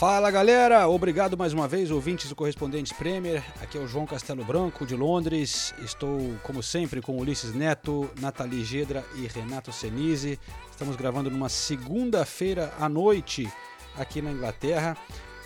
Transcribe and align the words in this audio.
Fala 0.00 0.30
galera, 0.30 0.88
obrigado 0.88 1.36
mais 1.36 1.52
uma 1.52 1.68
vez, 1.68 1.90
ouvintes 1.90 2.30
do 2.30 2.34
Correspondentes 2.34 2.90
Premier. 2.90 3.44
Aqui 3.60 3.76
é 3.76 3.80
o 3.82 3.86
João 3.86 4.06
Castelo 4.06 4.42
Branco 4.42 4.86
de 4.86 4.96
Londres. 4.96 5.74
Estou, 5.84 6.38
como 6.42 6.62
sempre, 6.62 7.02
com 7.02 7.18
Ulisses 7.18 7.52
Neto, 7.52 8.10
Nathalie 8.18 8.64
Gedra 8.64 9.04
e 9.16 9.26
Renato 9.26 9.70
Senise. 9.70 10.40
Estamos 10.70 10.96
gravando 10.96 11.30
numa 11.30 11.50
segunda-feira 11.50 12.72
à 12.80 12.88
noite 12.88 13.46
aqui 13.94 14.22
na 14.22 14.32
Inglaterra. 14.32 14.96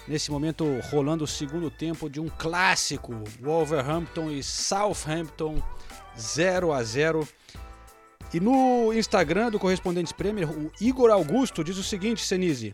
Nesse 0.07 0.31
momento, 0.31 0.65
rolando 0.89 1.25
o 1.25 1.27
segundo 1.27 1.69
tempo 1.69 2.09
de 2.09 2.21
um 2.21 2.29
clássico: 2.29 3.13
Wolverhampton 3.41 4.31
e 4.31 4.41
Southampton 4.41 5.61
0 6.17 6.73
a 6.73 6.81
0 6.81 7.27
E 8.33 8.39
no 8.39 8.93
Instagram 8.93 9.51
do 9.51 9.59
Correspondentes 9.59 10.13
Premier, 10.13 10.49
o 10.49 10.71
Igor 10.81 11.11
Augusto 11.11 11.65
diz 11.65 11.77
o 11.77 11.83
seguinte, 11.83 12.25
Senise. 12.25 12.73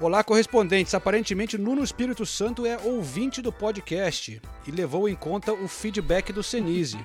Olá, 0.00 0.22
correspondentes. 0.22 0.94
Aparentemente, 0.94 1.58
Nuno 1.58 1.82
Espírito 1.82 2.24
Santo 2.24 2.64
é 2.64 2.78
ouvinte 2.78 3.42
do 3.42 3.52
podcast 3.52 4.40
e 4.64 4.70
levou 4.70 5.08
em 5.08 5.16
conta 5.16 5.52
o 5.52 5.66
feedback 5.66 6.32
do 6.32 6.40
Senise. 6.40 7.04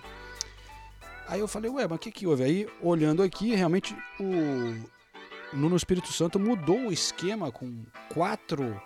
Aí 1.27 1.39
eu 1.39 1.47
falei, 1.47 1.71
ué, 1.71 1.87
mas 1.87 1.95
o 1.95 1.99
que, 1.99 2.11
que 2.11 2.27
houve? 2.27 2.43
Aí, 2.43 2.69
olhando 2.79 3.23
aqui, 3.23 3.55
realmente 3.55 3.97
o 4.19 5.55
Nuno 5.57 5.75
Espírito 5.75 6.13
Santo 6.13 6.39
mudou 6.39 6.81
o 6.81 6.91
esquema 6.91 7.51
com 7.51 7.83
quatro 8.13 8.79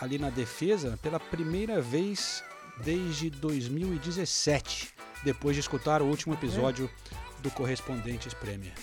ali 0.00 0.18
na 0.18 0.30
defesa 0.30 0.98
pela 1.00 1.20
primeira 1.20 1.80
vez 1.80 2.42
desde 2.78 3.30
2017, 3.30 4.92
depois 5.22 5.54
de 5.54 5.60
escutar 5.60 6.02
o 6.02 6.06
último 6.06 6.34
episódio 6.34 6.90
do 7.38 7.52
Correspondentes 7.52 8.34
Premier. 8.34 8.74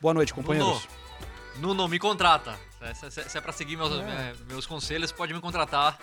Boa 0.00 0.14
noite, 0.14 0.32
companheiros. 0.32 0.88
Nuno, 1.56 1.74
Nuno 1.74 1.88
me 1.88 1.98
contrata. 1.98 2.69
Se, 2.94 3.10
se, 3.10 3.28
se 3.28 3.38
é 3.38 3.40
pra 3.40 3.52
seguir 3.52 3.76
meus, 3.76 3.92
é, 3.92 4.32
meus 4.48 4.66
conselhos, 4.66 5.12
pode 5.12 5.34
me 5.34 5.40
contratar. 5.40 5.98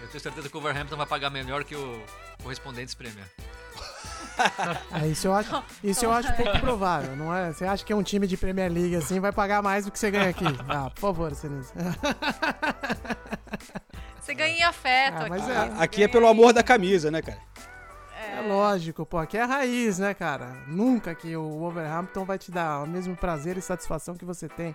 Eu 0.00 0.08
tenho 0.08 0.20
certeza 0.20 0.48
que 0.48 0.56
o 0.56 0.60
Overhampton 0.60 0.96
vai 0.96 1.06
pagar 1.06 1.28
melhor 1.30 1.64
que 1.64 1.74
o 1.74 2.02
Correspondentes 2.42 2.94
Premier. 2.94 3.26
É, 4.92 5.04
isso 5.08 5.26
eu 5.26 5.34
acho, 5.34 5.64
isso 5.82 6.04
eu 6.04 6.12
acho 6.12 6.32
pouco 6.36 6.60
provável, 6.60 7.16
não 7.16 7.34
é? 7.34 7.52
Você 7.52 7.64
acha 7.64 7.84
que 7.84 7.92
é 7.92 7.96
um 7.96 8.04
time 8.04 8.24
de 8.24 8.36
Premier 8.36 8.70
League 8.72 8.94
assim 8.94 9.18
vai 9.18 9.32
pagar 9.32 9.60
mais 9.60 9.84
do 9.84 9.90
que 9.90 9.98
você 9.98 10.12
ganha 10.12 10.28
aqui? 10.30 10.44
Ah, 10.68 10.88
por 10.90 11.00
favor, 11.00 11.34
Sinise. 11.34 11.72
Você 14.20 14.34
ganha 14.34 14.56
em 14.58 14.62
afeto 14.62 15.24
Ah, 15.24 15.26
mas 15.28 15.42
aqui. 15.42 15.50
é- 15.50 15.82
Aqui 15.82 16.02
é 16.04 16.08
pelo 16.08 16.28
amor 16.28 16.52
da 16.52 16.62
camisa, 16.62 17.10
né, 17.10 17.20
cara? 17.20 17.38
É 18.36 18.40
lógico, 18.42 19.04
pô, 19.04 19.18
aqui 19.18 19.36
é 19.36 19.42
a 19.42 19.46
raiz, 19.46 19.98
né, 19.98 20.14
cara? 20.14 20.56
Nunca 20.68 21.16
que 21.16 21.34
o 21.36 21.58
Wolverhampton 21.58 22.24
vai 22.24 22.38
te 22.38 22.52
dar 22.52 22.84
o 22.84 22.86
mesmo 22.86 23.16
prazer 23.16 23.56
e 23.56 23.60
satisfação 23.62 24.14
que 24.16 24.24
você 24.24 24.48
tem 24.48 24.72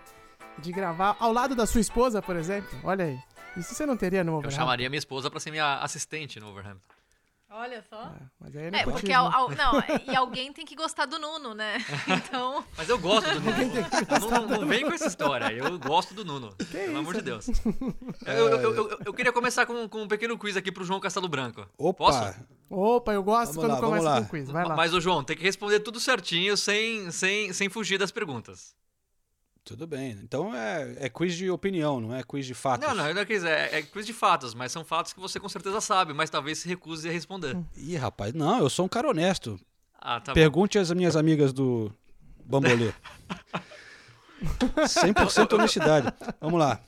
de 0.60 0.72
gravar 0.72 1.16
ao 1.20 1.32
lado 1.34 1.56
da 1.56 1.66
sua 1.66 1.82
esposa, 1.82 2.22
por 2.22 2.36
exemplo. 2.36 2.78
Olha 2.84 3.06
aí. 3.06 3.20
Isso 3.58 3.74
você 3.76 3.86
não 3.86 3.96
teria 3.98 4.24
no 4.24 4.30
Eu 4.30 4.34
Wolverhampton. 4.34 4.60
chamaria 4.62 4.90
minha 4.90 4.98
esposa 5.00 5.30
pra 5.30 5.40
ser 5.40 5.52
minha 5.52 5.76
assistente 5.80 6.40
no 6.40 6.50
Overhampton. 6.50 6.94
Olha 7.56 7.84
só. 7.88 8.12
Mas 8.40 8.56
aí 8.56 8.64
é 8.64 8.80
É, 8.80 8.84
porque 8.84 9.14
al- 9.14 9.32
al- 9.32 9.50
não, 9.52 9.74
e 10.12 10.16
alguém 10.16 10.52
tem 10.52 10.66
que 10.66 10.76
gostar 10.76 11.06
do 11.06 11.20
Nuno, 11.20 11.54
né? 11.54 11.78
Então, 12.08 12.66
Mas 12.76 12.90
eu 12.90 12.98
gosto 12.98 13.30
do 13.30 13.40
Nuno. 13.42 13.72
não, 14.32 14.48
não, 14.48 14.60
não 14.62 14.68
vem 14.68 14.84
com 14.84 14.92
essa 14.92 15.06
história. 15.06 15.52
Eu 15.54 15.78
gosto 15.78 16.16
do 16.16 16.26
Nuno. 16.26 16.52
pelo 16.72 16.98
amor 16.98 17.14
de 17.14 17.22
Deus. 17.22 17.46
Eu, 18.26 18.34
eu, 18.50 18.60
eu, 18.60 18.76
eu- 18.90 19.00
eu 19.06 19.14
queria 19.14 19.32
começar 19.32 19.68
com, 19.68 19.88
com 19.88 20.02
um 20.02 20.08
pequeno 20.08 20.36
quiz 20.36 20.58
aqui 20.58 20.72
pro 20.72 20.84
João 20.84 21.00
Castelo 21.00 21.28
Branco. 21.28 21.68
Opa! 21.78 22.04
Posso? 22.06 22.36
Opa, 22.72 23.14
eu 23.14 23.22
gosto 23.22 23.54
Vamos 23.54 23.66
quando 23.70 23.74
lá, 23.74 23.88
começa 23.88 24.04
lá. 24.10 24.22
com 24.22 24.28
quiz. 24.30 24.50
Vai 24.50 24.66
lá. 24.66 24.76
Mas 24.76 24.92
o 24.96 25.00
João 25.00 25.24
tem 25.24 25.38
que 25.38 25.44
responder 25.44 25.80
tudo 25.82 26.00
certinho, 26.00 26.58
sem, 26.58 27.12
sem, 27.12 27.54
sem 27.54 27.70
fugir 27.70 28.00
das 28.00 28.12
perguntas. 28.12 28.74
Tudo 29.64 29.88
bem. 29.88 30.20
Então 30.22 30.54
é, 30.54 30.96
é 31.00 31.10
quiz 31.10 31.36
de 31.36 31.50
opinião, 31.50 32.02
não 32.02 32.14
é 32.14 32.22
quiz 32.22 32.46
de 32.46 32.54
fatos. 32.54 32.88
Não, 32.88 32.94
não, 32.94 33.14
não 33.14 33.26
quis, 33.26 33.44
é, 33.44 33.80
é 33.80 33.82
quiz 33.82 34.06
de 34.06 34.12
fatos, 34.12 34.54
mas 34.54 34.72
são 34.72 34.84
fatos 34.84 35.14
que 35.14 35.20
você 35.20 35.40
com 35.40 35.48
certeza 35.48 35.80
sabe, 35.80 36.14
mas 36.14 36.30
talvez 36.30 36.60
se 36.60 36.68
recuse 36.68 37.08
a 37.08 37.12
responder. 37.12 37.58
Ih, 37.78 37.96
rapaz, 37.96 38.34
não, 38.34 38.60
eu 38.60 38.70
sou 38.70 38.86
um 38.86 38.90
cara 38.90 39.10
honesto. 39.10 39.60
Ah, 40.00 40.20
tá 40.20 40.32
bom. 40.32 40.36
Pergunte 40.36 40.78
às 40.78 40.92
minhas 40.92 41.16
amigas 41.16 41.54
do 41.54 41.92
Bambolê. 42.46 42.94
100% 44.44 45.54
honestidade. 45.54 46.14
Vamos 46.42 46.60
lá. 46.60 46.82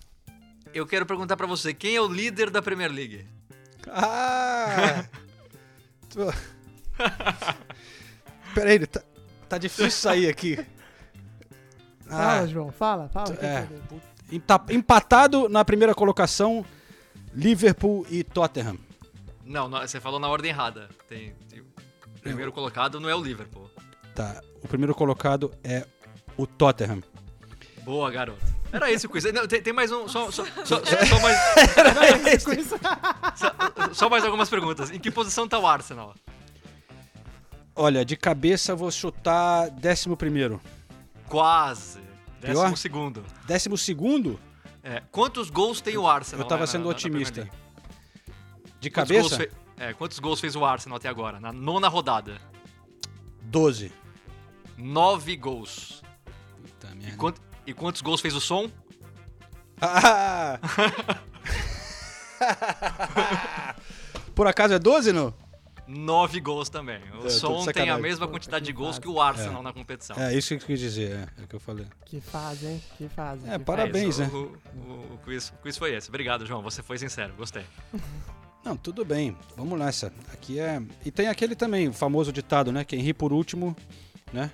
Eu 0.74 0.86
quero 0.86 1.06
perguntar 1.06 1.38
pra 1.38 1.48
você, 1.48 1.74
quem 1.74 1.96
é 1.96 2.02
o 2.02 2.08
líder 2.08 2.50
da 2.50 2.62
Premier 2.62 2.92
League? 2.92 3.26
Ah! 3.88 5.06
Peraí, 8.54 8.86
tá, 8.86 9.02
tá 9.50 9.58
difícil 9.58 9.92
sair 9.92 10.30
aqui. 10.30 10.58
Fala, 12.08 12.40
Ah, 12.40 12.46
João, 12.48 12.72
fala, 12.72 13.10
fala. 13.10 13.34
é. 13.42 13.68
empatado 14.70 15.50
na 15.50 15.64
primeira 15.66 15.94
colocação, 15.96 16.66
Liverpool 17.34 18.06
e 18.10 18.24
Tottenham. 18.24 18.78
Não, 19.44 19.68
não, 19.68 19.82
você 19.82 20.00
falou 20.00 20.20
na 20.20 20.28
ordem 20.28 20.50
errada. 20.52 20.90
Tem, 21.08 21.34
tem- 21.50 21.62
o 21.62 22.20
primeiro 22.22 22.52
colocado 22.52 23.00
não 23.00 23.10
é 23.10 23.16
o 23.16 23.22
Liverpool. 23.22 23.70
Tá, 24.16 24.42
o 24.64 24.68
primeiro 24.68 24.96
colocado 24.96 25.52
é 25.64 25.86
o 26.38 26.48
Tottenham. 26.48 27.02
Boa, 27.84 28.10
garoto. 28.10 28.40
Era 28.72 28.92
esse 28.92 29.06
o 29.06 29.10
quiz. 29.10 29.24
Não, 29.32 29.48
tem, 29.48 29.62
tem 29.62 29.72
mais 29.74 29.92
um. 29.92 30.08
Só, 30.08 30.32
só, 30.32 30.44
só, 30.66 30.84
só- 30.84 31.06
só 31.06 31.20
mais, 31.22 31.38
só, 33.36 33.94
só 33.94 34.10
mais 34.10 34.26
algumas 34.26 34.50
perguntas. 34.50 34.90
Em 34.92 35.00
que 35.00 35.12
posição 35.12 35.48
tá 35.48 35.60
o 35.60 35.68
Arsenal? 35.68 36.16
Olha, 37.76 38.04
de 38.06 38.16
cabeça 38.16 38.74
vou 38.76 38.90
chutar 38.90 39.70
décimo 39.70 40.16
primeiro. 40.18 40.60
Quase. 41.28 42.00
Pior? 42.42 42.54
Décimo 42.56 42.78
segundo. 42.78 43.26
Décimo 43.46 43.78
segundo? 43.78 44.40
É, 44.84 45.02
quantos 45.12 45.50
gols 45.50 45.82
tem 45.82 45.98
o 45.98 46.08
Arsenal? 46.08 46.44
Eu 46.46 46.48
tava 46.48 46.62
né, 46.62 46.68
sendo 46.68 46.82
na- 46.82 46.86
na- 46.86 46.92
na 46.92 46.96
otimista. 46.96 47.42
League? 47.42 47.56
De 48.80 48.90
Quantos 48.92 49.10
cabeça? 49.12 49.38
gols 49.38 49.50
é, 49.78 49.94
quantos 49.94 50.20
gols 50.20 50.40
fez 50.40 50.56
o 50.56 50.64
Arsenal 50.64 50.96
até 50.98 51.10
agora? 51.10 51.40
Na 51.40 51.52
nona 51.52 51.88
rodada. 51.88 52.40
12. 53.42 53.92
Nove 54.78 55.36
gols. 55.36 56.02
Puta 56.62 56.88
E, 56.94 56.96
merda. 56.96 57.18
quant- 57.18 57.40
e 57.66 57.74
quantos 57.74 58.02
gols 58.02 58.22
fez 58.22 58.36
o 58.36 58.40
som? 58.42 58.70
Ah! 59.82 60.60
Por 64.36 64.48
acaso 64.48 64.74
é 64.74 64.80
12, 64.80 65.12
não? 65.14 65.34
Nove 65.88 66.40
gols 66.40 66.68
também. 66.70 66.98
O 67.14 67.18
É, 67.18 67.22
tô 67.22 67.28
de 67.28 67.34
som 67.34 67.66
tem 67.68 67.90
a 67.90 67.98
mesma 67.98 68.28
quantidade 68.28 68.66
de 68.66 68.72
gols 68.74 68.98
que 68.98 69.08
o 69.08 69.22
Arsenal 69.22 69.62
na 69.62 69.72
competição. 69.72 70.16
É 70.20 70.34
isso 70.36 70.50
que 70.50 70.56
eu 70.64 70.68
quis 70.68 70.80
dizer, 70.80 71.12
é, 71.12 71.42
é 71.42 71.44
o 71.44 71.48
que 71.48 71.56
eu 71.56 71.60
falei. 71.60 71.86
Que 72.06 72.20
fase, 72.20 72.66
hein? 72.68 72.84
Que 72.98 73.08
fase. 73.08 73.48
É, 73.48 73.58
que 73.60 73.64
para- 73.64 73.78
Parabéns, 73.84 74.20
É 74.20 74.24
né? 74.24 74.28
isso, 74.28 74.36
O, 74.38 74.78
o- 74.92 75.14
o 75.14 75.20
quiz, 75.24 75.50
o 75.50 75.54
quiz 75.62 75.78
foi 75.78 75.94
esse. 75.94 76.10
Obrigado, 76.10 76.46
João. 76.46 76.62
Você 76.64 76.82
foi 76.82 76.98
sincero. 76.98 77.34
Gostei. 77.38 77.64
Não, 78.66 78.76
tudo 78.76 79.06
bem. 79.06 79.38
Vamos 79.56 79.78
nessa. 79.78 80.12
Aqui 80.34 80.60
é. 80.60 80.82
E 81.06 81.12
tem 81.12 81.28
aquele 81.28 81.56
também, 81.56 81.88
o 81.88 81.94
famoso 81.94 82.34
ditado, 82.34 82.72
né? 82.72 82.84
Quem 82.84 83.00
ri 83.00 83.14
por 83.14 83.32
último, 83.32 83.76
né? 84.34 84.52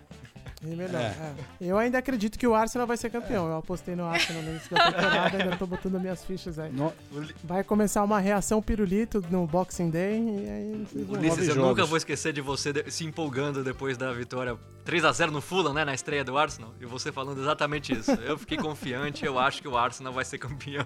E 0.64 0.76
melhor, 0.76 1.02
É. 1.02 1.06
é. 1.06 1.34
Eu 1.60 1.78
ainda 1.78 1.98
acredito 1.98 2.38
que 2.38 2.46
o 2.46 2.54
Arsenal 2.54 2.86
vai 2.86 2.96
ser 2.96 3.10
campeão. 3.10 3.48
Eu 3.48 3.58
apostei 3.58 3.96
no 3.96 4.06
Arsenal 4.06 4.44
no 4.44 4.52
início 4.52 4.70
da 4.70 4.92
temporada, 4.92 5.38
ainda 5.44 5.58
tô 5.58 5.66
botando 5.66 6.00
minhas 6.00 6.24
fichas 6.24 6.60
aí. 6.60 6.72
No- 6.72 6.94
Vai 7.44 7.64
começar 7.64 8.04
uma 8.04 8.20
reação 8.20 8.62
pirulito 8.62 9.24
no 9.32 9.48
Boxing 9.48 9.90
Day 9.90 10.20
e 10.20 10.50
aí. 10.50 10.88
Ulisses, 11.10 11.48
eu 11.48 11.56
jogos. 11.56 11.70
nunca 11.70 11.86
vou 11.86 11.98
esquecer 11.98 12.32
de 12.32 12.42
você 12.42 12.72
de- 12.72 12.92
se 12.92 13.04
empolgando 13.06 13.64
depois 13.64 13.98
da 13.98 14.14
vitória 14.14 14.56
3x0 14.86 15.32
no 15.32 15.42
Fulham, 15.42 15.74
né? 15.74 15.84
Na 15.84 15.94
estreia 15.96 16.24
do 16.24 16.38
Arsenal. 16.38 16.74
E 16.80 16.86
você 16.86 17.12
falando 17.12 17.42
exatamente 17.42 17.94
isso. 17.94 18.12
Eu 18.12 18.38
fiquei 18.38 18.58
confiante, 18.58 19.26
eu 19.26 19.40
acho 19.40 19.62
que 19.64 19.68
o 19.68 19.76
Arsenal 19.78 20.14
vai 20.14 20.26
ser 20.26 20.38
campeão. 20.38 20.86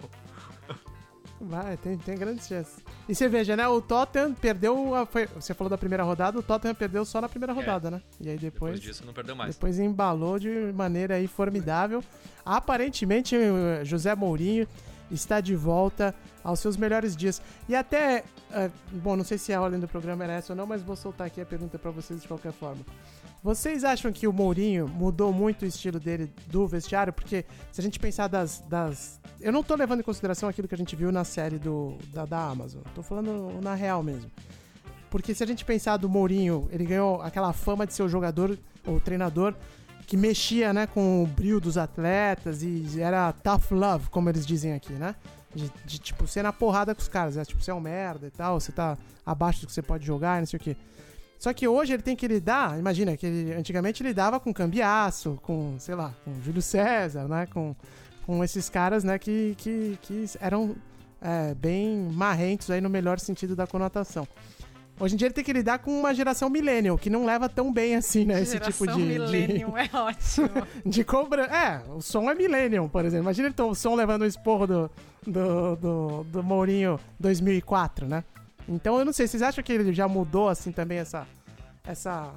Vai, 1.41 1.75
tem, 1.77 1.97
tem 1.97 2.17
grandes 2.17 2.47
chances. 2.47 2.77
E 3.09 3.13
você 3.13 3.27
veja, 3.27 3.57
né? 3.57 3.67
O 3.67 3.81
Tottenham 3.81 4.33
perdeu. 4.33 4.95
a- 4.95 5.05
foi- 5.05 5.27
você 5.27 5.53
falou 5.53 5.69
da 5.69 5.77
primeira 5.77 6.01
rodada, 6.03 6.39
o 6.39 6.41
Tottenham 6.43 6.73
perdeu 6.73 7.03
só 7.03 7.19
na 7.19 7.27
primeira 7.27 7.51
rodada, 7.53 7.91
né? 7.91 8.01
E 8.21 8.29
aí 8.29 8.37
Depois 8.37 8.53
depois. 8.75 8.79
disso, 8.81 9.05
não 9.05 9.13
perdeu 9.13 9.35
mais. 9.35 9.53
Depois 9.55 9.77
embalou 9.77 10.39
de 10.39 10.49
maneira 10.73 11.15
aí 11.15 11.27
formidável. 11.27 12.01
Aparentemente, 12.45 13.35
o 13.35 13.83
José 13.83 14.15
Mourinho 14.15 14.67
está 15.11 15.41
de 15.41 15.55
volta 15.55 16.15
aos 16.43 16.59
seus 16.59 16.77
melhores 16.77 17.15
dias. 17.15 17.41
E 17.67 17.75
até. 17.75 18.23
eh, 18.51 18.71
bom, 18.91 19.15
não 19.17 19.23
sei 19.25 19.37
se 19.37 19.51
a 19.53 19.61
ordem 19.61 19.79
do 19.79 19.87
programa 19.87 20.23
era 20.23 20.33
essa 20.33 20.53
ou 20.53 20.57
não, 20.57 20.65
mas 20.65 20.81
vou 20.81 20.95
soltar 20.95 21.27
aqui 21.27 21.41
a 21.41 21.45
pergunta 21.45 21.77
pra 21.77 21.91
vocês 21.91 22.21
de 22.21 22.27
qualquer 22.27 22.53
forma. 22.53 22.81
Vocês 23.45 23.83
acham 23.83 24.11
que 24.11 24.27
o 24.27 24.33
Mourinho 24.33 24.87
mudou 24.87 25.31
muito 25.31 25.61
o 25.61 25.65
estilo 25.67 25.99
dele 25.99 26.33
do 26.47 26.65
vestiário? 26.65 27.13
Porque 27.13 27.45
se 27.71 27.79
a 27.79 27.83
gente 27.83 27.99
pensar 27.99 28.25
das. 28.27 28.61
das... 28.61 29.21
Eu 29.39 29.51
não 29.51 29.61
tô 29.61 29.75
levando 29.75 29.99
em 29.99 30.03
consideração 30.03 30.49
aquilo 30.49 30.67
que 30.67 30.73
a 30.73 30.77
gente 30.77 30.95
viu 30.95 31.11
na 31.11 31.23
série 31.23 31.59
do, 31.59 31.95
da, 32.11 32.25
da 32.25 32.39
Amazon. 32.39 32.81
Tô 32.95 33.03
falando 33.03 33.61
na 33.61 33.75
real 33.75 34.01
mesmo. 34.01 34.31
Porque 35.11 35.35
se 35.35 35.43
a 35.43 35.45
gente 35.45 35.63
pensar 35.63 35.97
do 35.97 36.09
Mourinho, 36.09 36.67
ele 36.71 36.85
ganhou 36.85 37.21
aquela 37.21 37.53
fama 37.53 37.85
de 37.85 37.93
ser 37.93 38.01
o 38.01 38.09
jogador, 38.09 38.57
ou 38.83 38.99
treinador, 38.99 39.53
que 40.07 40.17
mexia 40.17 40.73
né, 40.73 40.87
com 40.87 41.21
o 41.21 41.27
brilho 41.27 41.61
dos 41.61 41.77
atletas 41.77 42.63
e 42.63 42.99
era 42.99 43.31
tough 43.31 43.69
love, 43.69 44.09
como 44.09 44.27
eles 44.27 44.43
dizem 44.43 44.73
aqui, 44.73 44.93
né? 44.93 45.13
De, 45.53 45.71
de, 45.85 45.99
tipo, 45.99 46.25
ser 46.25 46.41
na 46.41 46.51
porrada 46.51 46.95
com 46.95 47.01
os 47.01 47.07
caras. 47.07 47.37
É, 47.37 47.45
tipo, 47.45 47.61
você 47.61 47.69
é 47.69 47.75
um 47.75 47.79
merda 47.79 48.25
e 48.25 48.31
tal, 48.31 48.59
você 48.59 48.71
tá 48.71 48.97
abaixo 49.23 49.61
do 49.61 49.67
que 49.67 49.73
você 49.73 49.83
pode 49.83 50.03
jogar 50.03 50.39
não 50.39 50.47
sei 50.47 50.57
o 50.57 50.59
quê. 50.59 50.75
Só 51.37 51.53
que 51.53 51.67
hoje 51.67 51.93
ele 51.93 52.01
tem 52.01 52.15
que 52.15 52.27
lidar, 52.27 52.79
imagina, 52.79 53.15
que 53.15 53.25
ele, 53.25 53.53
antigamente 53.53 54.01
ele 54.01 54.09
lidava 54.09 54.39
com 54.39 54.53
Cambiaço, 54.53 55.39
com, 55.41 55.75
sei 55.79 55.95
lá, 55.95 56.13
com 56.23 56.41
Júlio 56.41 56.61
César, 56.61 57.27
né? 57.27 57.47
Com, 57.53 57.75
com 58.25 58.43
esses 58.43 58.69
caras, 58.69 59.03
né, 59.03 59.19
que, 59.19 59.53
que, 59.57 59.99
que 60.01 60.25
eram 60.39 60.75
é, 61.21 61.53
bem 61.53 62.09
marrentos 62.11 62.71
aí 62.71 62.81
no 62.81 62.89
melhor 62.89 63.19
sentido 63.19 63.55
da 63.55 63.67
conotação. 63.67 64.27
Hoje 64.97 65.13
em 65.13 65.17
dia 65.17 65.27
ele 65.27 65.33
tem 65.33 65.43
que 65.43 65.51
lidar 65.51 65.79
com 65.79 65.91
uma 65.91 66.13
geração 66.13 66.49
millennial, 66.49 66.97
que 66.97 67.09
não 67.09 67.25
leva 67.25 67.49
tão 67.49 67.71
bem 67.71 67.97
assim, 67.97 68.23
né? 68.23 68.41
Esse 68.41 68.57
tipo 68.59 68.87
de. 68.87 68.97
millennium 68.97 69.73
de, 69.73 69.79
é 69.79 69.89
ótimo. 69.93 70.49
de 70.85 71.03
cobra. 71.03 71.43
É, 71.43 71.81
o 71.91 72.01
som 72.01 72.29
é 72.31 72.33
millennium, 72.33 72.87
por 72.87 73.03
exemplo. 73.03 73.25
Imagina 73.25 73.49
então, 73.49 73.69
o 73.69 73.75
som 73.75 73.93
levando 73.93 74.21
o 74.21 74.25
esporro 74.25 74.65
do, 74.65 74.91
do, 75.27 75.75
do, 75.75 76.23
do 76.23 76.43
Mourinho 76.43 76.97
2004, 77.19 78.07
né? 78.07 78.23
Então 78.67 78.97
eu 78.97 79.05
não 79.05 79.13
sei, 79.13 79.27
vocês 79.27 79.43
acham 79.43 79.63
que 79.63 79.71
ele 79.71 79.93
já 79.93 80.07
mudou 80.07 80.49
assim 80.49 80.71
também 80.71 80.97
essa, 80.97 81.27
essa 81.83 82.33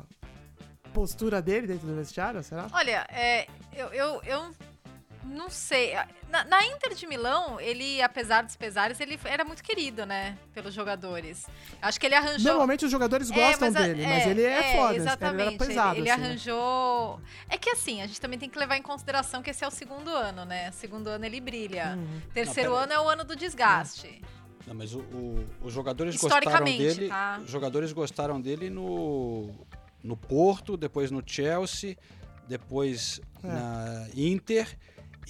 postura 0.92 1.40
dele 1.40 1.66
dentro 1.66 1.86
do 1.86 1.94
vestiário, 1.94 2.42
será? 2.42 2.66
Olha, 2.72 3.06
é, 3.10 3.46
eu, 3.74 3.88
eu, 3.88 4.22
eu 4.24 4.54
não 5.24 5.50
sei. 5.50 5.94
Na, 6.28 6.44
na, 6.44 6.64
Inter 6.64 6.94
de 6.94 7.06
Milão, 7.06 7.60
ele, 7.60 8.00
apesar 8.02 8.42
dos 8.42 8.56
pesares, 8.56 8.98
ele 9.00 9.18
era 9.24 9.44
muito 9.44 9.62
querido, 9.62 10.04
né? 10.04 10.36
Pelos 10.52 10.74
jogadores. 10.74 11.46
Acho 11.80 12.00
que 12.00 12.06
ele 12.06 12.14
arranjou. 12.14 12.50
Normalmente 12.50 12.84
os 12.84 12.90
jogadores 12.90 13.30
gostam 13.30 13.68
é, 13.68 13.70
mas, 13.70 13.74
dele, 13.74 14.02
é, 14.02 14.06
mas 14.06 14.26
ele 14.26 14.42
é, 14.42 14.58
é 14.58 14.76
foda. 14.76 14.96
Exatamente. 14.96 15.34
Ele, 15.34 15.56
era 15.56 15.66
pesado, 15.66 15.94
ele, 15.94 16.00
ele 16.00 16.10
assim, 16.10 16.22
arranjou. 16.22 17.18
Né? 17.18 17.24
É 17.50 17.58
que 17.58 17.70
assim, 17.70 18.02
a 18.02 18.06
gente 18.06 18.20
também 18.20 18.38
tem 18.38 18.48
que 18.48 18.58
levar 18.58 18.76
em 18.76 18.82
consideração 18.82 19.42
que 19.42 19.50
esse 19.50 19.64
é 19.64 19.68
o 19.68 19.70
segundo 19.70 20.10
ano, 20.10 20.44
né? 20.44 20.70
Segundo 20.72 21.08
ano 21.08 21.24
ele 21.24 21.40
brilha. 21.40 21.96
Uhum. 21.96 22.20
Terceiro 22.32 22.70
não, 22.70 22.78
ano 22.78 22.92
é 22.92 23.00
o 23.00 23.08
ano 23.08 23.24
do 23.24 23.36
desgaste. 23.36 24.22
Não, 24.68 24.74
mas 24.74 24.94
o, 24.94 24.98
o, 24.98 25.44
os 25.62 25.72
jogadores 25.72 26.16
gostaram 26.16 26.64
dele. 26.64 27.08
Tá? 27.08 27.40
Os 27.42 27.50
jogadores 27.50 27.92
gostaram 27.92 28.40
dele 28.40 28.68
no, 28.68 29.50
no 30.02 30.16
Porto, 30.16 30.76
depois 30.76 31.10
no 31.10 31.22
Chelsea, 31.24 31.96
depois 32.46 33.20
é. 33.42 33.48
na 33.48 34.08
Inter. 34.14 34.76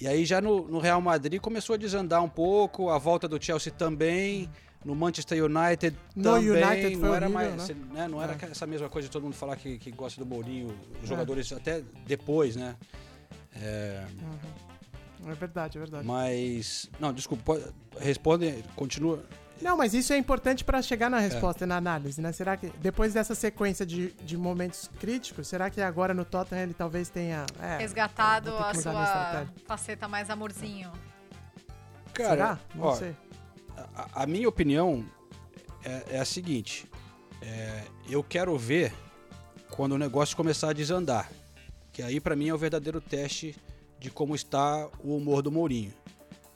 E 0.01 0.07
aí 0.07 0.25
já 0.25 0.41
no, 0.41 0.67
no, 0.67 0.79
Real 0.79 1.01
Madrid 1.01 1.39
começou 1.39 1.73
a 1.73 1.77
desandar 1.77 2.21
um 2.21 2.29
pouco, 2.29 2.89
a 2.89 2.97
volta 2.97 3.27
do 3.27 3.41
Chelsea 3.41 3.71
também, 3.71 4.49
no 4.83 4.93
Manchester 4.93 5.43
United 5.43 5.95
no 6.15 6.23
também. 6.23 6.49
United 6.51 6.95
não 6.97 7.15
era 7.15 7.25
horrível, 7.25 7.55
mais, 7.55 7.69
né? 7.69 7.75
né? 7.93 8.07
Não 8.07 8.21
era 8.21 8.33
é. 8.33 8.51
essa 8.51 8.67
mesma 8.67 8.89
coisa 8.89 9.07
de 9.07 9.11
todo 9.11 9.23
mundo 9.23 9.35
falar 9.35 9.55
que, 9.55 9.77
que 9.77 9.91
gosta 9.91 10.23
do 10.23 10.25
Mourinho, 10.25 10.73
os 11.01 11.07
jogadores 11.07 11.51
até 11.53 11.81
depois, 12.05 12.55
né? 12.55 12.75
É... 13.55 14.05
Uhum. 14.21 14.68
É 15.27 15.33
verdade, 15.33 15.77
é 15.77 15.81
verdade. 15.81 16.07
Mas. 16.07 16.89
Não, 16.99 17.13
desculpa, 17.13 17.59
responde, 17.99 18.63
continua. 18.75 19.23
Não, 19.61 19.75
mas 19.75 19.93
isso 19.93 20.13
é 20.13 20.17
importante 20.17 20.63
para 20.63 20.81
chegar 20.81 21.09
na 21.09 21.19
resposta, 21.19 21.65
é. 21.65 21.67
na 21.67 21.75
análise, 21.75 22.21
né? 22.21 22.31
Será 22.31 22.55
que 22.55 22.69
depois 22.81 23.13
dessa 23.13 23.35
sequência 23.35 23.85
de, 23.85 24.11
de 24.13 24.37
momentos 24.37 24.89
críticos, 24.99 25.47
será 25.47 25.69
que 25.69 25.81
agora 25.81 26.13
no 26.13 26.23
Tottenham 26.23 26.63
ele 26.63 26.73
talvez 26.73 27.09
tenha 27.09 27.45
é, 27.61 27.77
resgatado 27.77 28.55
a 28.55 28.73
sua 28.73 29.47
faceta 29.65 30.07
mais 30.07 30.29
amorzinho? 30.29 30.91
Cara, 32.13 32.29
será? 32.29 32.59
Não 32.73 32.85
ó, 32.85 32.95
sei. 32.95 33.15
A, 33.95 34.23
a, 34.23 34.25
minha 34.25 34.47
opinião 34.47 35.05
é, 35.83 36.15
é 36.15 36.19
a 36.19 36.25
seguinte: 36.25 36.89
é, 37.41 37.83
eu 38.09 38.23
quero 38.23 38.57
ver 38.57 38.93
quando 39.69 39.91
o 39.91 39.97
negócio 39.97 40.37
começar 40.37 40.69
a 40.69 40.73
desandar, 40.73 41.29
que 41.91 42.01
aí 42.01 42.21
para 42.21 42.35
mim 42.35 42.47
é 42.47 42.53
o 42.53 42.57
verdadeiro 42.57 43.01
teste 43.01 43.57
de 43.99 44.09
como 44.09 44.35
está 44.35 44.89
o 45.03 45.15
humor 45.17 45.41
do 45.41 45.51
Mourinho. 45.51 45.93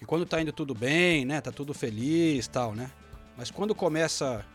E 0.02 0.06
quando 0.06 0.26
tá 0.26 0.42
indo 0.42 0.52
tudo 0.52 0.74
bem, 0.74 1.26
né? 1.26 1.42
Tá 1.42 1.52
tudo 1.52 1.74
feliz 1.74 2.48
tal, 2.48 2.74
né? 2.74 2.92
Mas 3.38 3.52
quando 3.52 3.74
começa 3.74 4.46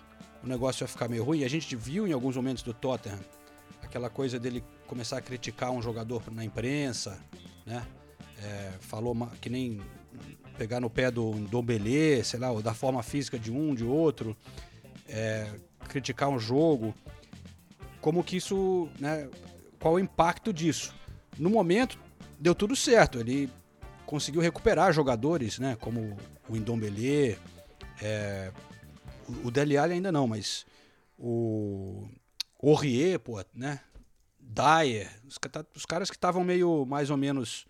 o 0.43 0.47
negócio 0.47 0.85
a 0.85 0.89
ficar 0.89 1.09
meio 1.09 1.25
ruim, 1.25 1.45
a 1.45 1.49
gente 1.49 1.75
viu 1.75 2.07
em 2.07 2.13
alguns 2.13 2.37
momentos 2.37 2.63
do 2.63 2.73
Tottenham 2.73 3.19
aquela 3.83 4.11
coisa 4.11 4.39
dele 4.39 4.63
começar 4.87 5.17
a 5.17 5.21
criticar 5.21 5.71
um 5.71 5.81
jogador 5.81 6.23
na 6.31 6.45
imprensa, 6.45 7.19
né? 7.65 7.87
É, 8.43 8.73
falou 8.81 9.17
que 9.41 9.51
nem 9.51 9.81
pegar 10.57 10.81
no 10.81 10.91
pé 10.91 11.11
do 11.11 11.33
Dombelê, 11.33 12.23
sei 12.23 12.39
lá, 12.39 12.51
ou 12.51 12.63
da 12.63 12.75
forma 12.75 13.03
física 13.03 13.39
de 13.39 13.51
um, 13.51 13.75
de 13.75 13.85
outro, 13.85 14.37
é, 15.09 15.49
criticar 15.89 16.29
um 16.29 16.39
jogo. 16.39 16.95
Como 18.01 18.23
que 18.23 18.37
isso, 18.37 18.89
né? 18.99 19.29
Qual 19.81 19.95
o 19.95 19.99
impacto 19.99 20.53
disso? 20.53 20.95
No 21.39 21.49
momento, 21.49 21.99
deu 22.39 22.55
tudo 22.55 22.77
certo. 22.77 23.19
Ele 23.19 23.51
conseguiu 24.07 24.41
recuperar 24.41 24.93
jogadores, 24.93 25.59
né? 25.59 25.77
Como 25.81 26.17
o 26.49 26.57
Indombele, 26.57 27.39
é, 28.01 28.53
o 29.45 29.51
Dele 29.51 29.77
Alli 29.77 29.95
ainda 29.95 30.11
não, 30.11 30.27
mas 30.27 30.65
o 31.19 32.09
Aurier, 32.63 33.19
pô, 33.19 33.45
né? 33.55 33.81
Dyer, 34.39 35.11
os, 35.27 35.37
tá, 35.37 35.65
os 35.75 35.85
caras 35.85 36.09
que 36.09 36.17
estavam 36.17 36.43
meio 36.43 36.87
mais 36.87 37.11
ou 37.11 37.17
menos 37.17 37.67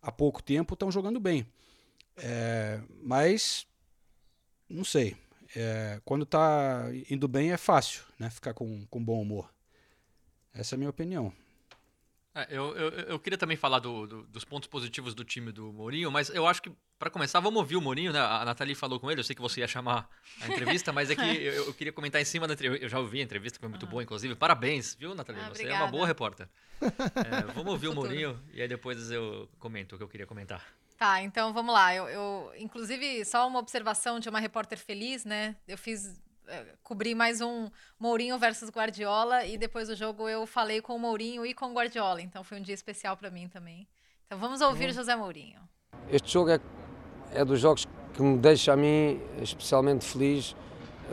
há 0.00 0.12
pouco 0.12 0.42
tempo 0.42 0.74
estão 0.74 0.90
jogando 0.90 1.18
bem. 1.18 1.46
É, 2.16 2.80
mas 3.02 3.66
não 4.68 4.84
sei. 4.84 5.16
É, 5.54 6.00
quando 6.04 6.24
tá 6.24 6.86
indo 7.10 7.26
bem 7.28 7.52
é 7.52 7.56
fácil, 7.56 8.04
né? 8.18 8.30
Ficar 8.30 8.54
com, 8.54 8.86
com 8.86 9.04
bom 9.04 9.20
humor. 9.20 9.52
Essa 10.54 10.74
é 10.74 10.76
a 10.76 10.78
minha 10.78 10.90
opinião. 10.90 11.32
É, 12.34 12.46
eu, 12.50 12.74
eu, 12.74 12.90
eu, 12.90 13.18
queria 13.18 13.36
também 13.36 13.58
falar 13.58 13.78
do, 13.78 14.06
do, 14.06 14.22
dos 14.22 14.42
pontos 14.42 14.66
positivos 14.66 15.14
do 15.14 15.22
time 15.22 15.52
do 15.52 15.70
Mourinho, 15.70 16.10
mas 16.10 16.30
eu 16.30 16.46
acho 16.46 16.62
que, 16.62 16.72
para 16.98 17.10
começar, 17.10 17.40
vamos 17.40 17.58
ouvir 17.58 17.76
o 17.76 17.80
Mourinho, 17.80 18.10
né? 18.10 18.20
A 18.20 18.42
Nathalie 18.42 18.74
falou 18.74 18.98
com 18.98 19.10
ele, 19.10 19.20
eu 19.20 19.24
sei 19.24 19.36
que 19.36 19.42
você 19.42 19.60
ia 19.60 19.68
chamar 19.68 20.08
a 20.40 20.48
entrevista, 20.48 20.92
mas 20.92 21.10
é 21.10 21.14
que 21.14 21.20
eu, 21.44 21.66
eu 21.66 21.74
queria 21.74 21.92
comentar 21.92 22.22
em 22.22 22.24
cima 22.24 22.48
da 22.48 22.54
entrevista. 22.54 22.84
Eu 22.84 22.88
já 22.88 22.98
ouvi 22.98 23.20
a 23.20 23.22
entrevista, 23.22 23.58
foi 23.58 23.68
muito 23.68 23.86
boa, 23.86 24.02
inclusive. 24.02 24.34
Parabéns, 24.34 24.94
viu, 24.94 25.14
Nathalie? 25.14 25.42
Ah, 25.42 25.48
você 25.50 25.66
é 25.66 25.74
uma 25.74 25.88
boa 25.88 26.06
repórter. 26.06 26.48
É, 26.82 27.52
vamos 27.52 27.72
ouvir 27.72 27.86
o 27.86 27.94
Mourinho 27.94 28.42
e 28.52 28.60
aí 28.60 28.66
depois 28.66 29.08
eu 29.08 29.48
comento 29.60 29.94
o 29.94 29.98
que 29.98 30.02
eu 30.02 30.08
queria 30.08 30.26
comentar. 30.26 30.66
Tá, 30.98 31.22
então 31.22 31.52
vamos 31.52 31.72
lá. 31.72 31.94
Eu, 31.94 32.08
eu, 32.08 32.52
inclusive, 32.56 33.24
só 33.24 33.46
uma 33.46 33.60
observação 33.60 34.18
de 34.18 34.28
uma 34.28 34.40
repórter 34.40 34.78
feliz, 34.78 35.24
né? 35.24 35.54
Eu 35.68 35.78
fiz 35.78 36.20
cobri 36.82 37.14
mais 37.14 37.40
um 37.40 37.68
Mourinho 37.98 38.38
versus 38.38 38.70
Guardiola 38.70 39.44
e 39.44 39.56
depois 39.56 39.88
do 39.88 39.96
jogo 39.96 40.28
eu 40.28 40.46
falei 40.46 40.80
com 40.80 40.94
o 40.96 40.98
Mourinho 40.98 41.46
e 41.46 41.54
com 41.54 41.66
o 41.66 41.72
Guardiola, 41.72 42.20
então 42.20 42.42
foi 42.44 42.58
um 42.58 42.62
dia 42.62 42.74
especial 42.74 43.16
para 43.16 43.30
mim 43.30 43.48
também. 43.48 43.86
Então 44.26 44.38
vamos 44.38 44.60
ouvir 44.60 44.86
uhum. 44.86 44.92
José 44.92 45.14
Mourinho. 45.16 45.60
Este 46.08 46.32
jogo 46.32 46.50
é, 46.50 46.60
é 47.32 47.44
dos 47.44 47.60
jogos 47.60 47.86
que 48.14 48.22
me 48.22 48.38
deixa 48.38 48.72
a 48.72 48.76
mim 48.76 49.20
especialmente 49.40 50.04
feliz, 50.04 50.54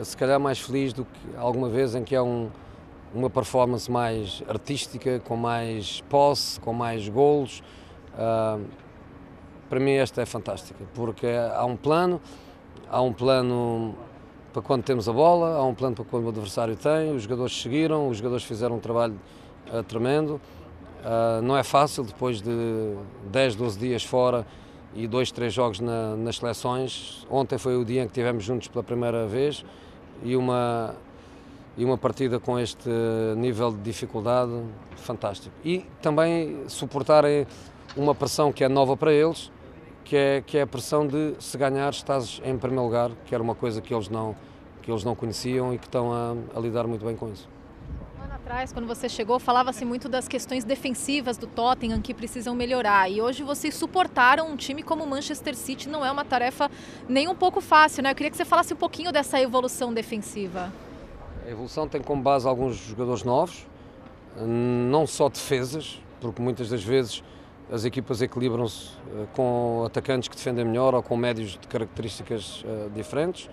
se 0.02 0.16
calhar 0.16 0.38
mais 0.38 0.58
feliz 0.58 0.92
do 0.92 1.04
que 1.04 1.36
alguma 1.36 1.68
vez 1.68 1.94
em 1.94 2.04
que 2.04 2.14
é 2.14 2.22
um, 2.22 2.50
uma 3.14 3.30
performance 3.30 3.90
mais 3.90 4.42
artística, 4.48 5.20
com 5.20 5.36
mais 5.36 6.00
posse, 6.02 6.58
com 6.60 6.72
mais 6.72 7.08
golos. 7.08 7.62
Uh, 8.14 8.66
para 9.68 9.78
mim 9.78 9.92
esta 9.92 10.20
é 10.20 10.26
fantástica, 10.26 10.84
porque 10.94 11.26
há 11.26 11.64
um 11.64 11.76
plano, 11.76 12.20
há 12.88 13.00
um 13.00 13.12
plano 13.12 13.96
para 14.52 14.62
quando 14.62 14.82
temos 14.82 15.08
a 15.08 15.12
bola, 15.12 15.56
há 15.56 15.64
um 15.64 15.74
plano 15.74 15.94
para 15.94 16.04
quando 16.04 16.26
o 16.26 16.28
adversário 16.28 16.76
tem, 16.76 17.14
os 17.14 17.22
jogadores 17.22 17.60
seguiram, 17.60 18.08
os 18.08 18.18
jogadores 18.18 18.44
fizeram 18.44 18.76
um 18.76 18.80
trabalho 18.80 19.14
uh, 19.72 19.82
tremendo. 19.84 20.40
Uh, 21.00 21.40
não 21.42 21.56
é 21.56 21.62
fácil 21.62 22.04
depois 22.04 22.42
de 22.42 22.50
10, 23.30 23.54
12 23.54 23.78
dias 23.78 24.04
fora 24.04 24.46
e 24.94 25.06
dois, 25.06 25.30
três 25.30 25.52
jogos 25.52 25.80
na, 25.80 26.16
nas 26.16 26.36
seleções. 26.36 27.26
Ontem 27.30 27.58
foi 27.58 27.76
o 27.76 27.84
dia 27.84 28.02
em 28.02 28.04
que 28.04 28.10
estivemos 28.10 28.44
juntos 28.44 28.68
pela 28.68 28.82
primeira 28.82 29.26
vez 29.26 29.64
e 30.22 30.36
uma, 30.36 30.94
e 31.76 31.84
uma 31.84 31.96
partida 31.96 32.38
com 32.38 32.58
este 32.58 32.90
nível 33.36 33.70
de 33.70 33.80
dificuldade 33.80 34.52
fantástico. 34.96 35.54
E 35.64 35.86
também 36.02 36.64
suportarem 36.66 37.46
uma 37.96 38.14
pressão 38.14 38.52
que 38.52 38.64
é 38.64 38.68
nova 38.68 38.96
para 38.96 39.12
eles, 39.12 39.50
que 40.10 40.16
é, 40.16 40.42
que 40.44 40.58
é 40.58 40.62
a 40.62 40.66
pressão 40.66 41.06
de 41.06 41.36
se 41.38 41.56
ganhar 41.56 41.88
estás 41.90 42.42
em 42.44 42.58
primeiro 42.58 42.82
lugar, 42.82 43.12
que 43.26 43.32
era 43.32 43.40
uma 43.40 43.54
coisa 43.54 43.80
que 43.80 43.94
eles 43.94 44.08
não, 44.08 44.34
que 44.82 44.90
eles 44.90 45.04
não 45.04 45.14
conheciam 45.14 45.72
e 45.72 45.78
que 45.78 45.86
estão 45.86 46.12
a, 46.12 46.34
a 46.52 46.58
lidar 46.58 46.84
muito 46.84 47.06
bem 47.06 47.14
com 47.14 47.28
isso. 47.28 47.48
Um 48.18 48.24
ano 48.24 48.34
atrás, 48.34 48.72
quando 48.72 48.88
você 48.88 49.08
chegou, 49.08 49.38
falava-se 49.38 49.84
muito 49.84 50.08
das 50.08 50.26
questões 50.26 50.64
defensivas 50.64 51.38
do 51.38 51.46
Tottenham 51.46 52.00
que 52.02 52.12
precisam 52.12 52.56
melhorar. 52.56 53.08
E 53.08 53.22
hoje 53.22 53.44
vocês 53.44 53.72
suportaram 53.76 54.50
um 54.50 54.56
time 54.56 54.82
como 54.82 55.04
o 55.04 55.06
Manchester 55.06 55.54
City, 55.54 55.88
não 55.88 56.04
é 56.04 56.10
uma 56.10 56.24
tarefa 56.24 56.68
nem 57.08 57.28
um 57.28 57.34
pouco 57.36 57.60
fácil, 57.60 58.02
né? 58.02 58.10
Eu 58.10 58.14
queria 58.16 58.32
que 58.32 58.36
você 58.36 58.44
falasse 58.44 58.74
um 58.74 58.78
pouquinho 58.78 59.12
dessa 59.12 59.40
evolução 59.40 59.94
defensiva. 59.94 60.72
A 61.46 61.48
evolução 61.48 61.86
tem 61.86 62.02
como 62.02 62.20
base 62.20 62.48
alguns 62.48 62.74
jogadores 62.74 63.22
novos, 63.22 63.64
não 64.36 65.06
só 65.06 65.28
defesas, 65.28 66.02
porque 66.20 66.42
muitas 66.42 66.68
das 66.68 66.82
vezes 66.82 67.22
as 67.70 67.84
equipas 67.84 68.20
equilibram-se 68.20 68.90
eh, 69.14 69.26
com 69.34 69.84
atacantes 69.86 70.28
que 70.28 70.36
defendem 70.36 70.64
melhor 70.64 70.94
ou 70.94 71.02
com 71.02 71.16
médios 71.16 71.52
de 71.52 71.68
características 71.68 72.64
eh, 72.66 72.88
diferentes. 72.94 73.48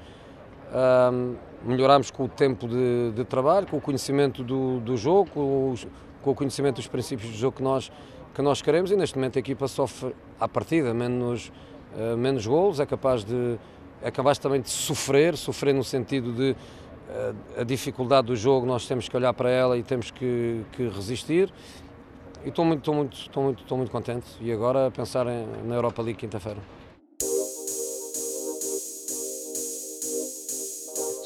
Um, 0.70 1.36
melhoramos 1.64 2.12
com 2.12 2.26
o 2.26 2.28
tempo 2.28 2.68
de, 2.68 3.12
de, 3.16 3.24
trabalho, 3.24 3.66
com 3.68 3.78
o 3.78 3.82
conhecimento 3.82 4.44
do, 4.44 4.82
do 4.82 4.98
jogo, 4.98 5.30
com, 5.30 5.72
os, 5.72 5.88
com, 6.22 6.32
o 6.32 6.36
conhecimento 6.36 6.76
dos 6.76 6.88
princípios 6.88 7.32
do 7.32 7.38
jogo 7.38 7.56
que 7.56 7.64
nós, 7.64 7.90
que 8.36 8.42
nós 8.42 8.62
queremos 8.62 8.92
e 8.92 8.96
neste 8.98 9.16
momento 9.16 9.38
a 9.38 9.40
equipa 9.40 9.66
sofre 9.70 10.14
à 10.38 10.46
partida 10.46 10.94
menos, 10.94 11.54
uh, 11.96 12.18
menos 12.18 12.46
golos, 12.46 12.82
é 12.82 12.86
capaz, 12.86 13.24
de, 13.24 13.58
é 14.02 14.12
capaz 14.12 14.38
também 14.40 14.60
de 14.60 14.70
sofrer, 14.70 15.38
sofrer 15.38 15.74
no 15.74 15.86
sentido 15.86 16.34
de 16.34 16.52
uh, 16.52 17.62
a 17.62 17.64
dificuldade 17.64 18.28
do 18.28 18.36
jogo, 18.36 18.66
nós 18.66 18.86
temos 18.86 19.08
que 19.08 19.16
olhar 19.16 19.34
para 19.34 19.50
ela 19.50 19.78
e 19.78 19.84
temos 19.84 20.12
que, 20.12 20.66
que 20.74 20.90
resistir. 20.90 21.50
Estou 22.48 22.64
muito, 22.64 22.80
estou 22.80 22.96
muito, 22.96 23.18
estou 23.18 23.44
muito, 23.44 23.62
estou 23.64 23.78
muito 23.78 23.92
contente 23.92 24.26
e 24.40 24.52
agora 24.52 24.90
pensar 24.90 25.28
em, 25.28 25.46
na 25.68 25.76
Europa 25.76 26.02
League 26.02 26.18
quinta-feira. 26.18 26.62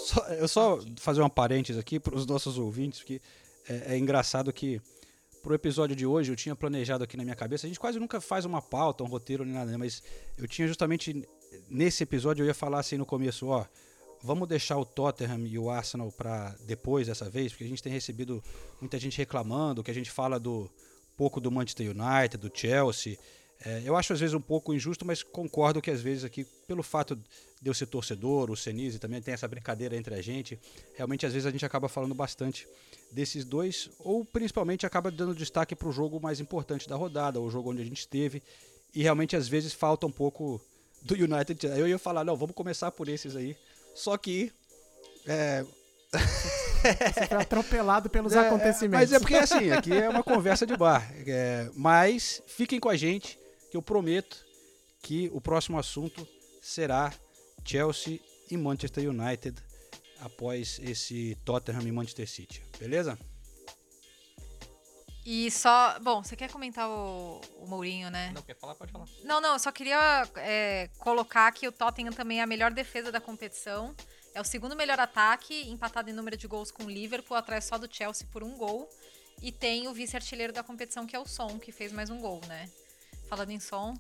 Só, 0.06 0.28
eu 0.34 0.48
só 0.48 0.80
fazer 0.98 1.22
uma 1.22 1.30
parênteses 1.30 1.80
aqui 1.80 2.00
para 2.00 2.16
os 2.16 2.26
nossos 2.26 2.58
ouvintes, 2.58 3.00
porque 3.00 3.22
é, 3.70 3.94
é 3.94 3.98
engraçado 4.00 4.52
que 4.52 4.82
para 5.44 5.52
o 5.52 5.56
episódio 5.56 5.96
de 5.96 6.08
hoje 6.08 6.32
eu 6.32 6.36
tinha 6.36 6.56
planejado 6.56 7.04
aqui 7.04 7.16
na 7.16 7.24
minha 7.24 7.36
cabeça. 7.36 7.68
A 7.68 7.70
gente 7.70 7.80
quase 7.80 8.00
nunca 8.00 8.20
faz 8.20 8.44
uma 8.44 8.62
pauta, 8.62 9.04
um 9.04 9.08
roteiro 9.08 9.46
nem 9.46 9.54
nada, 9.54 9.70
né? 9.70 9.78
mas 9.78 10.02
eu 10.40 10.48
tinha 10.48 10.68
justamente 10.68 11.28
nesse 11.70 12.02
episódio 12.02 12.42
eu 12.42 12.48
ia 12.48 12.54
falar 12.54 12.80
assim 12.80 12.98
no 12.98 13.06
começo, 13.06 13.48
ó, 13.48 13.64
vamos 14.24 14.48
deixar 14.48 14.78
o 14.78 14.86
Tottenham 14.86 15.46
e 15.46 15.60
o 15.60 15.70
Arsenal 15.70 16.12
para 16.12 16.56
depois 16.66 17.08
dessa 17.08 17.30
vez, 17.30 17.52
porque 17.52 17.64
a 17.64 17.68
gente 17.68 17.84
tem 17.84 17.94
recebido 17.94 18.44
muita 18.80 19.00
gente 19.00 19.20
reclamando 19.20 19.84
que 19.84 19.92
a 19.92 19.94
gente 19.94 20.10
fala 20.10 20.40
do 20.40 20.68
pouco 21.18 21.40
do 21.40 21.52
Manchester 21.52 21.88
United, 21.90 22.38
do 22.38 22.52
Chelsea. 22.54 23.18
É, 23.64 23.84
eu 23.86 23.96
acho 23.96 24.12
às 24.12 24.20
vezes 24.20 24.34
um 24.34 24.42
pouco 24.42 24.74
injusto, 24.74 25.06
mas 25.06 25.22
concordo 25.22 25.82
que 25.82 25.92
às 25.92 26.02
vezes 26.02 26.24
aqui, 26.24 26.46
pelo 26.68 26.82
fato 26.82 27.16
de 27.16 27.70
eu 27.70 27.74
ser 27.74 27.86
torcedor, 27.86 28.50
o 28.50 28.58
Senise 28.58 28.98
também 28.98 29.22
tem 29.22 29.36
essa 29.36 29.48
brincadeira 29.48 29.96
entre 29.96 30.16
a 30.16 30.22
gente, 30.22 30.60
realmente 30.96 31.28
às 31.28 31.34
vezes 31.34 31.46
a 31.46 31.52
gente 31.52 31.64
acaba 31.64 31.88
falando 31.88 32.16
bastante 32.16 32.68
desses 33.12 33.46
dois, 33.46 33.90
ou 34.00 34.26
principalmente 34.26 34.84
acaba 34.86 35.12
dando 35.12 35.36
destaque 35.36 35.76
para 35.76 35.88
o 35.88 35.92
jogo 35.92 36.20
mais 36.20 36.40
importante 36.40 36.90
da 36.90 36.96
rodada, 36.96 37.40
o 37.40 37.52
jogo 37.52 37.70
onde 37.70 37.84
a 37.84 37.86
gente 37.86 38.00
esteve, 38.00 38.42
e 38.96 39.04
realmente 39.04 39.36
às 39.36 39.48
vezes 39.48 39.74
falta 39.74 40.08
um 40.08 40.12
pouco 40.12 40.60
do 41.04 41.14
United. 41.14 41.68
Eu 41.68 41.88
ia 41.88 42.00
falar, 42.00 42.24
não, 42.24 42.36
vamos 42.36 42.56
começar 42.56 42.92
por 42.92 43.08
esses 43.08 43.36
aí, 43.36 43.56
só 43.94 44.18
que. 44.18 44.52
É... 45.28 45.64
Você 46.82 47.28
foi 47.28 47.38
atropelado 47.38 48.10
pelos 48.10 48.34
é, 48.34 48.40
acontecimentos. 48.40 49.12
Mas 49.12 49.14
é 49.14 49.20
porque 49.20 49.36
assim, 49.36 49.72
aqui 49.72 49.94
é 49.94 50.10
uma 50.10 50.24
conversa 50.24 50.66
de 50.66 50.76
bar. 50.76 51.10
É, 51.26 51.70
mas 51.76 52.42
fiquem 52.48 52.80
com 52.80 52.90
a 52.90 52.96
gente 52.96 53.40
que 53.70 53.78
eu 53.78 53.82
prometo 53.82 54.46
que 55.02 55.30
o 55.34 55.42
próximo 55.42 55.80
assunto 55.80 56.28
será 56.62 57.14
Chelsea 57.66 58.20
e 58.50 58.58
Manchester 58.58 59.10
United 59.10 59.62
após 60.20 60.80
esse 60.84 61.36
Tottenham 61.44 61.82
e 61.82 61.92
Manchester 61.92 62.30
City, 62.30 62.62
beleza? 62.80 63.18
E 65.26 65.52
só. 65.52 66.00
Bom, 66.00 66.24
você 66.24 66.36
quer 66.36 66.50
comentar 66.50 66.90
o, 66.90 67.40
o 67.60 67.68
Mourinho, 67.68 68.10
né? 68.10 68.32
Não, 68.34 68.42
quer 68.42 68.56
falar? 68.56 68.74
Pode 68.74 68.92
falar. 68.92 69.06
Não, 69.24 69.40
não, 69.40 69.54
eu 69.54 69.60
só 69.60 69.72
queria 69.72 70.28
é, 70.38 70.90
colocar 70.98 71.52
que 71.52 71.68
o 71.68 71.72
Tottenham 71.72 72.12
também 72.12 72.40
é 72.40 72.44
a 72.44 72.48
melhor 72.48 72.72
defesa 72.72 73.12
da 73.12 73.22
competição. 73.22 73.96
É 74.34 74.40
o 74.40 74.44
segundo 74.44 74.76
melhor 74.76 75.00
ataque, 75.00 75.70
empatado 75.70 76.10
em 76.10 76.14
número 76.14 76.38
de 76.38 76.48
gols 76.48 76.72
com 76.72 76.84
o 76.86 76.90
Liverpool, 76.90 77.36
atrás 77.36 77.66
só 77.66 77.78
do 77.78 77.94
Chelsea 77.94 78.28
por 78.32 78.44
um 78.44 78.58
gol. 78.58 78.90
E 79.42 79.52
tem 79.52 79.88
o 79.88 79.94
vice-artilheiro 79.94 80.54
da 80.54 80.64
competição, 80.64 81.06
que 81.06 81.16
é 81.16 81.20
o 81.20 81.26
Son, 81.26 81.60
que 81.60 81.72
fez 81.72 81.92
mais 81.92 82.10
um 82.10 82.20
gol, 82.20 82.40
né? 82.48 82.70
Falando 83.28 83.50
em 83.52 83.60
som. 83.60 83.94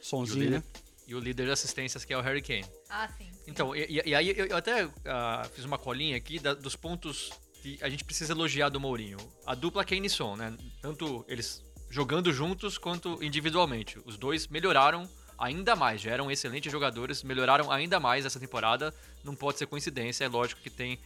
Sonzinho, 0.00 0.50
né? 0.50 0.62
E 1.06 1.14
o 1.14 1.18
líder 1.18 1.46
de 1.46 1.52
assistências, 1.52 2.04
que 2.04 2.12
é 2.12 2.16
o 2.16 2.20
Harry 2.20 2.42
Kane. 2.42 2.64
Ah, 2.88 3.08
sim. 3.08 3.24
sim. 3.32 3.40
Então, 3.46 3.74
e, 3.74 4.02
e, 4.04 4.14
aí 4.14 4.34
eu 4.36 4.56
até 4.56 4.84
uh, 4.84 4.90
fiz 5.54 5.64
uma 5.64 5.78
colinha 5.78 6.16
aqui 6.16 6.38
da, 6.38 6.54
dos 6.54 6.76
pontos 6.76 7.30
que 7.60 7.78
a 7.82 7.88
gente 7.88 8.04
precisa 8.04 8.32
elogiar 8.32 8.68
do 8.68 8.78
Mourinho. 8.78 9.18
A 9.46 9.54
dupla 9.54 9.84
Kane 9.84 10.06
e 10.06 10.10
Son, 10.10 10.36
né? 10.36 10.56
Tanto 10.80 11.24
eles 11.26 11.64
jogando 11.90 12.32
juntos 12.32 12.78
quanto 12.78 13.22
individualmente. 13.22 13.98
Os 14.04 14.16
dois 14.16 14.46
melhoraram 14.46 15.08
ainda 15.42 15.74
mais, 15.74 16.00
já 16.00 16.12
eram 16.12 16.30
excelentes 16.30 16.70
jogadores, 16.70 17.24
melhoraram 17.24 17.70
ainda 17.70 17.98
mais 17.98 18.24
essa 18.24 18.38
temporada. 18.38 18.94
Não 19.24 19.34
pode 19.34 19.58
ser 19.58 19.66
coincidência, 19.66 20.24
é 20.24 20.28
lógico 20.28 20.60
que 20.60 20.70
tem 20.70 21.00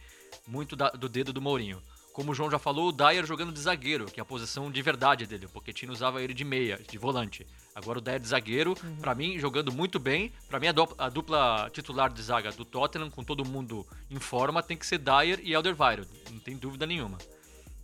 muito 0.47 0.75
da, 0.75 0.89
do 0.91 1.09
dedo 1.09 1.33
do 1.33 1.41
Mourinho. 1.41 1.81
Como 2.13 2.31
o 2.31 2.35
João 2.35 2.49
já 2.49 2.57
falou, 2.57 2.89
o 2.89 2.91
Dyer 2.91 3.25
jogando 3.25 3.51
de 3.51 3.59
zagueiro, 3.59 4.05
que 4.05 4.19
é 4.19 4.23
a 4.23 4.25
posição 4.25 4.71
de 4.71 4.81
verdade 4.81 5.25
dele. 5.27 5.45
O 5.45 5.49
Pochettino 5.49 5.93
usava 5.93 6.21
ele 6.21 6.33
de 6.33 6.43
meia, 6.43 6.79
de 6.89 6.97
volante. 6.97 7.45
Agora 7.75 7.99
o 7.99 8.01
Dyer 8.01 8.19
de 8.19 8.27
zagueiro, 8.27 8.75
uhum. 8.83 8.95
para 8.97 9.13
mim, 9.13 9.37
jogando 9.37 9.71
muito 9.71 9.99
bem. 9.99 10.31
Para 10.49 10.59
mim, 10.59 10.67
a 10.67 10.71
dupla, 10.71 11.05
a 11.05 11.09
dupla, 11.09 11.69
titular 11.71 12.11
de 12.11 12.21
zaga 12.23 12.51
do 12.51 12.65
Tottenham, 12.65 13.11
com 13.11 13.23
todo 13.23 13.45
mundo 13.45 13.85
em 14.09 14.19
forma, 14.19 14.63
tem 14.63 14.75
que 14.75 14.85
ser 14.85 14.97
Dyer 14.97 15.39
e 15.43 15.53
Alderweireld. 15.53 16.09
Não 16.31 16.39
tem 16.39 16.57
dúvida 16.57 16.87
nenhuma. 16.87 17.19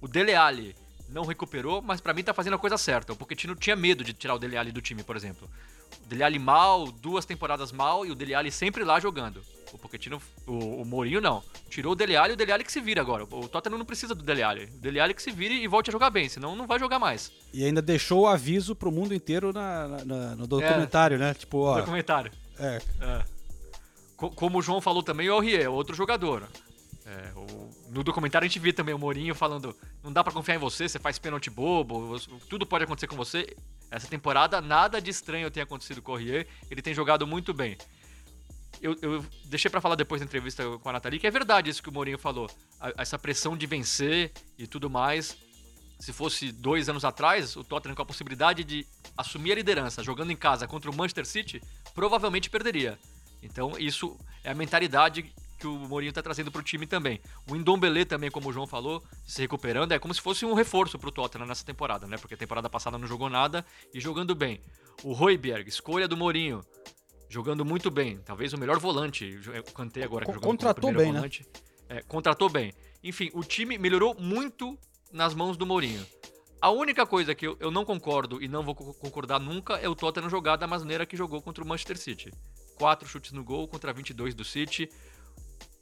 O 0.01 0.07
Dele 0.07 0.33
Alli 0.33 0.75
não 1.09 1.25
recuperou, 1.25 1.79
mas 1.79 2.01
para 2.01 2.13
mim 2.13 2.23
tá 2.23 2.33
fazendo 2.33 2.55
a 2.55 2.59
coisa 2.59 2.77
certa. 2.77 3.13
O 3.13 3.15
Pochettino 3.15 3.55
tinha 3.55 3.75
medo 3.75 4.03
de 4.03 4.13
tirar 4.13 4.33
o 4.33 4.39
Dele 4.39 4.57
Alli 4.57 4.71
do 4.71 4.81
time, 4.81 5.03
por 5.03 5.15
exemplo. 5.15 5.47
O 6.05 6.07
Dele 6.07 6.23
Alli 6.23 6.39
mal, 6.39 6.91
duas 6.91 7.25
temporadas 7.25 7.71
mal 7.71 8.05
e 8.05 8.11
o 8.11 8.15
Dele 8.15 8.33
Alli 8.33 8.51
sempre 8.51 8.83
lá 8.83 8.99
jogando. 8.99 9.41
O 9.71 9.77
Pochettino, 9.77 10.21
o, 10.45 10.81
o 10.81 10.85
Mourinho 10.85 11.19
não. 11.19 11.43
Tirou 11.69 11.93
o 11.93 11.95
Dele 11.95 12.15
Alli 12.15 12.31
e 12.31 12.33
o 12.33 12.37
Dele 12.37 12.51
Alli 12.51 12.63
que 12.63 12.71
se 12.71 12.79
vira 12.79 13.01
agora. 13.01 13.23
O 13.23 13.47
Tottenham 13.47 13.79
não 13.79 13.85
precisa 13.85 14.13
do 14.13 14.23
Dele 14.23 14.43
Alli. 14.43 14.65
O 14.65 14.79
Dele 14.79 14.99
Alli 14.99 15.13
que 15.13 15.23
se 15.23 15.31
vire 15.31 15.55
e 15.55 15.67
volte 15.67 15.89
a 15.89 15.91
jogar 15.91 16.11
bem, 16.11 16.29
senão 16.29 16.55
não 16.55 16.67
vai 16.67 16.77
jogar 16.77 16.99
mais. 16.99 17.31
E 17.51 17.65
ainda 17.65 17.81
deixou 17.81 18.21
o 18.21 18.27
aviso 18.27 18.75
pro 18.75 18.91
mundo 18.91 19.15
inteiro 19.15 19.51
na, 19.51 19.87
na, 20.05 20.35
no 20.35 20.45
documentário, 20.45 21.15
é, 21.15 21.17
né? 21.17 21.33
Tipo, 21.33 21.59
ó. 21.59 21.77
Documentário. 21.77 22.31
É. 22.59 22.81
é. 23.01 23.25
Como 24.15 24.59
o 24.59 24.61
João 24.61 24.79
falou 24.79 25.01
também, 25.01 25.27
o 25.29 25.33
Aurier, 25.33 25.69
outro 25.71 25.95
jogador. 25.95 26.47
É, 27.05 27.31
o, 27.35 27.69
no 27.91 28.03
documentário 28.03 28.45
a 28.45 28.47
gente 28.47 28.59
vê 28.59 28.71
também 28.71 28.95
o 28.95 28.99
Mourinho 28.99 29.35
falando: 29.35 29.75
não 30.03 30.13
dá 30.13 30.23
para 30.23 30.31
confiar 30.31 30.55
em 30.55 30.59
você, 30.59 30.87
você 30.87 30.99
faz 30.99 31.19
pênalti 31.19 31.49
bobo, 31.49 32.17
tudo 32.49 32.65
pode 32.65 32.85
acontecer 32.85 33.07
com 33.07 33.15
você. 33.15 33.55
Essa 33.95 34.07
temporada 34.07 34.59
nada 34.59 35.01
de 35.01 35.09
estranho 35.11 35.51
tem 35.51 35.61
acontecido 35.63 36.01
com 36.01 36.11
o 36.11 36.15
Aurier, 36.15 36.47
ele 36.69 36.81
tem 36.81 36.93
jogado 36.93 37.27
muito 37.27 37.53
bem 37.53 37.77
eu, 38.83 38.97
eu 39.01 39.25
deixei 39.45 39.71
para 39.71 39.79
falar 39.79 39.95
depois 39.95 40.19
da 40.19 40.25
entrevista 40.25 40.63
com 40.79 40.89
a 40.89 40.93
Nathalie, 40.93 41.17
que 41.17 41.25
é 41.25 41.31
verdade 41.31 41.69
isso 41.69 41.81
que 41.81 41.87
o 41.87 41.91
Mourinho 41.91 42.19
falou. 42.19 42.49
A, 42.81 43.01
essa 43.01 43.17
pressão 43.17 43.55
de 43.55 43.65
vencer 43.65 44.31
e 44.57 44.67
tudo 44.67 44.89
mais. 44.89 45.37
Se 45.97 46.11
fosse 46.11 46.51
dois 46.51 46.89
anos 46.89 47.05
atrás, 47.05 47.55
o 47.55 47.63
Tottenham 47.63 47.95
com 47.95 48.01
a 48.01 48.05
possibilidade 48.05 48.63
de 48.65 48.85
assumir 49.17 49.53
a 49.53 49.55
liderança 49.55 50.03
jogando 50.03 50.31
em 50.31 50.35
casa 50.35 50.67
contra 50.67 50.91
o 50.91 50.95
Manchester 50.95 51.25
City, 51.25 51.61
provavelmente 51.95 52.49
perderia. 52.49 52.99
Então, 53.41 53.77
isso 53.79 54.17
é 54.43 54.51
a 54.51 54.55
mentalidade 54.55 55.33
que 55.63 55.67
o 55.67 55.87
Mourinho 55.87 56.09
está 56.09 56.21
trazendo 56.21 56.51
para 56.51 56.59
o 56.59 56.63
time 56.63 56.85
também. 56.85 57.21
O 57.49 57.55
Indombele 57.55 58.03
também, 58.03 58.29
como 58.29 58.49
o 58.49 58.53
João 58.53 58.67
falou, 58.67 59.01
se 59.25 59.41
recuperando, 59.41 59.93
é 59.93 59.99
como 59.99 60.13
se 60.13 60.19
fosse 60.19 60.45
um 60.45 60.53
reforço 60.53 60.99
para 60.99 61.07
o 61.07 61.11
Tottenham 61.11 61.47
nessa 61.47 61.63
temporada, 61.63 62.05
né? 62.05 62.17
Porque 62.17 62.33
a 62.33 62.37
temporada 62.37 62.69
passada 62.69 62.97
não 62.97 63.07
jogou 63.07 63.29
nada 63.29 63.65
e 63.93 63.99
jogando 64.01 64.35
bem. 64.35 64.59
O 65.03 65.13
Royberg, 65.13 65.69
escolha 65.69 66.05
do 66.05 66.17
Mourinho, 66.17 66.61
jogando 67.29 67.63
muito 67.63 67.89
bem. 67.89 68.17
Talvez 68.17 68.51
o 68.51 68.57
melhor 68.57 68.77
volante. 68.77 69.39
Eu 69.53 69.63
cantei 69.63 70.03
agora 70.03 70.25
que 70.25 70.33
Contratou 70.33 70.91
bem, 70.91 71.13
né? 71.13 71.13
volante. 71.13 71.47
né? 71.89 71.97
É, 71.97 72.01
contratou 72.01 72.49
bem. 72.49 72.73
Enfim, 73.01 73.29
o 73.33 73.41
time 73.41 73.77
melhorou 73.77 74.13
muito 74.19 74.77
nas 75.13 75.33
mãos 75.33 75.55
do 75.55 75.65
Mourinho. 75.65 76.05
A 76.61 76.71
única 76.71 77.05
coisa 77.05 77.33
que 77.33 77.47
eu, 77.47 77.55
eu 77.59 77.71
não 77.71 77.85
concordo 77.85 78.41
e 78.43 78.49
não 78.49 78.63
vou 78.63 78.75
concordar 78.75 79.39
nunca 79.39 79.75
é 79.75 79.87
o 79.87 79.95
Tottenham 79.95 80.29
jogar 80.29 80.57
da 80.57 80.67
maneira 80.67 81.05
que 81.05 81.15
jogou 81.15 81.41
contra 81.41 81.63
o 81.63 81.67
Manchester 81.67 81.97
City. 81.97 82.33
Quatro 82.75 83.07
chutes 83.07 83.31
no 83.31 83.43
gol 83.43 83.67
contra 83.67 83.93
22 83.93 84.33
do 84.33 84.43
City. 84.43 84.89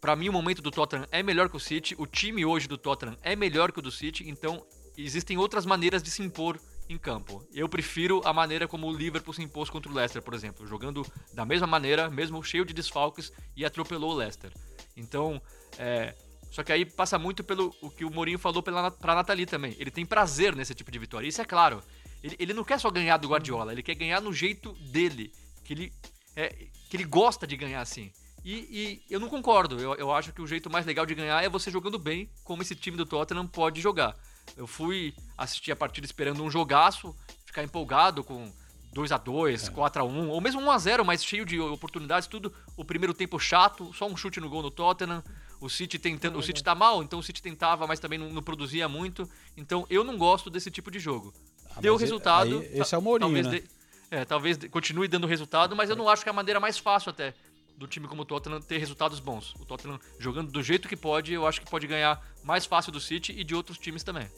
Para 0.01 0.15
mim, 0.15 0.29
o 0.29 0.33
momento 0.33 0.63
do 0.63 0.71
Tottenham 0.71 1.07
é 1.11 1.21
melhor 1.21 1.47
que 1.47 1.55
o 1.55 1.59
City. 1.59 1.93
O 1.95 2.07
time 2.07 2.43
hoje 2.43 2.67
do 2.67 2.75
Tottenham 2.75 3.15
é 3.21 3.35
melhor 3.35 3.71
que 3.71 3.77
o 3.77 3.81
do 3.83 3.91
City. 3.91 4.27
Então, 4.27 4.65
existem 4.97 5.37
outras 5.37 5.63
maneiras 5.63 6.01
de 6.01 6.09
se 6.09 6.23
impor 6.23 6.59
em 6.89 6.97
campo. 6.97 7.47
Eu 7.53 7.69
prefiro 7.69 8.19
a 8.25 8.33
maneira 8.33 8.67
como 8.67 8.87
o 8.87 8.91
Liverpool 8.91 9.31
se 9.31 9.43
impôs 9.43 9.69
contra 9.69 9.91
o 9.91 9.95
Leicester, 9.95 10.21
por 10.21 10.33
exemplo, 10.33 10.65
jogando 10.65 11.05
da 11.33 11.45
mesma 11.45 11.67
maneira, 11.67 12.09
mesmo 12.09 12.43
cheio 12.43 12.65
de 12.65 12.73
desfalques, 12.73 13.31
e 13.55 13.63
atropelou 13.63 14.11
o 14.11 14.15
Leicester. 14.15 14.51
Então, 14.97 15.39
é, 15.77 16.15
só 16.49 16.63
que 16.63 16.71
aí 16.71 16.83
passa 16.83 17.19
muito 17.19 17.43
pelo 17.43 17.73
o 17.79 17.91
que 17.91 18.03
o 18.03 18.11
Mourinho 18.11 18.39
falou 18.39 18.63
pela, 18.63 18.89
pra 18.89 19.13
Nathalie 19.13 19.45
também. 19.45 19.75
Ele 19.77 19.91
tem 19.91 20.05
prazer 20.05 20.55
nesse 20.55 20.73
tipo 20.73 20.91
de 20.91 20.97
vitória. 20.97 21.27
Isso 21.27 21.41
é 21.41 21.45
claro. 21.45 21.81
Ele, 22.23 22.35
ele 22.39 22.53
não 22.53 22.63
quer 22.63 22.79
só 22.79 22.89
ganhar 22.89 23.17
do 23.17 23.29
Guardiola, 23.29 23.71
ele 23.71 23.83
quer 23.83 23.95
ganhar 23.95 24.19
no 24.19 24.33
jeito 24.33 24.73
dele. 24.73 25.31
Que 25.63 25.73
ele, 25.73 25.93
é, 26.35 26.49
que 26.89 26.97
ele 26.97 27.05
gosta 27.05 27.45
de 27.45 27.55
ganhar 27.55 27.81
assim. 27.81 28.11
E, 28.43 29.01
e 29.09 29.13
eu 29.13 29.19
não 29.19 29.29
concordo. 29.29 29.79
Eu, 29.79 29.93
eu 29.95 30.11
acho 30.11 30.33
que 30.33 30.41
o 30.41 30.47
jeito 30.47 30.69
mais 30.69 30.85
legal 30.85 31.05
de 31.05 31.13
ganhar 31.13 31.43
é 31.43 31.49
você 31.49 31.69
jogando 31.69 31.99
bem, 31.99 32.29
como 32.43 32.61
esse 32.61 32.75
time 32.75 32.97
do 32.97 33.05
Tottenham 33.05 33.45
pode 33.47 33.79
jogar. 33.81 34.15
Eu 34.57 34.65
fui 34.65 35.13
assistir 35.37 35.71
a 35.71 35.75
partida 35.75 36.05
esperando 36.05 36.43
um 36.43 36.49
jogaço, 36.49 37.15
ficar 37.45 37.63
empolgado 37.63 38.23
com 38.23 38.51
2 38.93 39.11
a 39.11 39.17
2 39.17 39.67
é. 39.67 39.71
4 39.71 40.01
a 40.01 40.05
1 40.05 40.29
ou 40.29 40.41
mesmo 40.41 40.59
1 40.61 40.71
a 40.71 40.77
0 40.77 41.05
mas 41.05 41.23
cheio 41.23 41.45
de 41.45 41.59
oportunidades, 41.59 42.27
tudo. 42.27 42.51
O 42.75 42.83
primeiro 42.83 43.13
tempo 43.13 43.39
chato, 43.39 43.93
só 43.93 44.07
um 44.07 44.17
chute 44.17 44.39
no 44.39 44.49
gol 44.49 44.63
no 44.63 44.71
Tottenham. 44.71 45.23
o 45.59 45.69
City 45.69 45.99
tentando. 45.99 46.39
O 46.39 46.43
City 46.43 46.63
tá 46.63 46.73
mal, 46.73 47.03
então 47.03 47.19
o 47.19 47.23
City 47.23 47.41
tentava, 47.43 47.85
mas 47.85 47.99
também 47.99 48.17
não, 48.17 48.29
não 48.31 48.41
produzia 48.41 48.89
muito. 48.89 49.29
Então 49.55 49.85
eu 49.89 50.03
não 50.03 50.17
gosto 50.17 50.49
desse 50.49 50.71
tipo 50.71 50.89
de 50.89 50.97
jogo. 50.99 51.31
Deu 51.79 51.93
Ah, 51.93 51.97
e- 51.97 51.99
resultado. 51.99 52.63
esse 52.73 52.95
é 52.95 52.97
o 52.97 53.01
Mourinho, 53.01 53.27
talvez 53.31 53.45
né? 53.45 53.59
dê- 53.59 54.17
é, 54.17 54.25
talvez 54.25 54.57
continue 54.69 55.07
dando 55.07 55.25
resultado, 55.27 55.73
mas 55.75 55.89
eu 55.89 55.95
não 55.95 56.09
acho 56.09 56.23
que 56.23 56.27
é 56.29 56.31
a 56.31 56.33
maneira 56.33 56.59
mais 56.59 56.77
fácil 56.77 57.11
até 57.11 57.33
do 57.81 57.87
time 57.87 58.07
como 58.07 58.21
o 58.21 58.25
Tottenham 58.25 58.61
ter 58.61 58.77
resultados 58.77 59.19
bons. 59.19 59.53
O 59.59 59.65
Tottenham 59.65 59.99
jogando 60.19 60.51
do 60.51 60.61
jeito 60.61 60.87
que 60.87 60.95
pode, 60.95 61.33
eu 61.33 61.47
acho 61.47 61.59
que 61.59 61.69
pode 61.69 61.87
ganhar 61.87 62.23
mais 62.43 62.65
fácil 62.65 62.91
do 62.91 63.01
City 63.01 63.31
e 63.31 63.43
de 63.43 63.55
outros 63.55 63.77
times 63.77 64.03
também. 64.03 64.29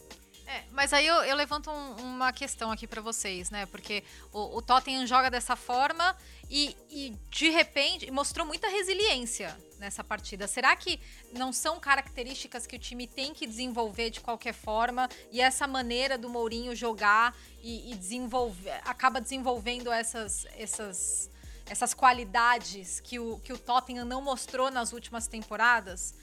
É, 0.46 0.62
mas 0.72 0.92
aí 0.92 1.06
eu, 1.06 1.16
eu 1.24 1.34
levanto 1.36 1.70
um- 1.70 1.96
uma 2.02 2.32
questão 2.32 2.70
aqui 2.70 2.86
pra 2.86 3.00
vocês, 3.00 3.50
né? 3.50 3.64
Porque 3.66 4.04
o, 4.32 4.58
o 4.58 4.62
Tottenham 4.62 5.06
joga 5.06 5.30
dessa 5.30 5.56
forma 5.56 6.16
e, 6.50 6.76
e, 6.90 7.16
de 7.30 7.48
repente 7.48 8.10
mostrou 8.10 8.46
muita 8.46 8.68
resiliência 8.68 9.56
nessa 9.78 10.04
partida. 10.04 10.46
Será 10.46 10.76
que 10.76 11.00
não 11.32 11.50
são 11.52 11.80
características 11.80 12.66
que 12.66 12.76
o 12.76 12.78
time 12.78 13.06
tem 13.06 13.32
que 13.32 13.46
desenvolver 13.46 14.10
de 14.10 14.20
qualquer 14.20 14.52
forma 14.54 15.08
e 15.32 15.40
essa 15.40 15.66
maneira 15.66 16.18
do 16.18 16.28
Mourinho 16.28 16.76
jogar 16.76 17.34
e, 17.62 17.92
e 17.92 17.94
desenvolver 17.96 18.80
acaba 18.84 19.20
desenvolvendo 19.20 19.90
essas 19.90 20.46
essas 20.56 21.30
essas 21.66 21.94
qualidades 21.94 23.00
que 23.00 23.18
o, 23.18 23.38
que 23.38 23.52
o 23.52 23.58
Tottenham 23.58 24.04
não 24.04 24.20
mostrou 24.22 24.70
nas 24.70 24.92
últimas 24.92 25.26
temporadas? 25.26 26.14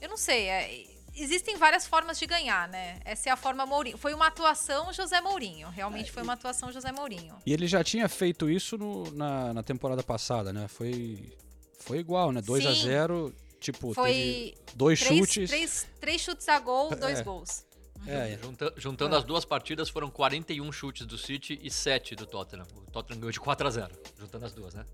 Eu 0.00 0.08
não 0.08 0.16
sei, 0.16 0.48
é, 0.48 0.84
existem 1.14 1.56
várias 1.56 1.86
formas 1.86 2.18
de 2.18 2.26
ganhar, 2.26 2.68
né? 2.68 3.00
Essa 3.04 3.28
é 3.28 3.32
a 3.32 3.36
forma 3.36 3.64
Mourinho. 3.66 3.96
Foi 3.98 4.12
uma 4.14 4.26
atuação 4.26 4.92
José 4.92 5.20
Mourinho. 5.20 5.68
Realmente 5.70 6.10
foi 6.12 6.22
uma 6.22 6.34
atuação 6.34 6.70
José 6.72 6.92
Mourinho. 6.92 7.34
E 7.46 7.52
ele 7.52 7.66
já 7.66 7.82
tinha 7.82 8.08
feito 8.08 8.48
isso 8.50 8.76
no- 8.78 9.10
na, 9.12 9.52
na 9.54 9.62
temporada 9.62 10.02
passada, 10.02 10.52
né? 10.52 10.68
Foi, 10.68 11.32
foi 11.80 11.98
igual, 11.98 12.32
né? 12.32 12.40
2 12.42 12.64
a 12.66 12.74
Sim. 12.74 12.82
0 12.82 13.34
tipo, 13.58 13.94
Foi 13.94 14.54
dois 14.74 15.00
três, 15.00 15.18
chutes. 15.18 15.50
Três, 15.50 15.86
três 16.00 16.20
chutes 16.20 16.48
a 16.48 16.58
gol, 16.60 16.94
dois 16.94 17.18
É. 17.20 17.22
gols. 17.22 17.64
É, 18.06 18.38
Junta- 18.42 18.72
juntando 18.76 19.16
as 19.16 19.24
duas 19.24 19.44
partidas, 19.44 19.88
foram 19.88 20.08
41 20.10 20.70
chutes 20.72 21.06
do 21.06 21.18
City 21.18 21.58
e 21.62 21.70
7 21.70 22.14
do 22.14 22.26
Tottenham. 22.26 22.66
O 22.76 22.90
Tottenham 22.90 23.20
ganhou 23.20 23.32
de 23.32 23.40
4 23.40 23.66
a 23.66 23.70
0 23.70 23.92
juntando 24.18 24.44
as 24.46 24.52
duas, 24.52 24.74
né? 24.74 24.84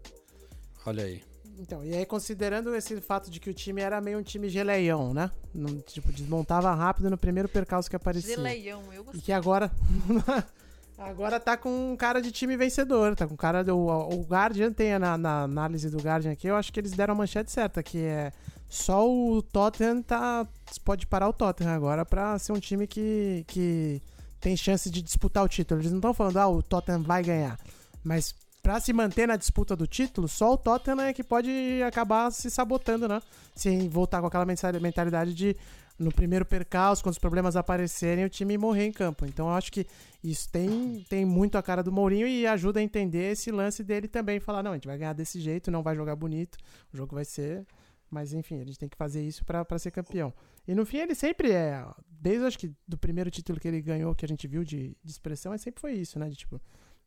olha 0.86 1.04
aí. 1.04 1.22
Então, 1.58 1.84
e 1.84 1.94
aí 1.94 2.04
considerando 2.06 2.74
esse 2.74 2.98
fato 3.00 3.30
de 3.30 3.38
que 3.38 3.50
o 3.50 3.54
time 3.54 3.82
era 3.82 4.00
meio 4.00 4.18
um 4.18 4.22
time 4.22 4.48
geleião, 4.48 5.12
né? 5.12 5.30
Não, 5.54 5.78
tipo, 5.80 6.10
desmontava 6.10 6.74
rápido 6.74 7.10
no 7.10 7.18
primeiro 7.18 7.48
percalço 7.48 7.90
que 7.90 7.94
aparecia. 7.94 8.34
Geleião, 8.36 8.82
eu 8.92 9.02
E 9.02 9.04
gostei. 9.04 9.20
que 9.20 9.32
agora. 9.32 9.70
agora 10.98 11.38
tá 11.38 11.56
com 11.56 11.92
um 11.92 11.96
cara 11.96 12.20
de 12.22 12.32
time 12.32 12.56
vencedor. 12.56 13.14
Tá 13.14 13.26
com 13.26 13.36
cara 13.36 13.62
do. 13.62 13.76
O 13.76 14.22
Guardian 14.22 14.72
tem 14.72 14.98
na, 14.98 15.16
na 15.18 15.42
análise 15.42 15.88
do 15.90 15.98
Guardian 15.98 16.32
aqui, 16.32 16.46
eu 16.46 16.56
acho 16.56 16.72
que 16.72 16.80
eles 16.80 16.92
deram 16.92 17.12
a 17.12 17.16
manchete 17.16 17.50
certa, 17.52 17.82
que 17.82 17.98
é. 17.98 18.32
Só 18.72 19.06
o 19.06 19.42
Tottenham 19.42 20.00
tá. 20.00 20.48
Pode 20.82 21.06
parar 21.06 21.28
o 21.28 21.32
Tottenham 21.34 21.74
agora 21.74 22.06
pra 22.06 22.38
ser 22.38 22.52
um 22.52 22.58
time 22.58 22.86
que, 22.86 23.44
que 23.46 24.00
tem 24.40 24.56
chance 24.56 24.90
de 24.90 25.02
disputar 25.02 25.44
o 25.44 25.48
título. 25.48 25.82
Eles 25.82 25.92
não 25.92 25.98
estão 25.98 26.14
falando, 26.14 26.38
ah, 26.38 26.48
o 26.48 26.62
Tottenham 26.62 27.02
vai 27.02 27.22
ganhar. 27.22 27.60
Mas 28.02 28.34
pra 28.62 28.80
se 28.80 28.90
manter 28.94 29.28
na 29.28 29.36
disputa 29.36 29.76
do 29.76 29.86
título, 29.86 30.26
só 30.26 30.54
o 30.54 30.56
Tottenham 30.56 31.02
é 31.02 31.12
que 31.12 31.22
pode 31.22 31.50
acabar 31.86 32.32
se 32.32 32.50
sabotando, 32.50 33.06
né? 33.06 33.20
Se 33.54 33.86
voltar 33.88 34.22
com 34.22 34.28
aquela 34.28 34.46
mentalidade 34.46 35.34
de 35.34 35.54
no 35.98 36.10
primeiro 36.10 36.46
percalço, 36.46 37.02
quando 37.02 37.12
os 37.12 37.18
problemas 37.18 37.56
aparecerem, 37.56 38.24
o 38.24 38.30
time 38.30 38.56
morrer 38.56 38.86
em 38.86 38.92
campo. 38.92 39.26
Então 39.26 39.48
eu 39.48 39.54
acho 39.54 39.70
que 39.70 39.86
isso 40.24 40.48
tem, 40.48 41.04
tem 41.10 41.26
muito 41.26 41.58
a 41.58 41.62
cara 41.62 41.82
do 41.82 41.92
Mourinho 41.92 42.26
e 42.26 42.46
ajuda 42.46 42.80
a 42.80 42.82
entender 42.82 43.32
esse 43.32 43.50
lance 43.50 43.84
dele 43.84 44.08
também. 44.08 44.40
Falar, 44.40 44.62
não, 44.62 44.70
a 44.70 44.74
gente 44.76 44.88
vai 44.88 44.96
ganhar 44.96 45.12
desse 45.12 45.38
jeito, 45.38 45.70
não 45.70 45.82
vai 45.82 45.94
jogar 45.94 46.16
bonito, 46.16 46.56
o 46.90 46.96
jogo 46.96 47.14
vai 47.14 47.26
ser. 47.26 47.66
Mas 48.12 48.34
enfim, 48.34 48.60
a 48.60 48.64
gente 48.64 48.78
tem 48.78 48.90
que 48.90 48.96
fazer 48.96 49.26
isso 49.26 49.42
pra 49.42 49.78
ser 49.78 49.90
campeão. 49.90 50.34
E 50.68 50.74
no 50.74 50.84
fim 50.84 50.98
ele 50.98 51.14
sempre 51.14 51.50
é, 51.50 51.82
desde 52.06 52.44
acho 52.44 52.58
que 52.58 52.70
do 52.86 52.98
primeiro 52.98 53.30
título 53.30 53.58
que 53.58 53.66
ele 53.66 53.80
ganhou, 53.80 54.14
que 54.14 54.26
a 54.26 54.28
gente 54.28 54.46
viu 54.46 54.62
de, 54.62 54.94
de 55.02 55.10
expressão, 55.10 55.54
é 55.54 55.56
sempre 55.56 55.80
foi 55.80 55.94
isso, 55.94 56.18
né? 56.18 56.28
De, 56.28 56.36
tipo, 56.36 56.60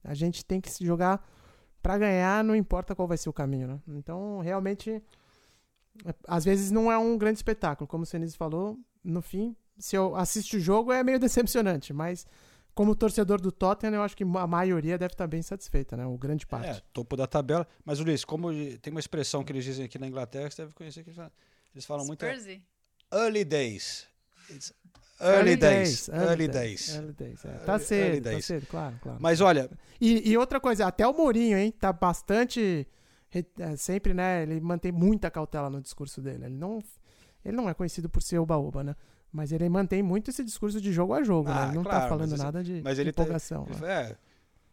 a 0.03 0.15
gente 0.15 0.43
tem 0.43 0.59
que 0.59 0.69
se 0.69 0.83
jogar 0.83 1.23
pra 1.79 1.95
ganhar, 1.99 2.43
não 2.43 2.55
importa 2.55 2.95
qual 2.95 3.07
vai 3.07 3.17
ser 3.17 3.29
o 3.29 3.33
caminho, 3.33 3.67
né? 3.67 3.79
Então, 3.87 4.39
realmente, 4.39 4.99
é, 6.03 6.15
às 6.27 6.43
vezes 6.43 6.71
não 6.71 6.91
é 6.91 6.97
um 6.97 7.15
grande 7.19 7.37
espetáculo, 7.37 7.87
como 7.87 8.01
o 8.01 8.07
Senise 8.07 8.35
falou, 8.35 8.75
no 9.03 9.21
fim, 9.21 9.55
se 9.77 9.95
eu 9.95 10.15
assisto 10.15 10.57
o 10.57 10.59
jogo 10.59 10.91
é 10.91 11.03
meio 11.03 11.19
decepcionante, 11.19 11.93
mas 11.93 12.25
como 12.75 12.93
torcedor 12.95 13.39
do 13.41 13.51
Tottenham, 13.51 13.95
eu 13.95 14.03
acho 14.03 14.15
que 14.15 14.23
a 14.23 14.45
maioria 14.47 14.97
deve 14.97 15.13
estar 15.13 15.25
bem 15.25 15.41
satisfeita, 15.41 15.95
né? 15.97 16.05
O 16.05 16.17
grande 16.17 16.45
parte. 16.45 16.67
É, 16.69 16.81
topo 16.93 17.15
da 17.15 17.25
tabela. 17.25 17.65
Mas, 17.85 17.99
Ulisses, 18.01 18.25
como 18.25 18.49
tem 18.79 18.91
uma 18.91 18.99
expressão 18.99 19.43
que 19.43 19.51
eles 19.51 19.63
dizem 19.63 19.85
aqui 19.85 19.97
na 19.97 20.07
Inglaterra, 20.07 20.51
você 20.51 20.61
deve 20.63 20.73
conhecer 20.75 21.01
que 21.03 21.09
eles 21.09 21.15
falam, 21.15 21.31
eles 21.73 21.85
falam 21.85 22.05
muito. 22.05 22.23
é. 22.23 22.35
Early 23.13 23.45
days. 23.45 24.05
It's 24.49 24.73
early, 25.21 25.55
days. 25.55 26.09
Early 26.09 26.47
days. 26.47 26.95
Early 26.95 27.13
days, 27.13 27.45
é. 27.45 27.49
Tá 27.49 27.55
Early- 27.55 27.71
early 27.71 27.85
cedo, 27.85 28.23
tá 28.23 28.29
days. 28.29 28.45
cedo, 28.45 28.65
claro, 28.67 28.99
claro. 29.01 29.17
Mas 29.21 29.41
olha, 29.41 29.69
E, 30.01 30.29
e 30.29 30.37
outra 30.37 30.59
coisa, 30.59 30.85
até 30.85 31.07
o 31.07 31.13
Mourinho, 31.13 31.57
hein, 31.57 31.71
tá 31.71 31.93
bastante. 31.93 32.85
é, 33.59 33.75
sempre, 33.77 34.13
né? 34.13 34.43
Ele 34.43 34.59
mantém 34.59 34.91
muita 34.91 35.31
cautela 35.31 35.69
no 35.69 35.81
discurso 35.81 36.21
dele. 36.21 36.45
Ele 36.45 36.55
não, 36.55 36.83
ele 37.43 37.55
não 37.55 37.69
é 37.69 37.73
conhecido 37.73 38.09
por 38.09 38.21
ser 38.21 38.37
oba-oba, 38.39 38.83
né? 38.83 38.95
Mas 39.35 39.51
ele 39.51 39.67
mantém 39.67 40.01
muito 40.01 40.29
esse 40.29 40.45
discurso 40.45 40.79
de 40.79 40.93
jogo 40.93 41.13
a 41.13 41.21
jogo, 41.21 41.49
né? 41.49 41.55
Ah, 41.59 41.65
Ele 41.67 41.75
não 41.75 41.83
claro, 41.83 42.01
tá 42.03 42.07
falando 42.07 42.29
mas 42.31 42.39
nada 42.39 42.63
de 42.63 42.81
mas 42.81 42.97
ele 42.97 43.11
tá- 43.11 43.21
empolgação. 43.23 43.67
ele 43.69 43.81
né? 43.81 44.15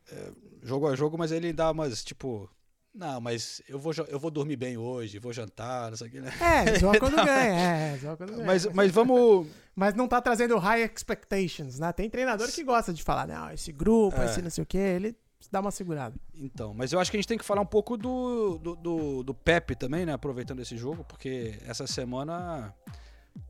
é, 0.08 0.14
é, 0.14 0.32
jogo 0.62 0.86
a 0.86 0.94
jogo, 0.94 1.18
mas 1.18 1.32
ele 1.32 1.52
dá 1.52 1.72
umas, 1.72 2.04
tipo, 2.04 2.48
não, 2.94 3.20
mas 3.20 3.60
eu 3.68 3.76
vou, 3.76 3.92
eu 4.06 4.20
vou 4.20 4.30
dormir 4.30 4.54
bem 4.54 4.76
hoje, 4.76 5.18
vou 5.18 5.32
jantar, 5.32 5.90
não 5.90 5.96
sei 5.96 6.06
o 6.06 6.10
que, 6.12 6.20
né? 6.20 6.30
É, 6.40 6.78
zoa 6.78 6.96
quando 7.00 7.16
ganha, 7.16 7.60
é, 7.60 7.98
zoa 7.98 8.16
quando 8.16 8.34
ganha. 8.34 8.46
Mas, 8.46 8.66
mas 8.66 8.92
vamos. 8.92 9.48
Mas 9.74 9.94
não 9.94 10.06
tá 10.06 10.20
trazendo 10.20 10.56
high 10.58 10.82
expectations, 10.84 11.78
né? 11.80 11.90
Tem 11.94 12.08
treinador 12.08 12.46
que 12.52 12.62
gosta 12.62 12.92
de 12.92 13.02
falar, 13.02 13.26
não, 13.26 13.50
esse 13.50 13.72
grupo, 13.72 14.20
É. 14.20 14.26
esse 14.26 14.42
não 14.42 14.50
sei 14.50 14.62
o 14.62 14.66
quê, 14.66 14.76
ele 14.76 15.16
dá 15.50 15.60
uma 15.60 15.70
segurada. 15.72 16.14
Então, 16.34 16.72
mas 16.74 16.92
eu 16.92 17.00
acho 17.00 17.10
que 17.10 17.16
a 17.16 17.20
gente 17.20 17.26
tem 17.26 17.38
que 17.38 17.44
falar 17.44 17.62
um 17.62 17.66
pouco 17.66 17.96
do, 17.96 18.58
do, 18.58 18.76
do, 18.76 19.22
do 19.24 19.34
Pepe 19.34 19.74
também, 19.74 20.04
né? 20.06 20.12
Aproveitando 20.12 20.60
esse 20.60 20.76
jogo, 20.76 21.02
porque 21.04 21.58
essa 21.66 21.86
semana 21.86 22.72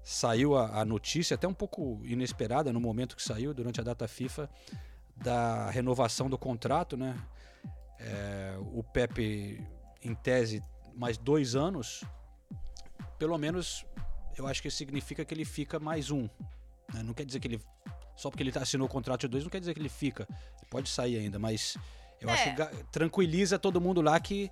saiu 0.02 0.56
a, 0.56 0.80
a 0.80 0.84
notícia, 0.84 1.34
até 1.34 1.46
um 1.46 1.54
pouco 1.54 2.00
inesperada 2.04 2.72
no 2.72 2.80
momento 2.80 3.16
que 3.16 3.22
saiu, 3.22 3.52
durante 3.54 3.80
a 3.80 3.84
data 3.84 4.06
FIFA, 4.08 4.48
da 5.16 5.70
renovação 5.70 6.28
do 6.28 6.38
contrato, 6.38 6.96
né? 6.96 7.16
É, 7.98 8.56
o 8.72 8.82
Pepe, 8.82 9.64
em 10.02 10.14
tese, 10.14 10.62
mais 10.94 11.16
dois 11.16 11.54
anos, 11.54 12.02
pelo 13.18 13.38
menos 13.38 13.84
eu 14.36 14.46
acho 14.46 14.60
que 14.62 14.70
significa 14.70 15.24
que 15.24 15.32
ele 15.34 15.44
fica 15.44 15.78
mais 15.78 16.10
um. 16.10 16.22
né? 16.92 17.02
Não 17.04 17.14
quer 17.14 17.24
dizer 17.24 17.38
que 17.40 17.46
ele. 17.48 17.60
Só 18.16 18.28
porque 18.30 18.42
ele 18.42 18.52
assinou 18.58 18.86
o 18.86 18.90
contrato 18.90 19.20
de 19.22 19.28
dois, 19.28 19.44
não 19.44 19.50
quer 19.50 19.60
dizer 19.60 19.72
que 19.74 19.80
ele 19.80 19.88
fica. 19.88 20.26
Pode 20.70 20.88
sair 20.88 21.16
ainda, 21.18 21.38
mas 21.38 21.76
eu 22.20 22.28
acho 22.28 22.42
É. 22.42 22.50
que 22.50 22.56
ga- 22.56 22.70
tranquiliza 22.90 23.58
todo 23.58 23.80
mundo 23.80 24.00
lá 24.00 24.18
que 24.18 24.50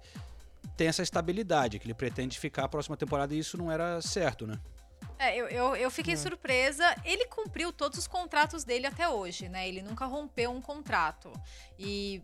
tem 0.77 0.87
essa 0.89 1.03
estabilidade, 1.03 1.79
que 1.79 1.87
ele 1.87 1.95
pretende 1.95 2.39
ficar 2.39 2.65
a 2.65 2.69
próxima 2.69 2.97
temporada 2.97 3.35
e 3.35 3.39
isso 3.39 3.57
não 3.59 3.71
era 3.71 4.01
certo, 4.03 4.47
né? 4.47 4.59
É, 5.19 5.37
eu, 5.37 5.49
eu, 5.49 5.77
eu 5.77 5.91
fiquei 5.91 6.17
surpresa. 6.17 6.85
Ele 7.05 7.27
cumpriu 7.27 7.73
todos 7.73 7.99
os 7.99 8.07
contratos 8.07 8.65
dele 8.65 8.87
até 8.87 9.09
hoje, 9.09 9.49
né? 9.49 9.69
Ele 9.69 9.83
nunca 9.83 10.07
rompeu 10.07 10.51
um 10.51 10.61
contrato. 10.61 11.31
E 11.79 12.23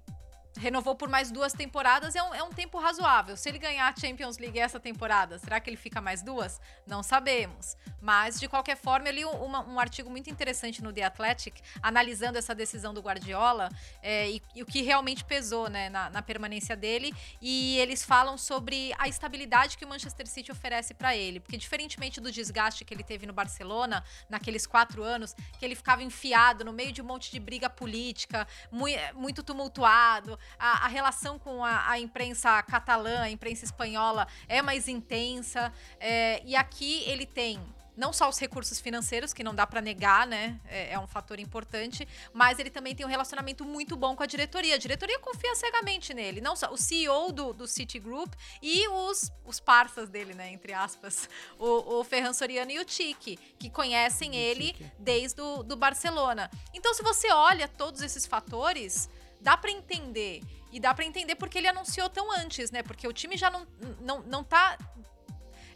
renovou 0.56 0.94
por 0.94 1.08
mais 1.08 1.30
duas 1.30 1.52
temporadas, 1.52 2.14
é 2.14 2.22
um, 2.22 2.34
é 2.34 2.42
um 2.42 2.50
tempo 2.50 2.78
razoável. 2.78 3.36
Se 3.36 3.48
ele 3.48 3.58
ganhar 3.58 3.92
a 3.92 4.00
Champions 4.00 4.38
League 4.38 4.58
essa 4.58 4.80
temporada, 4.80 5.38
será 5.38 5.60
que 5.60 5.68
ele 5.70 5.76
fica 5.76 6.00
mais 6.00 6.22
duas? 6.22 6.60
Não 6.86 7.02
sabemos. 7.02 7.76
Mas, 8.00 8.38
de 8.38 8.48
qualquer 8.48 8.76
forma, 8.76 9.08
eu 9.08 9.12
li 9.12 9.24
um, 9.24 9.30
uma- 9.44 9.64
um 9.66 9.80
artigo 9.80 10.08
muito 10.10 10.30
interessante 10.30 10.82
no 10.82 10.92
The 10.92 11.02
Athletic, 11.04 11.60
analisando 11.82 12.38
essa 12.38 12.54
decisão 12.54 12.94
do 12.94 13.00
Guardiola 13.00 13.68
é, 14.02 14.30
e, 14.30 14.42
e 14.54 14.62
o 14.62 14.66
que 14.66 14.82
realmente 14.82 15.24
pesou 15.24 15.68
né, 15.68 15.88
na, 15.88 16.10
na 16.10 16.22
permanência 16.22 16.76
dele. 16.76 17.14
E 17.40 17.78
eles 17.78 18.04
falam 18.04 18.38
sobre 18.38 18.92
a 18.98 19.08
estabilidade 19.08 19.76
que 19.76 19.84
o 19.84 19.88
Manchester 19.88 20.26
City 20.26 20.52
oferece 20.52 20.94
para 20.94 21.16
ele. 21.16 21.40
Porque, 21.40 21.56
diferentemente 21.56 22.20
do 22.20 22.30
desgaste 22.30 22.84
que 22.84 22.94
ele 22.94 23.02
teve 23.04 23.26
no 23.26 23.32
Barcelona, 23.32 24.04
naqueles 24.28 24.66
quatro 24.66 25.02
anos, 25.02 25.34
que 25.58 25.64
ele 25.64 25.74
ficava 25.74 26.02
enfiado 26.02 26.64
no 26.64 26.72
meio 26.72 26.92
de 26.92 27.02
um 27.02 27.04
monte 27.04 27.30
de 27.30 27.40
briga 27.40 27.68
política, 27.68 28.46
mui- 28.70 28.96
muito 29.14 29.42
tumultuado, 29.42 30.38
a, 30.58 30.86
a 30.86 30.88
relação 30.88 31.38
com 31.38 31.64
a, 31.64 31.90
a 31.90 31.98
imprensa 31.98 32.62
catalã, 32.62 33.20
a 33.20 33.30
imprensa 33.30 33.64
espanhola 33.64 34.26
é 34.48 34.62
mais 34.62 34.88
intensa. 34.88 35.72
é, 36.00 36.42
e 36.44 36.54
aqui 36.56 37.02
ele 37.06 37.26
tem 37.26 37.60
não 37.96 38.12
só 38.12 38.28
os 38.28 38.38
recursos 38.38 38.78
financeiros, 38.78 39.32
que 39.32 39.42
não 39.42 39.54
dá 39.54 39.66
para 39.66 39.80
negar, 39.80 40.26
né? 40.26 40.60
É, 40.66 40.92
é 40.92 40.98
um 40.98 41.06
fator 41.06 41.40
importante, 41.40 42.06
mas 42.32 42.58
ele 42.58 42.68
também 42.68 42.94
tem 42.94 43.06
um 43.06 43.08
relacionamento 43.08 43.64
muito 43.64 43.96
bom 43.96 44.14
com 44.14 44.22
a 44.22 44.26
diretoria. 44.26 44.74
A 44.74 44.78
diretoria 44.78 45.18
confia 45.18 45.54
cegamente 45.54 46.12
nele. 46.12 46.40
Não 46.40 46.54
só 46.54 46.70
o 46.72 46.76
CEO 46.76 47.32
do, 47.32 47.52
do 47.54 47.66
Citigroup 47.66 48.32
e 48.60 48.86
os, 48.88 49.32
os 49.44 49.58
parças 49.58 50.08
dele, 50.08 50.34
né? 50.34 50.52
Entre 50.52 50.74
aspas. 50.74 51.28
O, 51.58 52.00
o 52.00 52.04
Ferran 52.04 52.34
Soriano 52.34 52.70
e 52.70 52.78
o 52.78 52.84
Tite, 52.84 53.38
que 53.58 53.70
conhecem 53.70 54.36
ele 54.36 54.76
desde 54.98 55.40
o 55.40 55.62
do 55.62 55.76
Barcelona. 55.76 56.50
Então, 56.74 56.92
se 56.92 57.02
você 57.02 57.32
olha 57.32 57.66
todos 57.66 58.02
esses 58.02 58.26
fatores, 58.26 59.08
dá 59.46 59.56
para 59.56 59.70
entender. 59.70 60.42
E 60.72 60.80
dá 60.80 60.92
para 60.92 61.04
entender 61.04 61.36
porque 61.36 61.58
ele 61.58 61.68
anunciou 61.68 62.08
tão 62.10 62.32
antes, 62.32 62.72
né? 62.72 62.82
Porque 62.82 63.06
o 63.06 63.12
time 63.12 63.36
já 63.36 63.48
não, 63.48 63.64
não, 64.00 64.20
não 64.22 64.42
tá 64.42 64.76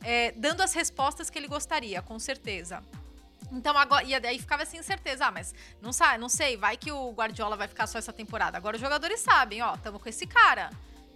é, 0.03 0.33
dando 0.33 0.61
as 0.61 0.75
respostas 0.75 1.31
que 1.31 1.39
ele 1.39 1.47
gostaria, 1.47 2.03
com 2.03 2.19
certeza. 2.19 2.83
Então 3.53 3.79
agora. 3.79 4.03
E 4.05 4.13
aí 4.13 4.39
ficava 4.41 4.65
assim, 4.65 4.79
incerteza. 4.79 5.27
Ah, 5.27 5.31
mas 5.31 5.55
não, 5.81 5.93
sabe, 5.93 6.19
não 6.19 6.29
sei, 6.29 6.57
vai 6.57 6.77
que 6.77 6.91
o 6.91 7.13
Guardiola 7.13 7.57
vai 7.57 7.69
ficar 7.69 7.87
só 7.87 7.97
essa 7.97 8.13
temporada. 8.13 8.59
Agora 8.59 8.75
os 8.75 8.83
jogadores 8.83 9.21
sabem, 9.21 9.63
ó, 9.63 9.75
estamos 9.75 10.03
com 10.03 10.09
esse 10.09 10.27
cara. 10.27 10.71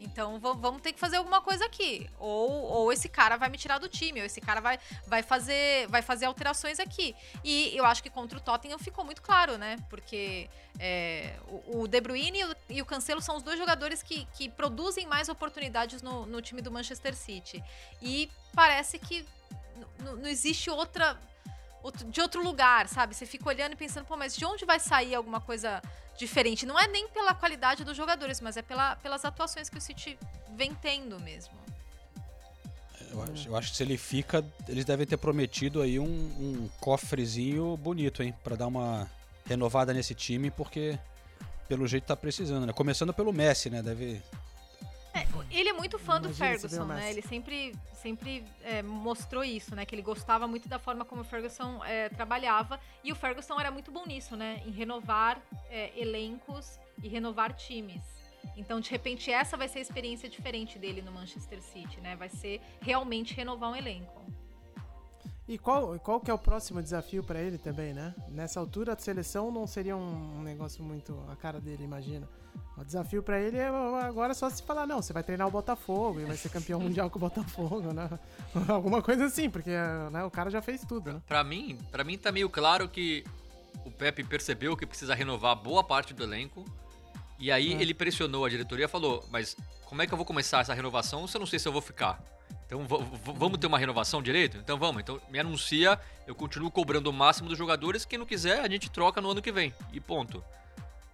Então 0.05 0.39
vamos 0.39 0.83
ter 0.83 0.93
que 0.93 1.01
fazer 1.01 1.17
alguma 1.17 1.41
coisa 1.41 1.65
aqui. 1.65 2.09
Ou, 2.19 2.51
ou 2.51 2.93
esse 2.93 3.09
cara 3.09 3.37
vai 3.37 3.49
me 3.49 3.57
tirar 3.57 3.79
do 3.79 3.89
time, 3.89 4.21
ou 4.21 4.27
esse 4.27 4.41
cara 4.41 4.61
vai, 4.61 4.79
vai, 5.07 5.23
fazer, 5.23 5.89
vai 5.89 6.03
fazer 6.03 6.27
alterações 6.27 6.79
aqui. 6.79 7.15
E 7.43 7.77
eu 7.77 7.85
acho 7.85 8.03
que 8.03 8.11
contra 8.11 8.39
o 8.39 8.41
Tottenham 8.41 8.79
ficou 8.79 9.05
muito 9.05 9.23
claro, 9.23 9.57
né? 9.57 9.77
Porque 9.89 10.49
é, 10.79 11.37
o, 11.49 11.81
o 11.81 11.89
De 11.89 12.01
Bruyne 12.01 12.41
e 12.41 12.45
o, 12.45 12.57
e 12.69 12.83
o, 12.83 12.87
Cancelo 12.87 13.21
são 13.21 13.37
os 13.37 13.43
dois 13.43 13.59
jogadores 13.59 14.03
que, 14.03 14.27
que 14.35 14.49
produzem 14.49 15.07
mais 15.07 15.29
oportunidades 15.29 16.03
no, 16.03 16.27
no 16.27 16.43
time 16.43 16.61
do 16.61 16.71
Manchester 16.71 17.15
City. 17.17 17.63
E 18.03 18.31
parece 18.55 18.99
que 18.99 19.27
não 19.99 20.29
existe 20.29 20.71
outra 20.71 21.19
de 21.93 22.21
outro 22.21 22.43
lugar, 22.43 22.89
sabe? 22.89 23.15
Você 23.15 23.27
fica 23.27 23.49
olhando 23.49 23.73
e 23.73 23.77
pensando, 23.77 24.05
pô, 24.05 24.17
mas 24.17 24.37
de 24.37 24.45
onde 24.45 24.65
vai 24.65 24.81
sair 24.81 25.15
alguma 25.15 25.41
coisa 25.41 25.83
diferente? 26.17 26.65
Não 26.65 26.79
é 26.79 26.87
nem 26.87 27.09
pela 27.09 27.35
qualidade 27.35 27.85
dos 27.85 27.97
jogadores, 27.97 28.41
mas 28.41 28.57
é 28.57 28.63
pela, 28.63 28.97
pelas 28.97 29.25
atuações 29.25 29.69
que 29.69 29.77
o 29.77 29.81
City 29.81 30.19
vem 30.57 30.75
tendo 30.75 31.21
mesmo. 31.21 31.53
Eu 33.11 33.23
acho, 33.23 33.49
eu 33.49 33.57
acho 33.57 33.71
que 33.71 33.77
se 33.77 33.83
ele 33.83 33.97
fica, 33.97 34.45
eles 34.69 34.85
devem 34.85 35.07
ter 35.07 35.17
prometido 35.17 35.83
aí 35.83 36.01
um, 36.01 36.05
um 36.05 36.69
cofrezinho 36.81 37.77
bonito, 37.77 38.23
hein? 38.23 38.35
Pra 38.43 38.57
dar 38.57 38.67
uma 38.67 39.09
renovada 39.47 39.93
nesse 39.93 40.15
time, 40.15 40.51
porque 40.51 40.99
pelo 41.69 41.87
jeito 41.87 42.05
tá 42.05 42.17
precisando, 42.17 42.67
né? 42.67 42.73
Começando 42.73 43.13
pelo 43.13 43.33
Messi, 43.33 43.71
né? 43.71 43.83
Deve 43.83 44.21
é, 45.15 45.27
ele 45.51 45.69
é 45.69 45.73
muito 45.73 45.99
fã 45.99 46.21
do 46.21 46.29
Ferguson, 46.35 46.85
né? 46.85 47.11
Ele 47.11 47.23
sempre, 47.23 47.75
sempre 47.93 48.45
é, 48.63 48.83
mostrou 48.83 49.45
isso, 49.45 49.75
né? 49.75 49.87
Que 49.87 49.95
ele 49.95 50.03
gostava 50.03 50.49
muito 50.49 50.69
da 50.69 50.79
forma 50.79 51.05
como 51.05 51.23
o 51.23 51.25
Ferguson 51.25 51.83
é, 51.85 52.09
trabalhava. 52.09 52.81
E 53.03 53.13
o 53.13 53.15
Ferguson 53.15 53.59
era 53.61 53.71
muito 53.71 53.93
bom 53.93 54.05
nisso, 54.05 54.37
né? 54.37 54.61
Em 54.67 54.71
renovar 54.73 55.41
é, 55.71 55.93
elencos 55.97 56.81
e 57.03 57.09
renovar 57.09 57.55
times. 57.55 58.03
Então, 58.57 58.81
de 58.81 58.91
repente, 58.91 59.31
essa 59.31 59.57
vai 59.57 59.69
ser 59.69 59.79
a 59.79 59.83
experiência 59.83 60.29
diferente 60.29 60.79
dele 60.79 61.01
no 61.01 61.13
Manchester 61.13 61.63
City, 61.63 62.01
né? 62.01 62.17
Vai 62.17 62.29
ser 62.29 62.61
realmente 62.81 63.35
renovar 63.35 63.71
um 63.71 63.77
elenco. 63.77 64.23
E 65.47 65.59
qual, 65.59 65.99
qual 65.99 66.21
que 66.21 66.31
é 66.31 66.35
o 66.35 66.39
próximo 66.39 66.83
desafio 66.83 67.23
para 67.23 67.41
ele 67.41 67.59
também, 67.59 67.93
né? 67.93 68.15
Nessa 68.29 68.59
altura, 68.59 68.95
a 68.95 68.99
seleção 68.99 69.51
não 69.51 69.67
seria 69.67 69.95
um, 69.95 70.39
um 70.39 70.43
negócio 70.43 70.83
muito 70.83 71.23
a 71.29 71.37
cara 71.37 71.61
dele, 71.61 71.85
imagina. 71.85 72.27
O 72.77 72.85
desafio 72.85 73.23
para 73.23 73.41
ele 73.41 73.59
é 73.59 73.69
agora 73.69 74.33
só 74.33 74.49
se 74.49 74.63
falar, 74.63 74.87
não, 74.87 75.03
você 75.03 75.13
vai 75.13 75.23
treinar 75.23 75.47
o 75.47 75.51
Botafogo 75.51 76.21
e 76.21 76.25
vai 76.25 76.37
ser 76.37 76.49
campeão 76.49 76.81
mundial 76.81 77.11
com 77.11 77.19
o 77.19 77.21
Botafogo, 77.21 77.93
né? 77.93 78.09
Alguma 78.69 79.03
coisa 79.03 79.27
assim, 79.27 79.51
porque 79.51 79.71
né, 80.11 80.25
o 80.25 80.31
cara 80.31 80.51
já 80.51 80.63
fez 80.63 80.81
tudo, 80.83 81.13
né? 81.13 81.23
Pra 81.27 81.45
mim, 81.45 81.79
para 81.93 82.03
mim 82.03 82.17
tá 82.17 82.33
meio 82.33 82.49
claro 82.49 82.89
que 82.89 83.25
o 83.85 83.91
Pepe 83.91 84.25
percebeu 84.25 84.77
que 84.77 84.87
precisa 84.87 85.15
renovar 85.15 85.55
boa 85.57 85.85
parte 85.85 86.15
do 86.15 86.23
elenco. 86.23 86.65
E 87.39 87.53
aí 87.53 87.75
é. 87.75 87.83
ele 87.83 87.93
pressionou 87.93 88.45
a 88.45 88.49
diretoria 88.49 88.87
e 88.87 88.89
falou: 88.89 89.25
Mas 89.31 89.57
como 89.85 90.03
é 90.03 90.07
que 90.07 90.13
eu 90.13 90.17
vou 90.17 90.27
começar 90.27 90.61
essa 90.61 90.75
renovação 90.75 91.27
se 91.27 91.37
eu 91.37 91.41
não 91.41 91.47
sei 91.47 91.59
se 91.59 91.69
eu 91.69 91.73
vou 91.73 91.83
ficar? 91.83 92.23
Então 92.75 92.87
vamos 93.35 93.59
ter 93.59 93.69
uma 93.69 93.79
renovação 93.79 94.21
direito? 94.21 94.57
Então 94.57 94.77
vamos. 94.77 95.01
Então 95.01 95.21
me 95.31 95.39
anuncia, 95.39 95.99
eu 96.27 96.35
continuo 96.35 96.71
cobrando 96.71 97.09
o 97.09 97.13
máximo 97.13 97.49
dos 97.49 97.57
jogadores. 97.57 98.05
Quem 98.05 98.19
não 98.19 98.27
quiser, 98.27 98.61
a 98.61 98.69
gente 98.69 98.91
troca 98.91 99.21
no 99.21 99.31
ano 99.31 99.41
que 99.41 99.53
vem. 99.53 99.73
E 99.93 100.01
ponto. 100.01 100.43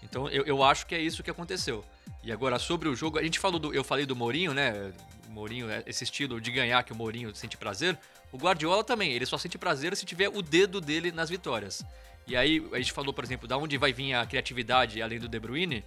Então 0.03 0.29
eu, 0.31 0.45
eu 0.45 0.65
acho 0.65 0.87
que 0.87 0.95
é 0.95 1.01
isso 1.01 1.23
que 1.23 1.31
aconteceu. 1.31 1.85
E 2.23 2.33
agora, 2.33 2.59
sobre 2.59 2.89
o 2.89 2.97
jogo, 2.97 3.19
a 3.19 3.23
gente 3.23 3.39
falou 3.39 3.59
do. 3.59 3.75
Eu 3.75 3.85
falei 3.85 4.07
do 4.07 4.17
Mourinho, 4.17 4.55
né? 4.55 4.93
Mourinho, 5.29 5.71
é 5.71 5.83
esse 5.87 6.03
estilo 6.03 6.41
de 6.41 6.51
ganhar 6.51 6.83
que 6.83 6.93
o 6.93 6.97
Mourinho 6.97 7.35
sente 7.35 7.57
prazer. 7.57 7.99
O 8.33 8.39
Guardiola 8.39 8.83
também, 8.83 9.13
ele 9.13 9.27
só 9.27 9.37
sente 9.37 9.59
prazer 9.59 9.95
se 9.97 10.07
tiver 10.07 10.29
o 10.29 10.43
dedo 10.43 10.81
dele 10.81 11.13
nas 11.13 11.29
vitórias. 11.29 11.85
E 12.27 12.37
aí, 12.37 12.67
a 12.73 12.79
gente 12.79 12.93
falou, 12.93 13.13
por 13.13 13.25
exemplo, 13.25 13.47
da 13.47 13.57
onde 13.57 13.77
vai 13.77 13.93
vir 13.93 14.15
a 14.15 14.25
criatividade 14.27 15.01
além 15.03 15.19
do 15.19 15.29
De 15.29 15.39
Bruyne. 15.39 15.85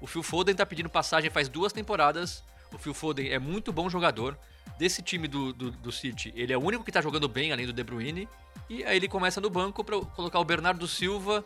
O 0.00 0.06
Phil 0.06 0.22
Foden 0.22 0.54
tá 0.54 0.66
pedindo 0.66 0.88
passagem 0.88 1.30
faz 1.30 1.48
duas 1.48 1.72
temporadas. 1.72 2.42
O 2.72 2.78
Phil 2.78 2.94
Foden 2.94 3.30
é 3.30 3.38
muito 3.38 3.72
bom 3.72 3.88
jogador 3.88 4.38
desse 4.78 5.02
time 5.02 5.28
do, 5.28 5.52
do, 5.52 5.70
do, 5.70 5.92
City, 5.92 6.32
ele 6.34 6.52
é 6.52 6.58
o 6.58 6.60
único 6.60 6.82
que 6.84 6.90
tá 6.90 7.00
jogando 7.00 7.28
bem, 7.28 7.52
além 7.52 7.66
do 7.66 7.72
De 7.72 7.84
Bruyne. 7.84 8.28
E 8.68 8.84
aí 8.84 8.96
ele 8.96 9.08
começa 9.08 9.40
no 9.40 9.50
banco 9.50 9.84
para 9.84 10.00
colocar 10.00 10.40
o 10.40 10.44
Bernardo 10.44 10.88
Silva, 10.88 11.44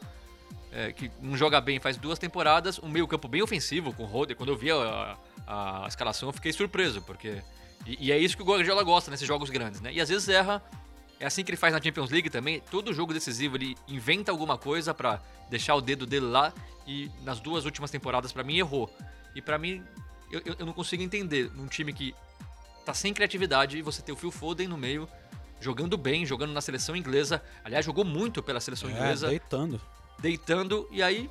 é, 0.73 0.93
que 0.93 1.11
não 1.21 1.37
joga 1.37 1.61
bem 1.61 1.81
faz 1.81 1.97
duas 1.97 2.19
temporadas, 2.19 2.79
um 2.79 2.89
meio 2.89 3.07
campo 3.07 3.29
bem 3.29 3.43
ofensivo 3.43 3.93
com 3.93 4.05
o 4.05 4.07
Roder. 4.07 4.37
Quando 4.37 4.51
eu 4.51 4.57
vi 4.57 4.71
a, 4.71 5.19
a, 5.47 5.85
a 5.85 5.89
escalação, 5.89 6.29
eu 6.29 6.33
fiquei 6.33 6.53
surpreso, 6.53 7.03
porque... 7.03 7.43
E, 7.85 8.07
e, 8.07 8.13
é 8.13 8.19
isso 8.19 8.37
que 8.37 8.43
o 8.43 8.47
Guardiola 8.47 8.83
gosta 8.83 9.11
nesses 9.11 9.27
jogos 9.27 9.51
grandes, 9.51 9.81
né? 9.81 9.93
E 9.93 10.01
às 10.01 10.09
vezes 10.09 10.29
erra, 10.29 10.63
é 11.19 11.27
assim 11.27 11.43
que 11.43 11.51
ele 11.51 11.57
faz 11.57 11.73
na 11.73 11.81
Champions 11.81 12.11
League 12.11 12.31
também. 12.31 12.61
Todo 12.71 12.93
jogo 12.93 13.13
decisivo 13.13 13.57
ele 13.57 13.77
inventa 13.89 14.31
alguma 14.31 14.59
coisa 14.59 14.93
para 14.93 15.21
deixar 15.49 15.75
o 15.75 15.81
dedo 15.81 16.07
dele 16.07 16.27
lá. 16.27 16.53
E 16.87 17.11
nas 17.23 17.41
duas 17.41 17.65
últimas 17.65 17.91
temporadas, 17.91 18.33
para 18.33 18.45
mim, 18.45 18.59
errou. 18.59 18.91
E 19.35 19.43
para 19.43 19.59
mim, 19.59 19.83
eu, 20.31 20.57
eu 20.59 20.67
não 20.67 20.73
consigo 20.73 21.03
entender 21.03 21.51
num 21.55 21.67
time 21.67 21.93
que 21.93 22.15
tá 22.85 22.95
sem 22.95 23.13
criatividade 23.13 23.79
e 23.79 23.83
você 23.83 24.01
ter 24.03 24.13
o 24.13 24.17
Phil 24.17 24.31
Foden 24.31 24.69
no 24.69 24.77
meio, 24.77 25.09
jogando 25.61 25.97
bem, 25.97 26.25
jogando 26.25 26.53
na 26.53 26.61
seleção 26.61 26.95
inglesa. 26.95 27.43
Aliás, 27.65 27.85
jogou 27.85 28.05
muito 28.05 28.43
pela 28.43 28.61
seleção 28.61 28.89
é, 28.89 28.93
inglesa. 28.93 29.29
Deitando. 29.29 29.81
Deitando, 30.19 30.89
e 30.91 31.03
aí 31.03 31.31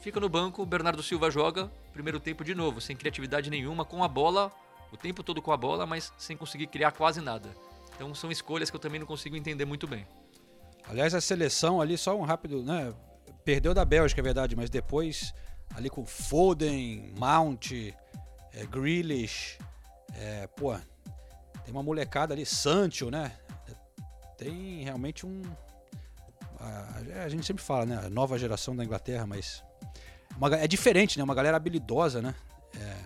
fica 0.00 0.20
no 0.20 0.28
banco, 0.28 0.62
o 0.62 0.66
Bernardo 0.66 1.02
Silva 1.02 1.30
joga, 1.30 1.70
primeiro 1.92 2.20
tempo 2.20 2.44
de 2.44 2.54
novo, 2.54 2.80
sem 2.80 2.96
criatividade 2.96 3.50
nenhuma, 3.50 3.84
com 3.84 4.02
a 4.04 4.08
bola, 4.08 4.52
o 4.92 4.96
tempo 4.96 5.22
todo 5.22 5.42
com 5.42 5.52
a 5.52 5.56
bola, 5.56 5.84
mas 5.84 6.12
sem 6.16 6.36
conseguir 6.36 6.68
criar 6.68 6.92
quase 6.92 7.20
nada. 7.20 7.50
Então 7.94 8.14
são 8.14 8.30
escolhas 8.30 8.70
que 8.70 8.76
eu 8.76 8.80
também 8.80 9.00
não 9.00 9.06
consigo 9.06 9.36
entender 9.36 9.64
muito 9.64 9.86
bem. 9.86 10.06
Aliás, 10.88 11.14
a 11.14 11.20
seleção 11.20 11.80
ali, 11.80 11.98
só 11.98 12.16
um 12.16 12.22
rápido, 12.22 12.62
né? 12.62 12.94
Perdeu 13.44 13.74
da 13.74 13.84
Bélgica, 13.84 14.20
é 14.20 14.22
verdade, 14.22 14.54
mas 14.54 14.70
depois 14.70 15.34
ali 15.74 15.90
com 15.90 16.06
Foden, 16.06 17.12
Mount, 17.18 17.72
é, 18.56 18.64
Grealish, 18.64 19.58
é, 20.14 20.46
pô, 20.46 20.74
tem 21.64 21.72
uma 21.72 21.82
molecada 21.82 22.32
ali, 22.32 22.46
Sancho, 22.46 23.10
né? 23.10 23.32
Tem 24.38 24.82
realmente 24.82 25.26
um. 25.26 25.42
A, 26.58 27.24
a, 27.24 27.28
gente 27.28 27.44
sempre 27.44 27.62
fala, 27.62 27.84
né? 27.84 28.00
A 28.06 28.10
nova 28.10 28.38
geração 28.38 28.74
da 28.74 28.82
Inglaterra, 28.82 29.26
mas. 29.26 29.62
Uma, 30.36 30.54
é 30.56 30.66
diferente, 30.66 31.18
né? 31.18 31.24
Uma 31.24 31.34
galera 31.34 31.56
habilidosa, 31.56 32.22
né? 32.22 32.34
É, 32.78 32.96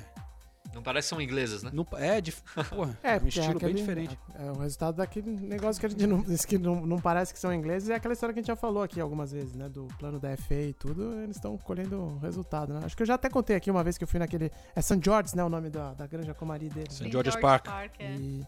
não 0.81 0.85
parece 0.85 1.07
que 1.07 1.11
são 1.11 1.21
inglesas, 1.21 1.63
né? 1.63 1.71
Não, 1.73 1.87
é, 1.99 2.21
de, 2.21 2.33
porra, 2.71 2.99
é, 3.03 3.17
é 3.17 3.21
um 3.21 3.29
estilo 3.29 3.57
aquele, 3.57 3.75
bem 3.75 3.75
diferente. 3.75 4.19
É, 4.35 4.47
é, 4.47 4.51
o 4.51 4.59
resultado 4.59 4.97
daquele 4.97 5.31
negócio 5.31 5.79
que 5.79 5.87
a 5.87 5.89
gente 5.91 6.07
não, 6.07 6.23
que 6.23 6.59
não, 6.59 6.87
não 6.87 6.99
parece 6.99 7.33
que 7.33 7.39
são 7.39 7.53
ingleses 7.53 7.91
é 7.91 7.95
aquela 7.95 8.15
história 8.15 8.33
que 8.33 8.41
a 8.41 8.43
gente 8.43 8.49
já 8.49 8.57
falou 8.57 8.83
aqui 8.83 9.01
algumas 9.01 9.31
vezes, 9.31 9.55
né? 9.55 9.69
Do 9.69 9.87
plano 9.99 10.19
da 10.19 10.35
FA 10.37 10.55
e 10.55 10.73
tudo, 10.73 11.15
eles 11.21 11.37
estão 11.37 11.57
colhendo 11.59 12.19
resultado, 12.19 12.73
né? 12.73 12.81
Acho 12.85 12.97
que 12.97 13.03
eu 13.03 13.07
já 13.07 13.15
até 13.15 13.29
contei 13.29 13.55
aqui 13.55 13.71
uma 13.71 13.85
vez 13.85 13.99
que 13.99 14.05
eu 14.05 14.09
fui 14.09 14.19
naquele. 14.19 14.51
É 14.75 14.81
St. 14.81 15.01
George's, 15.05 15.35
né? 15.35 15.45
O 15.45 15.49
nome 15.49 15.69
da, 15.69 15.93
da 15.93 16.07
granja 16.07 16.33
comari 16.33 16.69
dele. 16.71 16.91
St. 16.91 17.11
George's 17.11 17.37
Park. 17.37 17.67
Park 17.67 17.93
é. 17.99 18.15
E, 18.15 18.47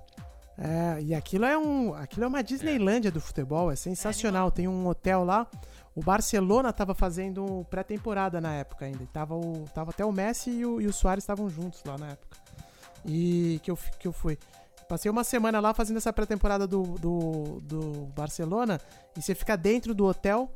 é, 0.56 1.02
e 1.02 1.14
aquilo 1.14 1.44
é 1.44 1.58
um. 1.58 1.94
Aquilo 1.94 2.24
é 2.24 2.28
uma 2.28 2.42
Disneylândia 2.42 3.10
do 3.10 3.20
futebol, 3.20 3.70
é 3.70 3.76
sensacional. 3.76 4.50
Tem 4.50 4.66
um 4.66 4.86
hotel 4.86 5.24
lá. 5.24 5.46
O 5.94 6.02
Barcelona 6.02 6.70
estava 6.70 6.94
fazendo 6.94 7.66
pré-temporada 7.68 8.40
na 8.40 8.54
época 8.54 8.86
ainda. 8.86 9.06
Tava, 9.12 9.34
o, 9.34 9.64
tava 9.74 9.90
até 9.90 10.04
o 10.04 10.12
Messi 10.12 10.50
e 10.50 10.66
o, 10.66 10.80
e 10.80 10.86
o 10.86 10.92
Soares 10.92 11.22
estavam 11.22 11.48
juntos 11.50 11.82
lá 11.84 11.98
na 11.98 12.08
época 12.08 12.38
e 13.04 13.60
que 13.62 13.70
eu, 13.70 13.78
que 13.98 14.08
eu 14.08 14.12
fui. 14.12 14.38
Passei 14.88 15.10
uma 15.10 15.24
semana 15.24 15.60
lá 15.60 15.72
fazendo 15.72 15.96
essa 15.96 16.12
pré-temporada 16.12 16.66
do, 16.66 16.82
do, 16.82 17.60
do 17.62 17.82
Barcelona 18.14 18.80
e 19.16 19.22
você 19.22 19.34
fica 19.34 19.56
dentro 19.56 19.94
do 19.94 20.04
hotel 20.04 20.52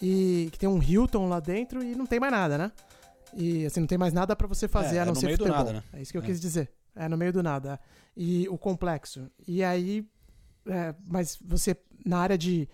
e 0.00 0.48
que 0.52 0.58
tem 0.58 0.68
um 0.68 0.82
Hilton 0.82 1.28
lá 1.28 1.40
dentro 1.40 1.82
e 1.82 1.94
não 1.94 2.06
tem 2.06 2.20
mais 2.20 2.32
nada, 2.32 2.56
né? 2.56 2.72
E 3.34 3.66
assim, 3.66 3.80
não 3.80 3.86
tem 3.86 3.98
mais 3.98 4.12
nada 4.12 4.34
para 4.34 4.46
você 4.46 4.66
fazer 4.66 4.96
é, 4.96 5.00
a 5.00 5.04
não 5.04 5.12
é 5.12 5.14
no 5.14 5.20
ser 5.20 5.26
meio 5.26 5.38
futebol. 5.38 5.58
Do 5.58 5.64
nada, 5.64 5.72
né? 5.78 5.82
É 5.92 6.02
isso 6.02 6.12
que 6.12 6.18
eu 6.18 6.22
é. 6.22 6.24
quis 6.24 6.40
dizer. 6.40 6.70
É 6.96 7.08
no 7.08 7.16
meio 7.16 7.32
do 7.32 7.42
nada. 7.42 7.78
E 8.16 8.48
o 8.48 8.56
complexo. 8.56 9.30
E 9.46 9.62
aí, 9.62 10.08
é, 10.66 10.94
mas 11.06 11.38
você 11.44 11.76
na 12.06 12.18
área 12.18 12.38
de 12.38 12.68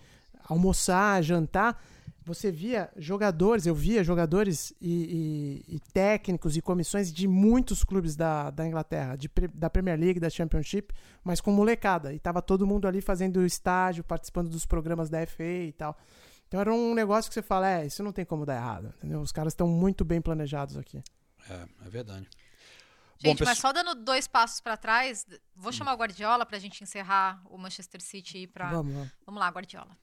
almoçar, 0.47 1.21
jantar, 1.21 1.81
você 2.25 2.51
via 2.51 2.91
jogadores, 2.97 3.67
eu 3.67 3.75
via 3.75 4.03
jogadores 4.03 4.73
e, 4.81 5.63
e, 5.67 5.75
e, 5.75 5.79
técnicos 5.93 6.57
e 6.57 6.61
comissões 6.61 7.13
de 7.13 7.27
muitos 7.27 7.83
clubes 7.83 8.15
da, 8.15 8.49
da 8.49 8.65
Inglaterra, 8.65 9.15
de, 9.15 9.29
da 9.53 9.69
Premier 9.69 9.99
League, 9.99 10.19
da 10.19 10.29
Championship, 10.29 10.93
mas 11.23 11.39
com 11.39 11.51
molecada. 11.51 12.13
E 12.13 12.19
tava 12.19 12.41
todo 12.41 12.65
mundo 12.65 12.87
ali 12.87 12.99
fazendo 12.99 13.45
estágio, 13.45 14.03
participando 14.03 14.49
dos 14.49 14.65
programas 14.65 15.07
da 15.07 15.25
FA 15.27 15.43
e 15.43 15.71
tal. 15.73 15.95
Então 16.47 16.59
era 16.59 16.73
um 16.73 16.95
negócio 16.95 17.29
que 17.29 17.35
você 17.35 17.43
fala, 17.43 17.69
é, 17.69 17.85
isso 17.85 18.01
não 18.01 18.11
tem 18.11 18.25
como 18.25 18.45
dar 18.45 18.55
errado, 18.55 18.91
entendeu? 18.97 19.21
Os 19.21 19.31
caras 19.31 19.53
estão 19.53 19.67
muito 19.67 20.03
bem 20.03 20.19
planejados 20.19 20.77
aqui. 20.77 21.03
É, 21.47 21.67
é 21.85 21.89
verdade. 21.89 22.27
Gente, 23.17 23.39
Bom, 23.39 23.45
mas 23.45 23.59
só 23.59 23.71
dando 23.71 23.95
dois 23.95 24.27
passos 24.27 24.59
para 24.59 24.75
trás, 24.75 25.25
vou 25.55 25.71
chamar 25.71 25.93
o 25.93 25.97
Guardiola 25.97 26.45
pra 26.45 26.59
gente 26.59 26.83
encerrar 26.83 27.41
o 27.45 27.57
Manchester 27.57 28.01
City 28.01 28.39
e 28.39 28.47
pra... 28.47 28.71
Vamos, 28.71 28.93
vamos. 28.93 29.11
Vamos 29.25 29.39
lá, 29.39 29.49
Guardiola. 29.49 29.95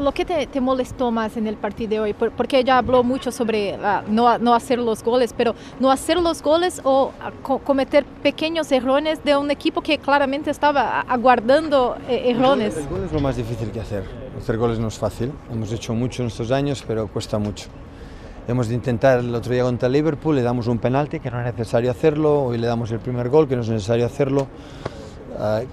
Lo 0.00 0.12
que 0.12 0.24
te, 0.24 0.46
te, 0.46 0.60
molestó 0.60 1.10
más 1.10 1.36
en 1.36 1.46
el 1.46 1.56
partido 1.56 1.90
de 1.90 2.00
hoy? 2.00 2.12
Porque 2.14 2.58
ella 2.58 2.78
habló 2.78 3.02
mucho 3.02 3.30
sobre 3.32 3.74
uh, 3.74 4.10
no, 4.10 4.38
no, 4.38 4.54
hacer 4.54 4.78
los 4.78 5.02
goles, 5.02 5.34
pero 5.36 5.54
no 5.80 5.90
hacer 5.90 6.18
los 6.18 6.42
goles 6.42 6.80
o 6.84 7.12
co 7.42 7.58
cometer 7.58 8.04
pequeños 8.22 8.70
errores 8.72 9.22
de 9.24 9.36
un 9.36 9.50
equipo 9.50 9.80
que 9.80 9.98
claramente 9.98 10.50
estaba 10.50 11.00
aguardando 11.00 11.96
eh, 12.08 12.30
errores. 12.30 12.76
El, 12.76 12.82
el, 12.84 12.88
gol 12.88 13.04
es 13.04 13.12
lo 13.12 13.20
más 13.20 13.36
difícil 13.36 13.70
que 13.70 13.80
hacer. 13.80 14.04
Hacer 14.38 14.56
goles 14.56 14.78
no 14.78 14.88
es 14.88 14.98
fácil. 14.98 15.32
Hemos 15.50 15.72
hecho 15.72 15.94
mucho 15.94 16.22
en 16.22 16.28
estos 16.28 16.50
años, 16.50 16.84
pero 16.86 17.08
cuesta 17.08 17.38
mucho. 17.38 17.68
Hemos 18.48 18.68
de 18.68 18.74
intentar 18.74 19.20
el 19.20 19.32
otro 19.34 19.52
día 19.52 19.62
contra 19.62 19.88
Liverpool, 19.88 20.34
le 20.34 20.42
damos 20.42 20.66
un 20.66 20.78
penalti 20.78 21.20
que 21.20 21.30
no 21.30 21.38
es 21.38 21.44
necesario 21.44 21.92
hacerlo, 21.92 22.42
hoy 22.42 22.58
le 22.58 22.66
damos 22.66 22.90
el 22.90 22.98
primer 22.98 23.28
gol 23.28 23.46
que 23.46 23.54
no 23.54 23.62
es 23.62 23.68
necesario 23.68 24.04
hacerlo. 24.04 24.48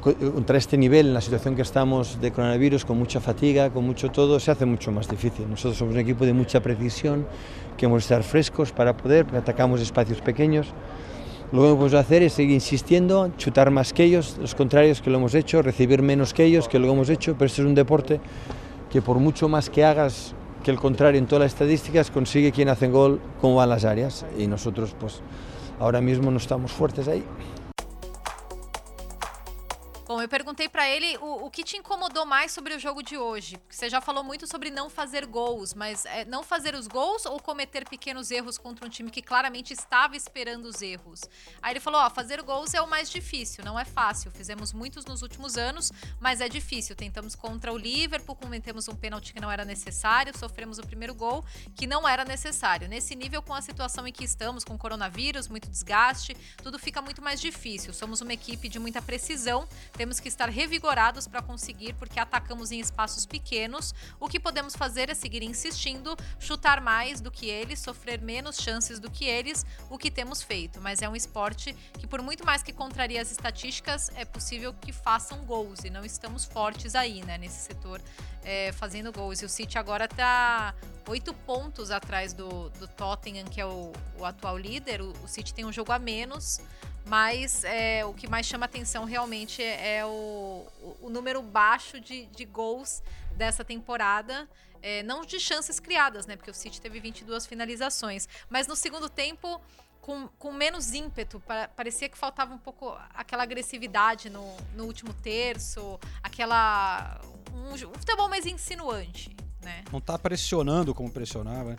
Contra 0.02 0.58
este 0.58 0.78
nivel, 0.78 1.08
en 1.08 1.14
la 1.14 1.22
situación 1.22 1.56
que 1.56 1.62
estamos 1.62 2.20
de 2.22 2.32
coronavirus, 2.32 2.86
con 2.86 2.98
mucha 2.98 3.20
fatiga, 3.20 3.70
con 3.70 3.86
mucho 3.86 4.10
todo, 4.10 4.40
se 4.40 4.52
hace 4.52 4.66
mucho 4.66 4.92
más 4.92 5.10
difícil. 5.10 5.50
Nosotros 5.50 5.78
somos 5.78 5.94
un 5.94 6.00
equipo 6.00 6.26
de 6.26 6.34
mucha 6.34 6.62
precisión, 6.62 7.26
que 7.78 7.86
hemos 7.86 8.04
estar 8.04 8.24
frescos 8.24 8.72
para 8.72 8.96
poder, 8.96 9.26
atacamos 9.36 9.82
espacios 9.82 10.22
pequeños. 10.22 10.68
Lo 11.52 11.62
que 11.62 11.68
podemos 11.70 11.94
hacer 11.94 12.24
es 12.24 12.34
seguir 12.34 12.54
insistiendo, 12.54 13.32
chutar 13.38 13.72
más 13.72 13.92
que 13.92 14.04
ellos, 14.04 14.38
los 14.40 14.56
contrarios 14.56 15.02
que 15.02 15.10
lo 15.10 15.18
hemos 15.18 15.36
hecho, 15.36 15.62
recibir 15.62 16.02
menos 16.02 16.34
que 16.34 16.44
ellos 16.44 16.68
que 16.68 16.80
lo 16.80 16.92
hemos 16.92 17.10
hecho, 17.10 17.34
pero 17.34 17.48
este 17.48 17.62
es 17.62 17.68
un 17.68 17.76
deporte 17.76 18.22
que 18.90 19.02
por 19.02 19.18
mucho 19.18 19.50
más 19.50 19.70
que 19.70 19.84
hagas 19.84 20.36
que 20.64 20.72
el 20.72 20.78
contrario 20.78 21.20
en 21.20 21.26
todas 21.26 21.44
las 21.44 21.54
estadísticas, 21.54 22.12
consigue 22.12 22.52
quien 22.52 22.70
hace 22.70 22.88
gol 22.88 23.20
cómo 23.42 23.56
van 23.56 23.70
las 23.70 23.86
áreas 23.86 24.26
y 24.38 24.48
nosotros 24.48 24.96
pues 25.00 25.22
ahora 25.80 26.02
mismo 26.02 26.32
no 26.32 26.38
estamos 26.38 26.72
fuertes 26.72 27.08
ahí. 27.08 27.24
Bom, 30.10 30.20
eu 30.20 30.28
perguntei 30.28 30.68
para 30.68 30.90
ele 30.90 31.20
o, 31.20 31.46
o, 31.46 31.52
que 31.52 31.64
te 31.64 31.78
incomodou 31.78 32.26
mais 32.26 32.52
sobre 32.52 32.74
o 32.74 32.80
jogo 32.80 33.04
de 33.04 33.16
hoje. 33.16 33.62
Você 33.70 33.88
já 33.88 34.02
falou 34.02 34.24
muito 34.24 34.48
sobre 34.48 34.72
não 34.72 34.90
fazer 34.90 35.24
gols, 35.28 35.76
mas 35.76 36.04
é, 36.04 36.26
não 36.26 36.42
fazer 36.42 36.74
os 36.74 36.88
gols 36.88 37.28
ou 37.28 37.40
cometer 37.40 37.88
pequenos 37.88 38.32
erros 38.32 38.58
contra 38.58 38.84
um 38.84 38.90
time 38.90 39.12
que 39.12 39.22
claramente 39.22 39.72
estava 39.72 40.18
esperando 40.18 40.66
os 40.66 40.82
erros? 40.82 41.22
Aí 41.62 41.74
ele 41.74 41.80
falou: 41.80 42.02
ó, 42.02 42.10
fazer 42.10 42.42
gols 42.42 42.74
é 42.74 42.82
o 42.82 42.90
mais 42.90 43.08
difícil, 43.12 43.64
não 43.64 43.80
é 43.80 43.86
fácil. 43.86 44.32
Fizemos 44.32 44.74
muitos 44.74 45.06
nos 45.06 45.22
últimos 45.22 45.60
anos, 45.60 45.92
mas 46.20 46.42
é 46.42 46.50
difícil. 46.50 46.96
Tentamos 46.96 47.36
contra 47.36 47.72
o 47.72 47.78
Liverpool, 47.78 48.36
cometemos 48.36 48.88
um 48.88 48.96
pênalti 48.96 49.32
que 49.32 49.40
não 49.40 49.52
era 49.52 49.64
necessário, 49.64 50.36
sofremos 50.36 50.80
o 50.80 50.88
primeiro 50.88 51.14
gol 51.14 51.46
que 51.76 51.86
não 51.86 52.10
era 52.10 52.26
necessário. 52.26 52.90
Nesse 52.90 53.16
nível, 53.16 53.44
com 53.44 53.54
a 53.54 53.62
situação 53.62 54.08
em 54.08 54.12
que 54.12 54.24
estamos, 54.24 54.64
com 54.64 54.76
coronavírus, 54.76 55.48
muito 55.48 55.70
desgaste, 55.70 56.36
tudo 56.64 56.80
fica 56.80 57.00
muito 57.00 57.22
mais 57.22 57.40
difícil. 57.40 57.94
Somos 57.94 58.22
uma 58.22 58.34
equipe 58.34 58.68
de 58.68 58.80
muita 58.80 59.04
precisão 59.04 59.68
temos 60.00 60.18
que 60.18 60.30
estar 60.30 60.48
revigorados 60.48 61.28
para 61.28 61.42
conseguir, 61.42 61.94
porque 61.96 62.22
atacamos 62.22 62.72
em 62.72 62.80
espaços 62.80 63.26
pequenos. 63.26 63.94
O 64.18 64.30
que 64.30 64.40
podemos 64.40 64.74
fazer 64.74 65.10
é 65.10 65.14
seguir 65.14 65.44
insistindo, 65.44 66.16
chutar 66.40 66.80
mais 66.80 67.20
do 67.20 67.30
que 67.30 67.50
eles, 67.50 67.80
sofrer 67.80 68.22
menos 68.22 68.56
chances 68.62 68.98
do 68.98 69.12
que 69.12 69.26
eles, 69.26 69.66
o 69.90 69.98
que 69.98 70.10
temos 70.10 70.42
feito. 70.42 70.80
Mas 70.80 71.02
é 71.02 71.10
um 71.10 71.18
esporte 71.18 71.74
que, 72.00 72.08
por 72.08 72.22
muito 72.22 72.46
mais 72.46 72.64
que 72.64 72.72
contraria 72.72 73.22
as 73.22 73.30
estatísticas, 73.30 74.10
é 74.16 74.24
possível 74.24 74.74
que 74.74 74.94
façam 74.94 75.40
gols 75.44 75.84
e 75.84 75.90
não 75.90 76.06
estamos 76.06 76.46
fortes 76.46 76.96
aí, 76.96 77.22
né, 77.26 77.38
nesse 77.38 77.60
setor 77.60 78.02
é, 78.42 78.72
fazendo 78.72 79.12
gols. 79.12 79.42
E 79.42 79.46
o 79.46 79.50
City 79.50 79.78
agora 79.78 80.06
está 80.06 80.74
oito 81.10 81.34
pontos 81.34 81.92
atrás 81.92 82.32
do, 82.32 82.70
do 82.70 82.88
Tottenham, 82.88 83.46
que 83.46 83.60
é 83.60 83.66
o, 83.66 83.92
o 84.18 84.24
atual 84.24 84.58
líder. 84.58 85.02
O, 85.02 85.12
o 85.24 85.28
City 85.28 85.54
tem 85.54 85.66
um 85.66 85.74
jogo 85.74 85.92
a 85.92 86.00
menos. 86.00 86.62
Mas 87.10 87.64
é, 87.64 88.06
o 88.06 88.14
que 88.14 88.28
mais 88.28 88.46
chama 88.46 88.66
atenção 88.66 89.04
realmente 89.04 89.64
é, 89.64 90.06
o, 90.06 90.68
o, 91.02 91.10
número 91.10 91.42
baixo 91.42 92.00
de, 92.00 92.28
de 92.28 92.46
gols 92.46 93.02
dessa 93.36 93.66
temporada. 93.66 94.48
É, 94.82 95.02
não 95.02 95.26
de 95.26 95.40
chances 95.40 95.80
criadas, 95.80 96.28
né? 96.28 96.36
Porque 96.36 96.52
o 96.52 96.54
City 96.54 96.80
teve 96.80 97.00
22 97.00 97.48
finalizações. 97.48 98.30
Mas 98.48 98.68
no 98.68 98.76
segundo 98.76 99.10
tempo, 99.10 99.60
com, 100.02 100.28
com 100.38 100.52
menos 100.52 100.94
ímpeto. 100.94 101.42
Parecia 101.76 102.08
que 102.08 102.18
faltava 102.18 102.54
um 102.54 102.60
pouco 102.60 102.96
aquela 103.14 103.42
agressividade 103.42 104.30
no, 104.30 104.56
no 104.76 104.86
último 104.86 105.12
terço, 105.12 106.00
aquela. 106.22 107.20
Um, 107.52 107.74
um 107.74 107.94
futebol 107.96 108.30
mais 108.30 108.46
insinuante, 108.46 109.36
né? 109.62 109.84
Não 109.92 110.00
tá 110.00 110.18
pressionando 110.18 110.94
como 110.94 111.12
pressionava. 111.12 111.76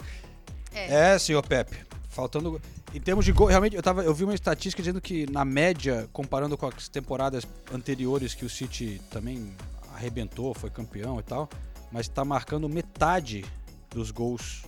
É, 0.72 1.14
é 1.14 1.18
senhor 1.20 1.46
Pepe. 1.46 1.86
Faltando. 2.10 2.60
Em 2.92 3.00
termos 3.00 3.24
de 3.24 3.32
gol, 3.32 3.46
realmente, 3.46 3.76
eu, 3.76 3.82
tava, 3.82 4.02
eu 4.02 4.12
vi 4.12 4.24
uma 4.24 4.34
estatística 4.34 4.82
dizendo 4.82 5.00
que, 5.00 5.30
na 5.30 5.44
média, 5.44 6.08
comparando 6.12 6.58
com 6.58 6.66
as 6.66 6.88
temporadas 6.88 7.46
anteriores 7.72 8.34
que 8.34 8.44
o 8.44 8.50
City 8.50 9.00
também 9.10 9.54
arrebentou, 9.94 10.52
foi 10.52 10.70
campeão 10.70 11.20
e 11.20 11.22
tal, 11.22 11.48
mas 11.92 12.06
está 12.06 12.24
marcando 12.24 12.68
metade 12.68 13.44
dos 13.90 14.10
gols 14.10 14.64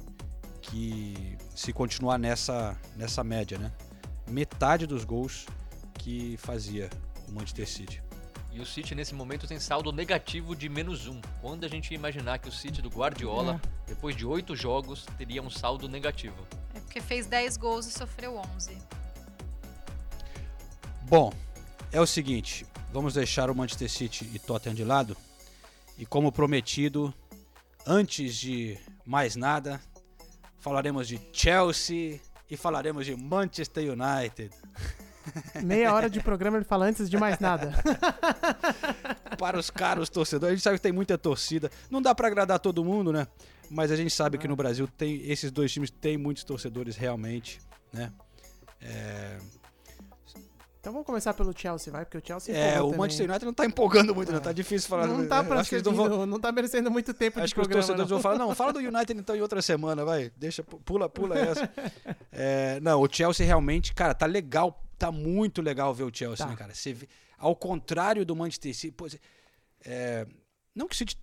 que 0.60 1.36
se 1.54 1.72
continuar 1.72 2.16
nessa, 2.16 2.78
nessa 2.96 3.24
média, 3.24 3.58
né? 3.58 3.72
Metade 4.28 4.86
dos 4.86 5.04
gols 5.04 5.46
que 5.94 6.36
fazia 6.38 6.88
o 7.28 7.32
Manchester 7.32 7.68
City. 7.68 8.02
E 8.52 8.60
o 8.60 8.66
City 8.66 8.94
nesse 8.94 9.14
momento 9.14 9.46
tem 9.46 9.58
saldo 9.58 9.90
negativo 9.90 10.54
de 10.54 10.68
menos 10.68 11.08
um. 11.08 11.20
Quando 11.40 11.64
a 11.64 11.68
gente 11.68 11.90
ia 11.90 11.96
imaginar 11.96 12.38
que 12.38 12.48
o 12.48 12.52
City 12.52 12.82
do 12.82 12.90
Guardiola, 12.90 13.60
é. 13.86 13.88
depois 13.88 14.14
de 14.14 14.26
oito 14.26 14.54
jogos, 14.54 15.06
teria 15.16 15.42
um 15.42 15.50
saldo 15.50 15.88
negativo. 15.88 16.36
Porque 16.92 17.00
fez 17.00 17.26
10 17.26 17.56
gols 17.56 17.86
e 17.86 17.90
sofreu 17.90 18.36
11. 18.54 18.76
Bom, 21.04 21.32
é 21.90 21.98
o 21.98 22.06
seguinte, 22.06 22.66
vamos 22.92 23.14
deixar 23.14 23.48
o 23.48 23.54
Manchester 23.54 23.90
City 23.90 24.30
e 24.34 24.38
Tottenham 24.38 24.74
de 24.74 24.84
lado. 24.84 25.16
E 25.96 26.04
como 26.04 26.30
prometido, 26.30 27.14
antes 27.86 28.36
de 28.36 28.78
mais 29.06 29.36
nada, 29.36 29.80
falaremos 30.58 31.08
de 31.08 31.18
Chelsea 31.32 32.20
e 32.50 32.58
falaremos 32.58 33.06
de 33.06 33.16
Manchester 33.16 33.84
United. 33.90 34.54
Meia 35.64 35.94
hora 35.94 36.10
de 36.10 36.20
programa 36.20 36.58
ele 36.58 36.66
fala 36.66 36.84
antes 36.84 37.08
de 37.08 37.16
mais 37.16 37.38
nada. 37.38 37.72
Para 39.38 39.58
os 39.58 39.70
caros 39.70 40.10
torcedores, 40.10 40.52
a 40.52 40.54
gente 40.56 40.62
sabe 40.62 40.76
que 40.76 40.82
tem 40.82 40.92
muita 40.92 41.16
torcida. 41.16 41.70
Não 41.90 42.02
dá 42.02 42.14
para 42.14 42.28
agradar 42.28 42.58
todo 42.58 42.84
mundo, 42.84 43.14
né? 43.14 43.26
Mas 43.72 43.90
a 43.90 43.96
gente 43.96 44.12
sabe 44.12 44.36
que 44.36 44.46
no 44.46 44.54
Brasil 44.54 44.86
tem 44.86 45.22
esses 45.30 45.50
dois 45.50 45.72
times 45.72 45.90
têm 45.90 46.18
muitos 46.18 46.44
torcedores 46.44 46.94
realmente, 46.96 47.58
né? 47.92 48.12
É... 48.80 49.38
Então 50.78 50.92
vamos 50.92 51.06
começar 51.06 51.32
pelo 51.32 51.56
Chelsea, 51.56 51.92
vai, 51.92 52.04
porque 52.04 52.18
o 52.18 52.22
Chelsea 52.26 52.56
É, 52.56 52.80
o 52.80 52.86
também. 52.86 52.98
Manchester 52.98 53.30
United 53.30 53.46
não 53.46 53.54
tá 53.54 53.64
empolgando 53.64 54.12
muito, 54.12 54.30
é. 54.30 54.34
não 54.34 54.40
tá 54.40 54.52
difícil 54.52 54.88
falar. 54.88 55.06
Não 55.06 55.26
tá 55.28 55.38
acho 55.38 55.76
não, 55.84 55.92
vão... 55.94 56.26
não 56.26 56.40
tá 56.40 56.50
merecendo 56.50 56.90
muito 56.90 57.14
tempo 57.14 57.38
acho 57.38 57.48
de 57.48 57.54
que 57.54 57.60
programa. 57.60 57.80
os 57.80 57.86
torcedores 57.86 58.10
não. 58.10 58.16
vão 58.18 58.22
falar, 58.22 58.36
não, 58.36 58.54
fala 58.54 58.72
do 58.72 58.80
United 58.80 59.18
então 59.18 59.36
em 59.36 59.40
outra 59.40 59.62
semana, 59.62 60.04
vai. 60.04 60.32
Deixa, 60.36 60.64
pula, 60.64 61.08
pula 61.08 61.38
essa. 61.38 61.70
é, 62.32 62.80
não, 62.80 63.00
o 63.00 63.08
Chelsea 63.10 63.46
realmente, 63.46 63.94
cara, 63.94 64.12
tá 64.12 64.26
legal, 64.26 64.84
tá 64.98 65.12
muito 65.12 65.62
legal 65.62 65.94
ver 65.94 66.02
o 66.02 66.10
Chelsea, 66.12 66.44
tá. 66.44 66.50
né, 66.50 66.56
cara? 66.56 66.74
Você 66.74 66.92
vê, 66.92 67.08
ao 67.38 67.54
contrário 67.54 68.26
do 68.26 68.34
Manchester 68.34 68.74
City, 68.74 68.92
pô, 68.92 69.06
é, 69.84 70.26
não 70.74 70.88
que 70.88 70.94
o 70.94 70.98
City 70.98 71.14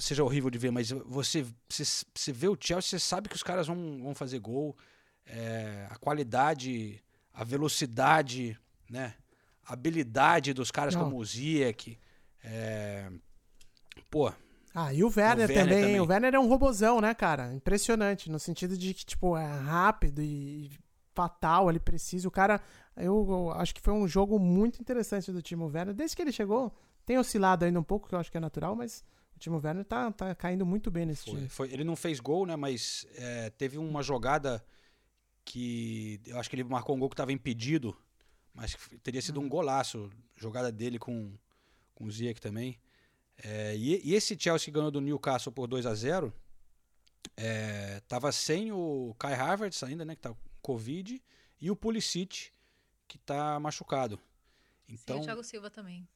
seja 0.00 0.22
horrível 0.22 0.50
de 0.50 0.58
ver, 0.58 0.70
mas 0.70 0.90
você, 0.90 1.44
você, 1.68 1.84
você 2.14 2.32
vê 2.32 2.48
o 2.48 2.56
Chelsea, 2.58 2.90
você 2.90 2.98
sabe 2.98 3.28
que 3.28 3.34
os 3.34 3.42
caras 3.42 3.66
vão, 3.66 4.00
vão 4.02 4.14
fazer 4.14 4.38
gol. 4.38 4.76
É, 5.26 5.86
a 5.90 5.96
qualidade, 5.96 7.02
a 7.32 7.44
velocidade, 7.44 8.58
né? 8.88 9.14
A 9.64 9.72
habilidade 9.72 10.52
dos 10.52 10.70
caras 10.70 10.94
Não. 10.94 11.04
como 11.04 11.18
o 11.18 11.24
Ziyech. 11.24 11.98
É, 12.44 13.10
pô. 14.10 14.32
Ah, 14.74 14.92
e 14.92 15.04
o 15.04 15.08
Werner, 15.08 15.16
o 15.16 15.18
Werner 15.18 15.48
também. 15.48 15.82
também. 15.82 16.00
O 16.00 16.06
Werner 16.06 16.34
é 16.34 16.40
um 16.40 16.48
robozão, 16.48 17.00
né, 17.00 17.14
cara? 17.14 17.52
Impressionante. 17.52 18.30
No 18.30 18.38
sentido 18.38 18.76
de 18.76 18.94
que, 18.94 19.04
tipo, 19.04 19.36
é 19.36 19.46
rápido 19.46 20.22
e 20.22 20.70
fatal, 21.14 21.70
ele 21.70 21.78
precisa. 21.78 22.26
O 22.26 22.30
cara, 22.30 22.60
eu, 22.96 23.26
eu 23.28 23.50
acho 23.52 23.74
que 23.74 23.80
foi 23.80 23.92
um 23.92 24.08
jogo 24.08 24.38
muito 24.38 24.80
interessante 24.80 25.30
do 25.30 25.42
Timo 25.42 25.66
Werner. 25.66 25.94
Desde 25.94 26.16
que 26.16 26.22
ele 26.22 26.32
chegou, 26.32 26.72
tem 27.04 27.18
oscilado 27.18 27.64
ainda 27.64 27.78
um 27.78 27.84
pouco, 27.84 28.08
que 28.08 28.14
eu 28.14 28.18
acho 28.18 28.30
que 28.30 28.36
é 28.36 28.40
natural, 28.40 28.74
mas 28.76 29.04
o 29.36 29.38
Timo 29.38 29.60
Werner 29.62 29.84
tá, 29.84 30.10
tá 30.12 30.34
caindo 30.34 30.64
muito 30.64 30.90
bem 30.90 31.06
nesse 31.06 31.24
foi, 31.24 31.34
time. 31.34 31.48
Foi, 31.48 31.72
ele 31.72 31.84
não 31.84 31.96
fez 31.96 32.20
gol, 32.20 32.46
né? 32.46 32.56
Mas 32.56 33.06
é, 33.14 33.50
teve 33.50 33.78
uma 33.78 34.02
jogada 34.02 34.64
que 35.44 36.20
eu 36.26 36.38
acho 36.38 36.48
que 36.48 36.56
ele 36.56 36.64
marcou 36.64 36.94
um 36.94 36.98
gol 36.98 37.08
que 37.08 37.14
estava 37.14 37.32
impedido, 37.32 37.96
mas 38.54 38.76
teria 39.02 39.20
sido 39.20 39.40
um 39.40 39.44
uhum. 39.44 39.48
golaço. 39.48 40.10
Jogada 40.36 40.70
dele 40.72 40.98
com, 40.98 41.32
com 41.94 42.04
o 42.04 42.10
Ziyech 42.10 42.40
também. 42.40 42.78
É, 43.42 43.76
e, 43.76 44.10
e, 44.10 44.14
esse 44.14 44.38
Chelsea 44.38 44.66
que 44.66 44.70
ganhou 44.70 44.90
do 44.90 45.00
Newcastle 45.00 45.52
por 45.52 45.66
2 45.66 45.86
a 45.86 45.94
0 45.94 46.32
é, 47.36 48.00
tava 48.06 48.30
sem 48.30 48.72
o 48.72 49.14
Kai 49.18 49.34
Havertz 49.34 49.82
ainda, 49.82 50.04
né? 50.04 50.14
Que 50.14 50.22
tá 50.22 50.30
com 50.30 50.36
Covid, 50.60 51.20
e 51.60 51.70
o 51.70 51.76
Pulisic, 51.76 52.50
que 53.08 53.18
tá 53.18 53.58
machucado. 53.58 54.18
Então, 54.88 55.16
Sim, 55.16 55.22
o 55.22 55.24
Thiago 55.24 55.44
Silva 55.44 55.70
também. 55.70 56.06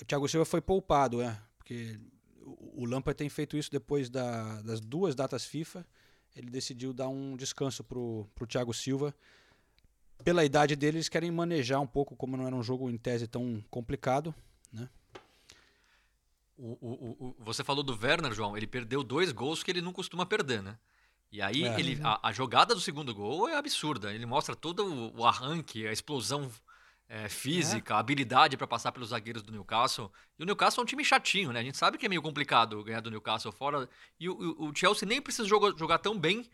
O 0.00 0.04
Thiago 0.04 0.28
Silva 0.28 0.44
foi 0.44 0.60
poupado, 0.60 1.22
é. 1.22 1.40
Porque 1.58 1.98
o 2.40 2.84
Lampard 2.84 3.16
tem 3.16 3.28
feito 3.28 3.56
isso 3.56 3.70
depois 3.70 4.10
da, 4.10 4.60
das 4.62 4.80
duas 4.80 5.14
datas 5.14 5.44
FIFA. 5.44 5.86
Ele 6.36 6.50
decidiu 6.50 6.92
dar 6.92 7.08
um 7.08 7.36
descanso 7.36 7.84
pro, 7.84 8.28
pro 8.34 8.46
Thiago 8.46 8.74
Silva. 8.74 9.14
Pela 10.24 10.44
idade 10.44 10.74
dele, 10.76 10.98
eles 10.98 11.08
querem 11.08 11.30
manejar 11.30 11.80
um 11.80 11.86
pouco, 11.86 12.16
como 12.16 12.36
não 12.36 12.46
era 12.46 12.54
um 12.54 12.62
jogo 12.62 12.90
em 12.90 12.96
tese 12.96 13.26
tão 13.26 13.64
complicado, 13.70 14.34
né? 14.72 14.88
O, 16.56 16.78
o, 16.80 17.16
o, 17.18 17.36
você 17.40 17.64
falou 17.64 17.82
do 17.82 17.98
Werner, 18.00 18.32
João. 18.32 18.56
Ele 18.56 18.66
perdeu 18.66 19.02
dois 19.02 19.32
gols 19.32 19.62
que 19.62 19.70
ele 19.70 19.80
não 19.80 19.92
costuma 19.92 20.24
perder, 20.24 20.62
né? 20.62 20.78
E 21.32 21.42
aí 21.42 21.64
É. 21.64 21.80
ele, 21.80 22.00
a, 22.02 22.28
a 22.28 22.32
jogada 22.32 22.74
do 22.74 22.80
segundo 22.80 23.12
gol 23.12 23.48
é 23.48 23.56
absurda. 23.56 24.12
Ele 24.12 24.24
mostra 24.24 24.54
todo 24.54 24.84
o, 24.86 25.20
o 25.20 25.26
arranque, 25.26 25.86
a 25.86 25.92
explosão 25.92 26.50
é, 27.08 27.28
física, 27.28 27.94
a 27.94 27.98
habilidade 27.98 28.56
para 28.56 28.66
passar 28.66 28.90
pelos 28.92 29.10
zagueiros 29.10 29.42
do 29.42 29.52
Newcastle. 29.52 30.10
E 30.38 30.42
o 30.42 30.46
Newcastle 30.46 30.80
é 30.80 30.82
um 30.82 30.86
time 30.86 31.04
chatinho, 31.04 31.52
né? 31.52 31.60
A 31.60 31.62
gente 31.62 31.76
sabe 31.76 31.98
que 31.98 32.06
é 32.06 32.08
meio 32.08 32.22
complicado 32.22 32.82
ganhar 32.82 33.00
do 33.00 33.10
Newcastle 33.10 33.52
fora. 33.52 33.88
E 34.18 34.28
o, 34.28 34.32
o- 34.34 34.68
o 34.70 34.74
Chelsea 34.74 35.06
nem 35.06 35.20
precisa 35.20 35.46
jogar, 35.46 35.76
jogar 35.78 35.98
tão 35.98 36.18
bem 36.18 36.48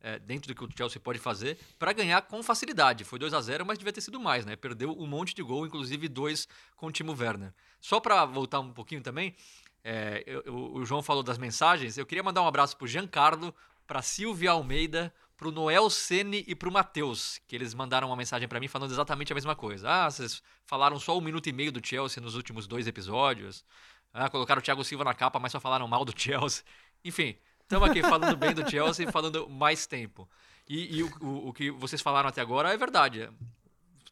é, 0.00 0.16
dentro 0.18 0.46
do 0.46 0.54
que 0.54 0.64
o 0.64 0.68
Chelsea 0.76 1.00
pode 1.00 1.18
fazer 1.18 1.58
para 1.78 1.92
ganhar 1.92 2.22
com 2.22 2.40
facilidade. 2.42 3.02
Foi 3.04 3.18
2 3.18 3.34
a 3.34 3.40
0 3.40 3.66
mas 3.66 3.76
devia 3.78 3.92
ter 3.92 4.00
sido 4.00 4.20
mais, 4.20 4.46
né? 4.46 4.54
Perdeu 4.54 4.92
um 4.92 5.06
monte 5.06 5.34
de 5.34 5.42
gol, 5.42 5.66
inclusive 5.66 6.06
dois 6.08 6.46
com 6.76 6.86
o 6.86 6.92
Timo 6.92 7.12
Werner. 7.18 7.52
Só 7.80 7.98
para 7.98 8.24
voltar 8.24 8.60
um 8.60 8.72
pouquinho 8.72 9.02
também, 9.02 9.34
é, 9.82 10.22
eu- 10.26 10.42
eu- 10.46 10.72
o 10.74 10.84
João 10.86 11.02
falou 11.02 11.22
das 11.24 11.36
mensagens. 11.38 11.98
Eu 11.98 12.06
queria 12.06 12.22
mandar 12.22 12.42
um 12.42 12.46
abraço 12.46 12.76
pro 12.76 12.86
Giancarlo, 12.86 13.52
pra 13.88 14.00
Silvia 14.00 14.52
Almeida, 14.52 15.12
pro 15.38 15.50
Noel 15.52 15.88
Sene 15.88 16.44
e 16.46 16.54
pro 16.54 16.70
Matheus, 16.70 17.40
que 17.48 17.54
eles 17.56 17.72
mandaram 17.72 18.08
uma 18.08 18.16
mensagem 18.16 18.46
para 18.48 18.58
mim 18.60 18.68
falando 18.68 18.90
exatamente 18.90 19.32
a 19.32 19.34
mesma 19.34 19.54
coisa. 19.56 19.88
Ah, 19.88 20.10
vocês 20.10 20.42
falaram 20.66 20.98
só 20.98 21.16
um 21.16 21.20
minuto 21.22 21.48
e 21.48 21.52
meio 21.52 21.72
do 21.72 21.80
Chelsea 21.86 22.20
nos 22.22 22.34
últimos 22.34 22.66
dois 22.66 22.86
episódios. 22.86 23.64
Ah, 24.12 24.28
colocaram 24.28 24.58
o 24.58 24.62
Thiago 24.62 24.82
Silva 24.84 25.04
na 25.04 25.14
capa, 25.14 25.38
mas 25.38 25.52
só 25.52 25.60
falaram 25.60 25.86
mal 25.88 26.04
do 26.04 26.12
Chelsea. 26.20 26.64
Enfim, 27.04 27.38
estamos 27.62 27.88
aqui 27.88 28.02
falando 28.02 28.36
bem 28.36 28.52
do 28.52 28.68
Chelsea 28.68 29.08
e 29.08 29.12
falando 29.12 29.48
mais 29.48 29.86
tempo. 29.86 30.28
E, 30.68 30.98
e 30.98 31.02
o, 31.04 31.10
o- 31.22 31.48
o 31.48 31.52
que 31.52 31.70
vocês 31.70 32.02
falaram 32.02 32.28
até 32.28 32.40
agora 32.42 32.74
é 32.74 32.76
verdade. 32.76 33.30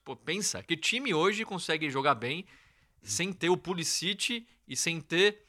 Pô, 0.04 0.14
pensa, 0.14 0.62
que 0.62 0.76
time 0.76 1.12
hoje 1.12 1.44
consegue 1.44 1.90
jogar 1.90 2.14
bem 2.14 2.46
sem 3.02 3.32
ter 3.32 3.50
o 3.50 3.56
Pulisic 3.56 4.46
e 4.68 4.76
sem 4.76 5.00
ter 5.00 5.44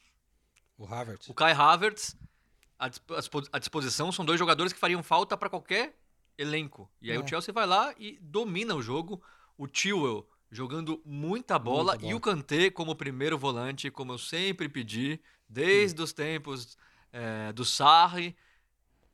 O 0.77 0.85
Havertz. 0.91 1.29
o 1.29 1.33
Kai 1.35 1.51
Havertz 1.53 2.15
à 2.79 2.87
dispo- 2.89 3.13
à 3.13 3.19
dispo- 3.19 3.49
à 3.53 3.59
disposição. 3.59 4.11
São 4.11 4.23
dois 4.25 4.39
jogadores 4.39 4.71
que 4.73 4.79
fariam 4.79 5.01
falta 5.03 5.35
para 5.37 5.49
qualquer 5.49 5.95
elenco. 6.37 6.89
E 7.01 7.11
aí 7.11 7.17
É. 7.17 7.19
o 7.19 7.27
Chelsea 7.27 7.53
vai 7.53 7.65
lá 7.65 7.93
e 7.97 8.17
domina 8.21 8.75
o 8.75 8.81
jogo. 8.81 9.21
O 9.57 9.67
Chilwell 9.71 10.27
jogando 10.51 11.01
muita 11.05 11.57
bola, 11.59 11.93
Muita 11.93 12.05
e 12.05 12.07
bola. 12.07 12.15
o 12.17 12.21
Kanté 12.21 12.69
como 12.69 12.95
primeiro 12.95 13.37
volante, 13.37 13.89
como 13.91 14.13
eu 14.13 14.17
sempre 14.17 14.69
pedi, 14.69 15.19
desde 15.49 16.01
os 16.01 16.13
tempos 16.13 16.77
eh, 17.11 17.51
do 17.53 17.65
Sarri. 17.65 18.35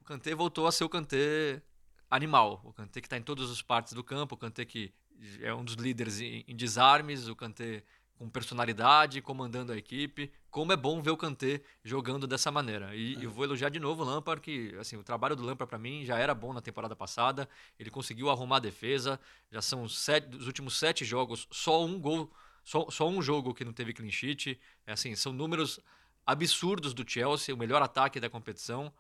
O 0.02 0.04
Kanté 0.04 0.36
voltou 0.36 0.68
a 0.68 0.72
ser 0.72 0.84
o 0.84 0.90
Kanté 0.90 1.62
animal. 2.10 2.62
O 2.64 2.74
Kanté 2.74 3.00
que 3.00 3.08
está 3.08 3.18
em 3.18 3.22
todas 3.24 3.50
as 3.50 3.62
partes 3.62 3.94
do 3.94 4.04
campo, 4.04 4.36
o 4.36 4.38
Kanté 4.38 4.66
que 4.66 4.94
é 5.42 5.54
um 5.54 5.64
dos 5.64 5.76
líderes 5.76 6.20
em, 6.20 6.44
em 6.48 6.56
desarmes, 6.56 7.28
o 7.30 7.36
Kanté 7.36 7.84
com 8.18 8.30
personalidade, 8.30 9.22
comandando 9.22 9.72
a 9.72 9.78
equipe. 9.78 10.32
Como 10.50 10.72
é 10.72 10.78
bom 10.78 11.02
ver 11.02 11.12
o 11.12 11.18
Kanté 11.18 11.62
jogando 11.84 12.28
dessa 12.28 12.52
maneira. 12.52 12.96
E 12.96 13.22
eu 13.24 13.30
vou 13.30 13.44
elogiar 13.44 13.70
de 13.70 13.80
novo 13.80 14.04
o 14.04 14.06
Lampard, 14.06 14.42
que 14.42 14.76
assim, 14.80 14.96
o 14.96 15.04
trabalho 15.04 15.36
do 15.36 15.44
Lampard 15.44 15.70
para 15.70 15.80
mim 15.80 16.06
já 16.06 16.18
era 16.18 16.34
bom 16.34 16.54
na 16.54 16.62
temporada 16.62 16.96
passada. 16.96 17.50
Ele 17.80 17.90
conseguiu 17.90 18.30
arrumar 18.30 18.58
a 18.58 18.60
defesa. 18.60 19.20
Já 19.52 19.62
são 19.62 19.88
sete, 19.90 20.28
dos 20.28 20.48
últimos 20.48 20.78
sete 20.78 21.04
jogos, 21.04 21.48
só 21.52 21.84
um 21.84 22.00
gol, 22.00 22.32
só, 22.64 22.90
só 22.90 23.10
um 23.10 23.22
jogo 23.22 23.54
que 23.54 23.66
não 23.66 23.74
teve 23.74 23.94
clean 23.94 24.12
sheet. 24.12 24.60
É 24.86 24.94
assim, 24.94 25.16
são 25.16 25.34
números 25.34 25.80
absurdos 26.26 26.94
do 26.94 27.08
Chelsea, 27.08 27.54
o 27.54 27.58
melhor 27.58 27.82
ataque 27.82 28.20
da 28.20 28.30
competição. 28.30 28.94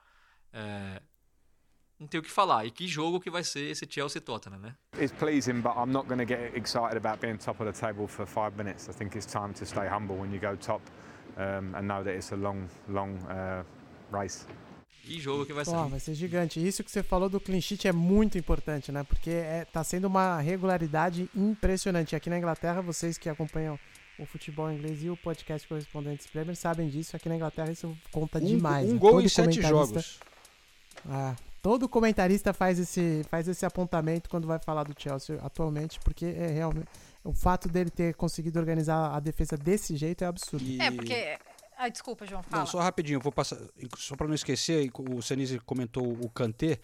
É, 0.51 1.01
não 2.03 2.07
tem 2.07 2.19
o 2.19 2.23
que 2.23 2.29
falar. 2.29 2.65
E 2.65 2.71
que 2.71 2.87
jogo 2.87 3.19
que 3.19 3.29
vai 3.29 3.43
ser 3.43 3.71
esse 3.71 3.87
Chelsea 3.89 4.21
Tottenham, 4.21 4.59
né? 4.59 4.75
It's 4.99 5.11
pleasing, 5.11 5.61
but 5.61 5.73
I'm 5.75 5.91
not 5.91 6.07
going 6.07 6.19
to 6.19 6.27
get 6.27 6.55
excited 6.55 6.97
about 6.97 7.19
being 7.19 7.37
top 7.37 7.61
of 7.63 7.71
the 7.71 7.79
table 7.79 8.07
for 8.07 8.25
five 8.25 8.55
minutes. 8.55 8.87
I 8.87 8.93
think 8.93 9.17
it's 9.17 9.25
time 9.25 9.53
to 9.53 9.65
stay 9.65 9.87
humble 9.87 10.17
when 10.17 10.31
you 10.31 10.39
go 10.39 10.55
top 10.55 10.81
um, 11.37 11.73
and 11.75 11.87
know 11.87 12.03
that 12.03 12.15
it's 12.15 12.31
a 12.31 12.35
long, 12.35 12.67
long 12.87 13.17
uh, 13.29 13.63
race. 14.11 14.45
Que 15.05 15.19
jogo 15.19 15.45
que 15.45 15.53
vai 15.53 15.65
ser. 15.65 15.71
Pô, 15.71 15.87
vai 15.87 15.99
ser 15.99 16.13
gigante. 16.13 16.65
Isso 16.65 16.83
que 16.83 16.89
você 16.89 17.03
falou 17.03 17.27
do 17.27 17.39
clean 17.39 17.59
sheet 17.59 17.87
é 17.87 17.91
muito 17.91 18.37
importante, 18.37 18.91
né? 18.91 19.03
Porque 19.03 19.31
é, 19.31 19.65
tá 19.65 19.83
sendo 19.83 20.07
uma 20.07 20.39
regularidade 20.39 21.29
impressionante. 21.35 22.15
Aqui 22.15 22.29
na 22.29 22.37
Inglaterra, 22.37 22.81
vocês 22.81 23.17
que 23.17 23.27
acompanham 23.27 23.77
o 24.17 24.25
futebol 24.25 24.71
inglês 24.71 25.03
e 25.03 25.09
o 25.09 25.17
podcast 25.17 25.67
Correspondentes 25.67 26.27
Premier 26.27 26.55
sabem 26.55 26.87
disso. 26.87 27.15
Aqui 27.15 27.27
na 27.27 27.35
Inglaterra 27.35 27.71
isso 27.71 27.97
conta 28.11 28.37
Um, 28.37 28.45
demais. 28.45 28.87
um 28.89 28.93
né? 28.93 28.99
gol 28.99 29.11
Todo 29.13 29.25
em 29.25 29.29
sete 29.29 29.61
jogos. 29.61 30.19
Ah, 31.09 31.35
todo 31.63 31.87
comentarista 31.89 32.53
faz 32.53 32.77
esse, 32.77 33.23
faz 33.29 33.47
esse 33.47 33.65
apontamento 33.65 34.29
quando 34.29 34.45
vai 34.45 34.59
falar 34.59 34.83
do 34.83 34.93
Chelsea 34.95 35.39
atualmente, 35.41 35.97
porque 36.01 36.25
é 36.25 36.47
realmente 36.47 36.87
o 37.23 37.33
fato 37.33 37.69
dele 37.69 37.89
ter 37.89 38.13
conseguido 38.15 38.59
organizar 38.59 39.15
a 39.15 39.19
defesa 39.21 39.55
desse 39.57 39.95
jeito 39.95 40.23
é 40.25 40.27
absurdo. 40.27 40.63
E- 40.63 40.79
É, 40.79 40.91
porque. 40.91 41.37
Ah, 41.75 41.87
desculpa, 41.89 42.25
João, 42.27 42.43
fala. 42.43 42.63
Não, 42.63 42.67
só 42.69 42.79
rapidinho, 42.81 43.17
eu 43.17 43.21
vou 43.21 43.31
passar. 43.31 43.57
Só 43.97 44.15
para 44.15 44.27
não 44.27 44.35
esquecer, 44.35 44.91
o 45.09 45.21
Senise 45.21 45.57
comentou 45.59 46.05
o 46.05 46.29
Kanté. 46.29 46.79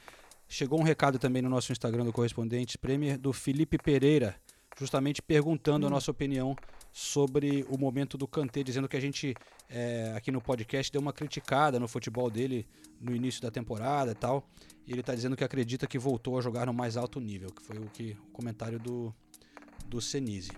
Chegou 0.48 0.80
um 0.80 0.84
recado 0.84 1.20
também 1.20 1.42
no 1.44 1.50
nosso 1.50 1.72
Instagram 1.72 2.06
do 2.06 2.12
Correspondente 2.14 2.78
Premier 2.78 3.18
do 3.18 3.32
Felipe 3.32 3.78
Pereira, 3.78 4.36
justamente 4.80 5.22
perguntando 5.22 5.86
a 5.86 5.90
nossa 5.90 6.10
opinião 6.10 6.56
sobre 6.92 7.66
o 7.70 7.78
momento 7.78 8.18
do 8.18 8.28
Kanté, 8.28 8.64
dizendo 8.64 8.88
que 8.88 8.98
a 8.98 9.00
gente 9.00 9.36
é, 9.70 10.14
aqui 10.16 10.32
no 10.32 10.42
podcast 10.42 10.92
deu 10.92 11.02
uma 11.02 11.14
criticada 11.14 11.80
no 11.80 11.88
futebol 11.88 12.30
dele 12.30 12.68
no 13.00 13.16
início 13.16 13.42
da 13.42 13.52
temporada 13.52 14.12
e 14.12 14.16
tal. 14.16 14.48
E 14.88 14.92
ele 14.92 15.02
está 15.02 15.14
dizendo 15.14 15.36
que 15.38 15.44
acredita 15.44 15.86
que 15.88 16.00
voltou 16.00 16.38
a 16.38 16.42
jogar 16.42 16.66
no 16.66 16.74
mais 16.74 16.98
alto 16.98 17.20
nível, 17.20 17.50
que 17.52 17.62
foi 17.62 17.78
o, 17.78 17.86
que, 17.94 18.18
o 18.28 18.32
comentário 18.32 18.80
do, 18.80 19.14
do 19.88 20.02
Senise. 20.02 20.52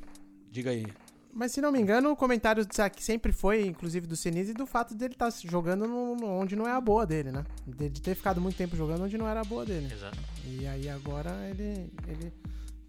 Diga 0.49 0.71
aí. 0.71 0.85
Mas 1.33 1.51
se 1.53 1.61
não 1.61 1.71
me 1.71 1.79
engano, 1.79 2.11
o 2.11 2.15
comentário 2.15 2.65
que 2.93 3.03
sempre 3.03 3.31
foi, 3.31 3.65
inclusive 3.65 4.05
do 4.07 4.17
Senise, 4.17 4.53
do 4.53 4.65
fato 4.65 4.93
dele 4.95 5.13
estar 5.13 5.31
jogando 5.45 5.87
no- 5.87 6.15
no- 6.15 6.27
onde 6.27 6.55
não 6.57 6.67
é 6.67 6.71
a 6.71 6.81
boa 6.81 7.05
dele, 7.05 7.31
né? 7.31 7.45
De, 7.65 7.89
de 7.89 8.01
ter 8.01 8.15
ficado 8.15 8.41
muito 8.41 8.57
tempo 8.57 8.75
jogando 8.75 9.03
onde 9.03 9.17
não 9.17 9.27
era 9.27 9.39
a 9.41 9.43
boa 9.45 9.65
dele. 9.65 9.93
Exato. 9.93 10.17
E 10.45 10.65
aí 10.67 10.89
agora 10.89 11.31
ele, 11.49 11.89
ele 12.07 12.33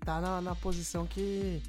tá 0.05 0.21
na, 0.21 0.41
na 0.41 0.55
posição 0.57 1.07
que, 1.07 1.63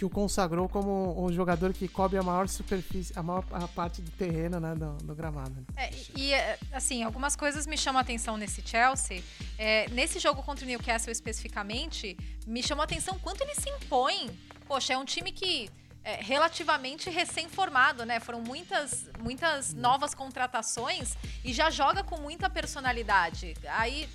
que 0.00 0.04
o 0.06 0.08
consagrou 0.08 0.66
como 0.66 1.14
o 1.22 1.30
jogador 1.30 1.74
que 1.74 1.86
cobre 1.86 2.16
a 2.16 2.22
maior 2.22 2.48
superfície, 2.48 3.12
a 3.18 3.22
maior 3.22 3.44
a 3.52 3.68
parte 3.68 4.00
do 4.00 4.10
terreno, 4.12 4.58
né, 4.58 4.74
do, 4.74 4.92
do 5.04 5.14
gramado. 5.14 5.54
É, 5.76 5.90
e- 6.16 6.32
é, 6.32 6.58
assim, 6.72 7.02
algumas 7.02 7.36
coisas 7.36 7.66
me 7.66 7.76
chamam 7.76 7.98
a 7.98 8.00
atenção 8.02 8.38
nesse 8.38 8.62
Chelsea. 8.66 9.22
É, 9.58 9.90
nesse 9.90 10.18
jogo 10.18 10.42
contra 10.42 10.64
o 10.64 10.66
Newcastle 10.68 11.12
especificamente, 11.12 12.16
me 12.46 12.62
chamou 12.62 12.80
a 12.80 12.84
atenção 12.84 13.18
quanto 13.18 13.42
ele 13.42 13.54
se 13.54 13.68
impõe. 13.68 14.30
Poxa, 14.66 14.94
é 14.94 14.96
um 14.96 15.04
time 15.04 15.32
que 15.32 15.68
é 16.02 16.14
relativamente 16.22 17.10
recém-formado, 17.10 18.06
né? 18.06 18.20
Foram 18.20 18.40
muitas, 18.40 19.04
muitas 19.22 19.74
novas 19.74 20.14
contratações 20.14 21.14
e 21.44 21.52
já 21.52 21.68
joga 21.68 22.02
com 22.02 22.16
muita 22.22 22.48
personalidade. 22.48 23.52
Aí 23.68 24.08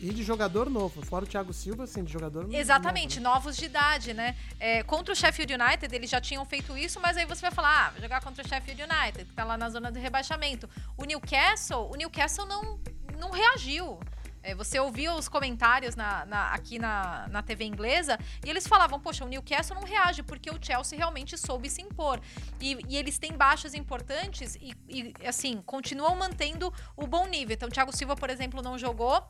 E 0.00 0.12
de 0.12 0.22
jogador 0.22 0.70
novo, 0.70 1.02
fora 1.04 1.24
o 1.24 1.28
Thiago 1.28 1.52
Silva, 1.52 1.84
assim, 1.84 2.04
de 2.04 2.12
jogador 2.12 2.44
novo. 2.44 2.54
Exatamente, 2.54 3.18
novos 3.18 3.56
de 3.56 3.64
idade, 3.64 4.14
né? 4.14 4.36
É, 4.60 4.82
contra 4.84 5.12
o 5.12 5.16
Sheffield 5.16 5.52
United, 5.54 5.92
eles 5.94 6.08
já 6.08 6.20
tinham 6.20 6.44
feito 6.44 6.76
isso, 6.78 7.00
mas 7.00 7.16
aí 7.16 7.26
você 7.26 7.40
vai 7.40 7.50
falar, 7.50 7.92
ah, 7.96 8.00
jogar 8.00 8.20
contra 8.22 8.44
o 8.44 8.48
Sheffield 8.48 8.80
United, 8.80 9.24
que 9.24 9.32
tá 9.34 9.42
lá 9.44 9.56
na 9.56 9.68
zona 9.68 9.90
do 9.90 9.98
rebaixamento. 9.98 10.68
O 10.96 11.04
Newcastle, 11.04 11.90
o 11.92 11.96
Newcastle 11.96 12.46
não, 12.46 12.78
não 13.18 13.30
reagiu. 13.32 13.98
É, 14.40 14.54
você 14.54 14.78
ouvia 14.78 15.12
os 15.14 15.28
comentários 15.28 15.96
na, 15.96 16.24
na- 16.24 16.50
aqui 16.54 16.78
na, 16.78 17.26
na 17.28 17.42
TV 17.42 17.64
inglesa 17.64 18.16
e 18.46 18.48
eles 18.48 18.68
falavam, 18.68 19.00
poxa, 19.00 19.24
o 19.24 19.28
Newcastle 19.28 19.74
não 19.74 19.82
reage 19.84 20.22
porque 20.22 20.48
o 20.48 20.58
Chelsea 20.64 20.96
realmente 20.96 21.36
soube 21.36 21.68
se 21.68 21.82
impor. 21.82 22.20
E, 22.60 22.78
e 22.88 22.96
eles 22.96 23.18
têm 23.18 23.32
baixas 23.32 23.74
importantes 23.74 24.54
e, 24.60 24.72
e, 24.88 25.12
assim, 25.26 25.60
continuam 25.66 26.14
mantendo 26.14 26.72
o 26.96 27.04
bom 27.04 27.26
nível. 27.26 27.52
Então, 27.54 27.68
o 27.68 27.72
Thiago 27.72 27.94
Silva, 27.94 28.14
por 28.14 28.30
exemplo, 28.30 28.62
não 28.62 28.78
jogou. 28.78 29.28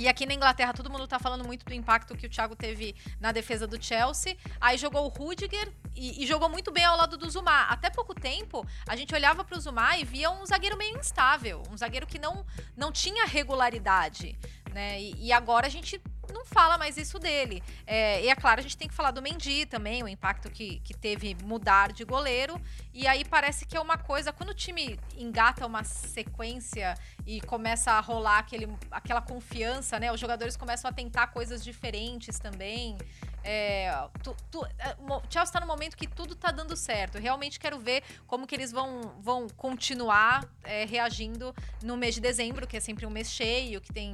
E 0.00 0.08
aqui 0.08 0.24
na 0.24 0.32
Inglaterra, 0.32 0.72
todo 0.72 0.88
mundo 0.88 1.06
tá 1.06 1.18
falando 1.18 1.44
muito 1.44 1.62
do 1.66 1.74
impacto 1.74 2.16
que 2.16 2.26
o 2.26 2.30
Thiago 2.30 2.56
teve 2.56 2.96
na 3.20 3.32
defesa 3.32 3.66
do 3.66 3.76
Chelsea. 3.78 4.34
Aí 4.58 4.78
jogou 4.78 5.04
o 5.04 5.08
Rudiger 5.08 5.70
e, 5.94 6.24
e 6.24 6.26
jogou 6.26 6.48
muito 6.48 6.72
bem 6.72 6.82
ao 6.82 6.96
lado 6.96 7.18
do 7.18 7.28
Zuma. 7.28 7.64
Até 7.64 7.90
pouco 7.90 8.14
tempo, 8.14 8.66
a 8.88 8.96
gente 8.96 9.14
olhava 9.14 9.44
pro 9.44 9.60
Zuma 9.60 9.98
e 9.98 10.04
via 10.06 10.30
um 10.30 10.46
zagueiro 10.46 10.78
meio 10.78 10.96
instável. 10.98 11.62
Um 11.70 11.76
zagueiro 11.76 12.06
que 12.06 12.18
não, 12.18 12.46
não 12.74 12.90
tinha 12.90 13.26
regularidade. 13.26 14.38
Né? 14.72 15.02
E, 15.02 15.26
e 15.26 15.32
agora 15.34 15.66
a 15.66 15.70
gente 15.70 16.00
não 16.32 16.44
fala 16.44 16.76
mais 16.78 16.96
isso 16.96 17.18
dele. 17.18 17.62
É, 17.86 18.22
e 18.24 18.28
é 18.28 18.34
claro, 18.34 18.60
a 18.60 18.62
gente 18.62 18.76
tem 18.76 18.88
que 18.88 18.94
falar 18.94 19.10
do 19.10 19.20
Mendy 19.22 19.66
também, 19.66 20.02
o 20.02 20.08
impacto 20.08 20.50
que, 20.50 20.80
que 20.80 20.94
teve 20.94 21.36
mudar 21.44 21.92
de 21.92 22.04
goleiro. 22.04 22.60
E 22.92 23.06
aí 23.06 23.24
parece 23.24 23.66
que 23.66 23.76
é 23.76 23.80
uma 23.80 23.96
coisa, 23.98 24.32
quando 24.32 24.50
o 24.50 24.54
time 24.54 24.98
engata 25.16 25.66
uma 25.66 25.84
sequência 25.84 26.94
e 27.26 27.40
começa 27.42 27.92
a 27.92 28.00
rolar 28.00 28.38
aquele, 28.38 28.68
aquela 28.90 29.20
confiança, 29.22 29.98
né? 29.98 30.12
Os 30.12 30.20
jogadores 30.20 30.56
começam 30.56 30.88
a 30.90 30.92
tentar 30.92 31.28
coisas 31.28 31.62
diferentes 31.62 32.38
também. 32.38 32.96
É, 33.42 33.90
tu- 34.22 34.36
tu- 34.50 34.66
é, 34.78 34.94
Chelsea 35.30 35.42
está 35.44 35.60
no 35.60 35.66
momento 35.66 35.96
que 35.96 36.06
tudo 36.06 36.34
tá 36.34 36.50
dando 36.50 36.76
certo. 36.76 37.16
Eu 37.16 37.22
realmente 37.22 37.58
quero 37.58 37.78
ver 37.78 38.02
como 38.26 38.46
que 38.46 38.54
eles 38.54 38.70
vão, 38.70 39.14
vão 39.20 39.48
continuar 39.48 40.46
é, 40.62 40.84
reagindo 40.84 41.54
no 41.82 41.96
mês 41.96 42.14
de 42.14 42.20
dezembro, 42.20 42.66
que 42.66 42.76
é 42.76 42.80
sempre 42.80 43.06
um 43.06 43.10
mês 43.10 43.30
cheio, 43.30 43.80
que 43.80 43.92
tem 43.92 44.12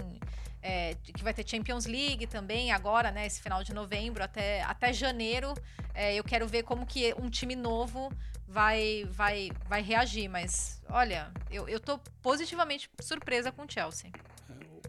é, 0.66 0.96
que 1.00 1.22
vai 1.22 1.32
ter 1.32 1.48
Champions 1.48 1.86
League 1.86 2.26
também 2.26 2.72
agora, 2.72 3.12
né? 3.12 3.24
Esse 3.24 3.40
final 3.40 3.62
de 3.62 3.72
novembro 3.72 4.24
até, 4.24 4.62
até 4.62 4.92
janeiro. 4.92 5.54
É, 5.94 6.16
eu 6.16 6.24
quero 6.24 6.48
ver 6.48 6.64
como 6.64 6.84
que 6.84 7.14
um 7.14 7.30
time 7.30 7.54
novo 7.54 8.10
vai 8.48 9.06
vai 9.12 9.50
vai 9.68 9.80
reagir. 9.80 10.28
Mas 10.28 10.82
olha, 10.88 11.30
eu, 11.52 11.68
eu 11.68 11.78
tô 11.78 11.98
positivamente 12.20 12.90
surpresa 13.00 13.52
com 13.52 13.62
o 13.62 13.66
Chelsea. 13.70 14.10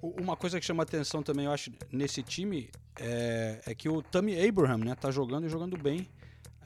Uma 0.02 0.36
coisa 0.36 0.60
que 0.60 0.66
chama 0.66 0.82
atenção 0.82 1.22
também, 1.22 1.46
eu 1.46 1.52
acho, 1.52 1.72
nesse 1.92 2.24
time 2.24 2.70
é, 3.00 3.62
é 3.66 3.76
que 3.76 3.88
o 3.88 4.02
Tammy 4.02 4.48
Abraham, 4.48 4.78
né, 4.80 4.96
tá 4.96 5.12
jogando 5.12 5.46
e 5.46 5.50
jogando 5.50 5.78
bem. 5.78 6.08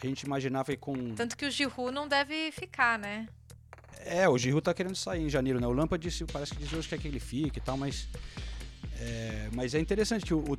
A 0.02 0.06
gente 0.08 0.22
imaginava 0.22 0.76
com. 0.78 1.16
Tanto 1.16 1.36
que 1.36 1.46
o 1.46 1.52
Giroud 1.52 1.92
não 1.92 2.08
deve 2.08 2.52
ficar, 2.54 2.98
né? 2.98 3.28
É, 4.00 4.28
o 4.28 4.38
Giroud 4.38 4.64
tá 4.64 4.74
querendo 4.74 4.96
sair 4.96 5.22
em 5.22 5.30
janeiro, 5.30 5.60
né? 5.60 5.68
O 5.68 5.72
Lampa 5.72 5.98
disse, 5.98 6.26
parece 6.26 6.54
que 6.54 6.64
diz 6.64 6.72
hoje 6.74 6.88
que 6.88 6.96
quer 6.96 7.02
que 7.02 7.08
ele 7.10 7.20
fique 7.20 7.60
e 7.60 7.62
tal, 7.62 7.76
mas. 7.76 8.08
É, 9.04 9.50
mas 9.54 9.74
é 9.74 9.80
interessante 9.80 10.24
que 10.24 10.34
o, 10.34 10.40
o 10.40 10.58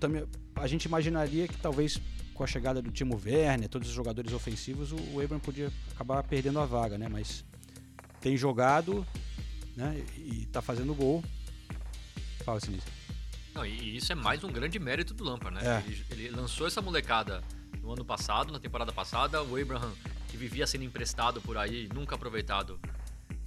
a 0.57 0.66
gente 0.66 0.84
imaginaria 0.86 1.47
que 1.47 1.57
talvez 1.59 2.01
com 2.34 2.43
a 2.43 2.47
chegada 2.47 2.82
do 2.82 2.90
Timo 2.90 3.20
Werner, 3.24 3.68
todos 3.68 3.88
os 3.88 3.95
jogadores 3.95 4.32
ofensivos, 4.32 4.90
o, 4.90 4.97
o 4.97 5.20
Abraham 5.20 5.38
podia 5.38 5.70
acabar 5.95 6.20
perdendo 6.24 6.59
a 6.59 6.66
vaga, 6.66 6.99
né? 6.99 7.07
Mas 7.09 7.45
tem 8.20 8.36
jogado, 8.36 9.07
né? 9.76 10.03
E 10.16 10.47
tá 10.47 10.61
fazendo 10.61 10.93
gol. 10.93 11.22
Fala, 12.45 12.59
Sinistro. 12.59 12.93
Não, 13.55 13.64
e 13.64 13.97
isso 13.97 14.11
é 14.11 14.14
mais 14.16 14.43
um 14.43 14.51
grande 14.51 14.78
mérito 14.80 15.14
do 15.14 15.22
Lampard, 15.22 15.55
né? 15.62 15.82
É. 15.86 15.88
Ele, 15.88 16.05
ele 16.26 16.30
lançou 16.30 16.66
essa 16.66 16.82
molecada 16.82 17.45
no 17.80 17.93
ano 17.93 18.05
passado, 18.05 18.53
na 18.53 18.59
temporada 18.59 18.90
passada. 18.90 19.40
O 19.45 19.61
Abraham, 19.61 19.93
que 20.28 20.36
vivia 20.36 20.66
sendo 20.66 20.82
emprestado 20.84 21.40
por 21.40 21.57
aí, 21.57 21.88
nunca 21.95 22.16
aproveitado, 22.16 22.80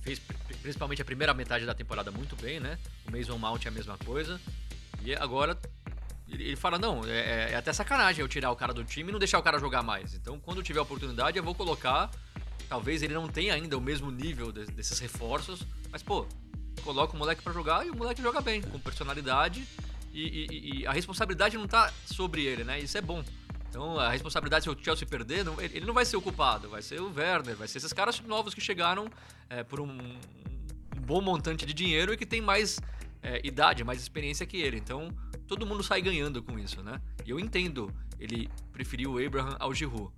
fez 0.02 0.20
pri- 0.20 0.56
principalmente 0.62 1.02
a 1.02 1.06
primeira 1.06 1.34
metade 1.34 1.66
da 1.66 1.74
temporada 1.74 2.12
muito 2.12 2.36
bem, 2.38 2.60
né? 2.62 2.78
O 3.08 3.12
Mason 3.12 3.38
Mount 3.38 3.66
é 3.66 3.68
a 3.68 3.72
mesma 3.72 3.98
coisa. 3.98 4.40
E 5.06 5.16
agora 5.16 5.58
ele, 6.28 6.56
fala: 6.56 6.78
não, 6.80 7.02
é, 7.06 7.52
é 7.52 7.56
até 7.56 7.72
sacanagem 7.72 8.22
eu 8.22 8.28
tirar 8.28 8.52
o 8.52 8.56
cara 8.56 8.74
do 8.74 8.84
time 8.84 9.10
e 9.10 9.12
não 9.12 9.20
deixar 9.20 9.40
o 9.40 9.44
cara 9.44 9.60
jogar 9.60 9.84
mais. 9.84 10.14
Então, 10.14 10.40
quando 10.40 10.62
tiver 10.64 10.80
oportunidade, 10.82 11.38
eu 11.38 11.44
vou 11.44 11.56
colocar. 11.56 12.10
Talvez 12.68 13.04
ele 13.04 13.14
não 13.14 13.28
tenha 13.28 13.54
ainda 13.54 13.78
o 13.78 13.82
mesmo 13.82 14.10
nível 14.10 14.52
de- 14.52 14.66
desses 14.66 14.98
reforços, 14.98 15.62
mas 15.92 16.02
pô, 16.02 16.26
coloca 16.84 17.14
o 17.16 17.18
moleque 17.20 17.44
pra 17.44 17.54
jogar 17.54 17.86
e 17.86 17.92
o 17.92 17.96
moleque 17.96 18.22
joga 18.24 18.42
bem, 18.42 18.60
com 18.60 18.80
personalidade. 18.80 19.64
E, 20.12 20.48
e- 20.50 20.80
e 20.82 20.88
a 20.88 20.92
responsabilidade 20.92 21.58
não 21.58 21.68
tá 21.68 21.94
sobre 22.06 22.44
ele, 22.46 22.64
né? 22.64 22.80
Isso 22.80 22.98
é 22.98 23.02
bom. 23.02 23.24
Então 23.70 24.00
a 24.00 24.10
responsabilidade 24.10 24.64
se 24.64 24.70
o 24.70 24.78
Chelsea 24.82 25.08
perder, 25.08 25.44
não- 25.46 25.62
ele 25.62 25.78
ele 25.78 25.86
não 25.86 25.94
vai 25.94 26.06
ser 26.06 26.18
o 26.18 26.22
culpado, 26.22 26.68
vai 26.70 26.82
ser 26.82 27.00
o 27.02 27.14
Werner, 27.14 27.56
vai 27.56 27.68
ser 27.68 27.78
esses 27.78 27.94
caras 27.94 28.20
novos 28.22 28.54
que 28.56 28.62
chegaram 28.62 29.08
é, 29.48 29.62
por 29.64 29.80
um, 29.80 29.92
um 29.92 31.02
bom 31.02 31.22
montante 31.22 31.66
de 31.68 31.74
dinheiro 31.74 32.14
e 32.14 32.18
que 32.18 32.26
tem 32.26 32.42
mais 32.42 32.80
é, 33.26 33.42
idade, 33.44 33.84
mais 33.84 34.00
experiência 34.00 34.46
que 34.46 34.58
ele. 34.58 34.78
Então 34.78 35.10
todo 35.48 35.66
mundo 35.66 35.84
sai 35.84 36.02
ganhando 36.02 36.44
com 36.44 36.60
isso, 36.60 36.84
né? 36.84 37.02
E 37.26 37.32
eu 37.32 37.40
entendo 37.40 37.92
ele 38.20 38.50
preferiu 38.72 39.14
o 39.14 39.26
Abraham 39.26 39.58
ao 39.60 39.74
Giroud. 39.74 40.14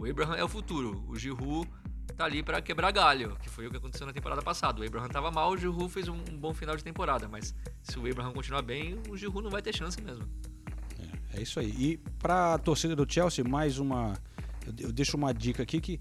O 0.00 0.08
Abraham 0.08 0.34
é 0.34 0.44
o 0.44 0.48
futuro, 0.48 1.04
o 1.08 1.16
Giroud 1.16 1.68
tá 2.16 2.24
ali 2.24 2.42
pra 2.42 2.60
quebrar 2.60 2.90
galho, 2.90 3.36
que 3.42 3.48
foi 3.48 3.66
o 3.66 3.70
que 3.70 3.76
aconteceu 3.76 4.06
na 4.06 4.12
temporada 4.12 4.42
passada. 4.42 4.80
O 4.80 4.84
Abraham 4.84 5.08
tava 5.08 5.30
mal, 5.30 5.52
o 5.52 5.56
Giroud 5.56 5.88
fez 5.88 6.08
um, 6.08 6.16
um 6.30 6.36
bom 6.36 6.52
final 6.52 6.76
de 6.76 6.84
temporada, 6.84 7.28
mas 7.28 7.54
se 7.82 7.98
o 7.98 8.10
Abraham 8.10 8.32
continuar 8.32 8.62
bem, 8.62 9.00
o 9.08 9.16
Giroud 9.16 9.42
não 9.42 9.50
vai 9.50 9.62
ter 9.62 9.74
chance 9.74 10.00
mesmo. 10.00 10.28
É 11.32 11.42
isso 11.42 11.60
aí. 11.60 11.70
E 11.78 11.96
para 12.18 12.54
a 12.54 12.58
torcida 12.58 12.96
do 12.96 13.10
Chelsea, 13.10 13.44
mais 13.44 13.78
uma. 13.78 14.14
Eu 14.78 14.92
deixo 14.92 15.16
uma 15.16 15.32
dica 15.32 15.62
aqui 15.62 15.80
que 15.80 15.98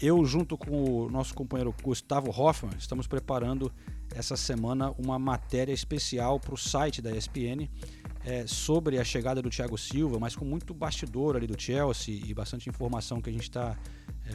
eu, 0.00 0.24
junto 0.24 0.56
com 0.58 1.04
o 1.04 1.10
nosso 1.10 1.34
companheiro 1.34 1.74
Gustavo 1.82 2.30
Hoffman, 2.30 2.74
estamos 2.78 3.06
preparando 3.06 3.72
essa 4.14 4.36
semana 4.36 4.90
uma 4.92 5.18
matéria 5.18 5.72
especial 5.72 6.38
para 6.38 6.54
o 6.54 6.56
site 6.56 7.02
da 7.02 7.14
ESPN 7.14 7.68
é, 8.24 8.46
sobre 8.46 8.98
a 8.98 9.04
chegada 9.04 9.42
do 9.42 9.50
Thiago 9.50 9.76
Silva, 9.76 10.18
mas 10.18 10.34
com 10.34 10.44
muito 10.44 10.72
bastidor 10.72 11.36
ali 11.36 11.46
do 11.46 11.60
Chelsea 11.60 12.22
e 12.24 12.32
bastante 12.32 12.68
informação 12.68 13.20
que 13.20 13.28
a 13.28 13.32
gente 13.32 13.42
está 13.42 13.76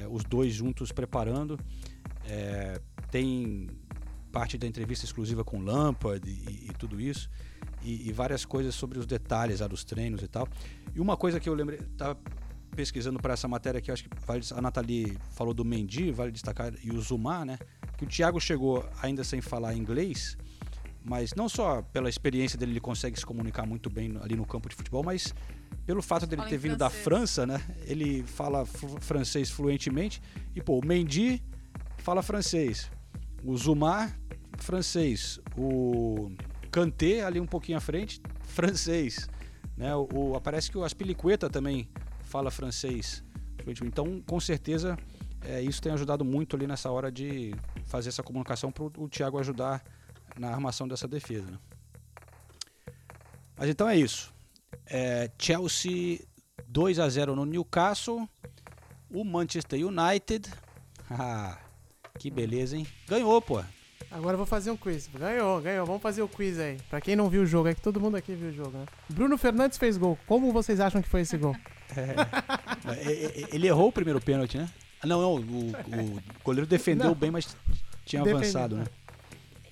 os 0.09 0.23
dois 0.23 0.53
juntos 0.53 0.91
preparando. 0.91 1.59
É, 2.25 2.79
tem 3.09 3.67
parte 4.31 4.57
da 4.57 4.67
entrevista 4.67 5.05
exclusiva 5.05 5.43
com 5.43 5.59
Lampard 5.59 6.29
e, 6.29 6.67
e 6.69 6.73
tudo 6.77 7.01
isso 7.01 7.29
e, 7.83 8.09
e 8.09 8.11
várias 8.11 8.45
coisas 8.45 8.75
sobre 8.75 8.99
os 8.99 9.05
detalhes 9.05 9.59
lá 9.59 9.67
dos 9.67 9.83
treinos 9.83 10.21
e 10.21 10.27
tal. 10.27 10.47
E 10.93 10.99
uma 10.99 11.17
coisa 11.17 11.39
que 11.39 11.47
eu 11.47 11.53
lembrei, 11.53 11.79
tava 11.97 12.19
pesquisando 12.75 13.19
para 13.19 13.33
essa 13.33 13.47
matéria 13.47 13.81
eu 13.85 13.93
acho 13.93 14.03
que 14.03 14.09
a 14.53 14.61
Nathalie 14.61 15.17
falou 15.31 15.53
do 15.53 15.65
Mendy, 15.65 16.11
vale 16.11 16.31
destacar, 16.31 16.73
e 16.83 16.91
o 16.91 17.01
Zumar, 17.01 17.45
né? 17.45 17.57
Que 17.99 18.05
o 18.05 18.07
Thiago 18.07 18.39
chegou 18.39 18.87
ainda 19.01 19.23
sem 19.25 19.41
falar 19.41 19.75
inglês, 19.75 20.37
mas 21.03 21.35
não 21.35 21.49
só 21.49 21.81
pela 21.81 22.07
experiência 22.09 22.57
dele, 22.57 22.71
ele 22.71 22.79
consegue 22.79 23.19
se 23.19 23.25
comunicar 23.25 23.65
muito 23.65 23.89
bem 23.89 24.17
ali 24.21 24.37
no 24.37 24.45
campo 24.45 24.69
de 24.69 24.75
futebol, 24.75 25.03
mas 25.03 25.33
pelo 25.85 26.01
fato 26.01 26.25
dele 26.25 26.43
ter 26.43 26.57
vindo 26.57 26.77
da. 26.77 26.89
França, 26.89 27.45
né? 27.45 27.61
Ele 27.85 28.23
fala 28.23 28.65
fr- 28.65 28.99
francês 29.01 29.49
fluentemente. 29.51 30.21
E, 30.55 30.61
pô, 30.61 30.79
o 30.79 30.85
Mendy 30.85 31.43
fala 31.97 32.21
francês. 32.23 32.89
O 33.43 33.57
Zumar, 33.57 34.17
francês. 34.57 35.39
O 35.57 36.31
Kanté, 36.71 37.23
ali 37.23 37.39
um 37.39 37.45
pouquinho 37.47 37.77
à 37.77 37.81
frente, 37.81 38.21
francês. 38.43 39.27
Né? 39.75 39.93
O, 39.95 40.07
o- 40.35 40.41
parece 40.41 40.71
que 40.71 40.77
o 40.77 40.83
Aspilicueta 40.85 41.49
também 41.49 41.89
fala 42.23 42.49
francês. 42.49 43.23
Então, 43.83 44.21
com 44.25 44.39
certeza, 44.39 44.97
é, 45.43 45.61
isso 45.61 45.81
tem 45.81 45.91
ajudado 45.91 46.23
muito 46.25 46.55
ali 46.55 46.67
nessa 46.67 46.91
hora 46.91 47.11
de 47.11 47.53
fazer 47.85 48.09
essa 48.09 48.23
comunicação 48.23 48.71
para 48.71 48.83
o 48.83 49.07
Thiago 49.09 49.39
ajudar 49.39 49.83
na 50.37 50.49
armação 50.49 50.87
dessa 50.87 51.07
defesa. 51.07 51.49
né? 51.49 51.57
Mas 53.57 53.69
então 53.69 53.87
é 53.89 53.95
isso. 53.97 54.33
É, 54.85 55.29
Chelsea 55.37 56.19
2 56.67 56.99
a 56.99 57.09
0 57.09 57.35
no 57.35 57.45
Newcastle. 57.45 58.27
O 59.11 59.23
Manchester 59.23 59.79
United. 59.85 60.49
Ah, 61.11 61.57
que 62.19 62.29
beleza, 62.29 62.77
hein? 62.77 62.85
Ganhou, 63.07 63.41
pô. 63.41 63.59
Agora 64.11 64.35
eu 64.35 64.37
vou 64.37 64.45
fazer 64.45 64.69
um 64.69 64.77
quiz. 64.77 65.07
Ganhou, 65.11 65.59
ganhou. 65.59 65.83
Vamos 65.83 66.03
fazer 66.03 66.21
o 66.21 66.27
quiz 66.27 66.59
aí. 66.59 66.77
Pra 66.87 67.01
quem 67.01 67.15
não 67.15 67.27
viu 67.31 67.41
o 67.41 67.45
jogo, 67.47 67.67
é 67.67 67.73
que 67.73 67.81
todo 67.81 67.99
mundo 67.99 68.15
aqui 68.15 68.35
viu 68.35 68.49
o 68.49 68.53
jogo, 68.53 68.77
né? 68.77 68.85
Bruno 69.09 69.35
Fernandes 69.35 69.79
fez 69.79 69.97
gol. 69.97 70.19
Como 70.27 70.53
vocês 70.53 70.79
acham 70.79 71.01
que 71.01 71.09
foi 71.09 71.21
esse 71.21 71.35
gol? 71.35 71.55
É, 72.95 73.55
Ele 73.55 73.65
errou 73.67 73.87
o 73.87 73.91
primeiro 73.91 74.21
pênalti, 74.21 74.59
né? 74.59 74.69
Ah, 75.01 75.07
Não, 75.07 75.21
não, 75.21 75.35
o, 75.35 75.71
o 76.17 76.21
goleiro 76.43 76.67
defendeu 76.67 77.07
Não. 77.07 77.15
bem, 77.15 77.31
mas 77.31 77.55
tinha 78.05 78.21
Defendeu, 78.23 78.37
avançado, 78.41 78.75
né? 78.77 78.85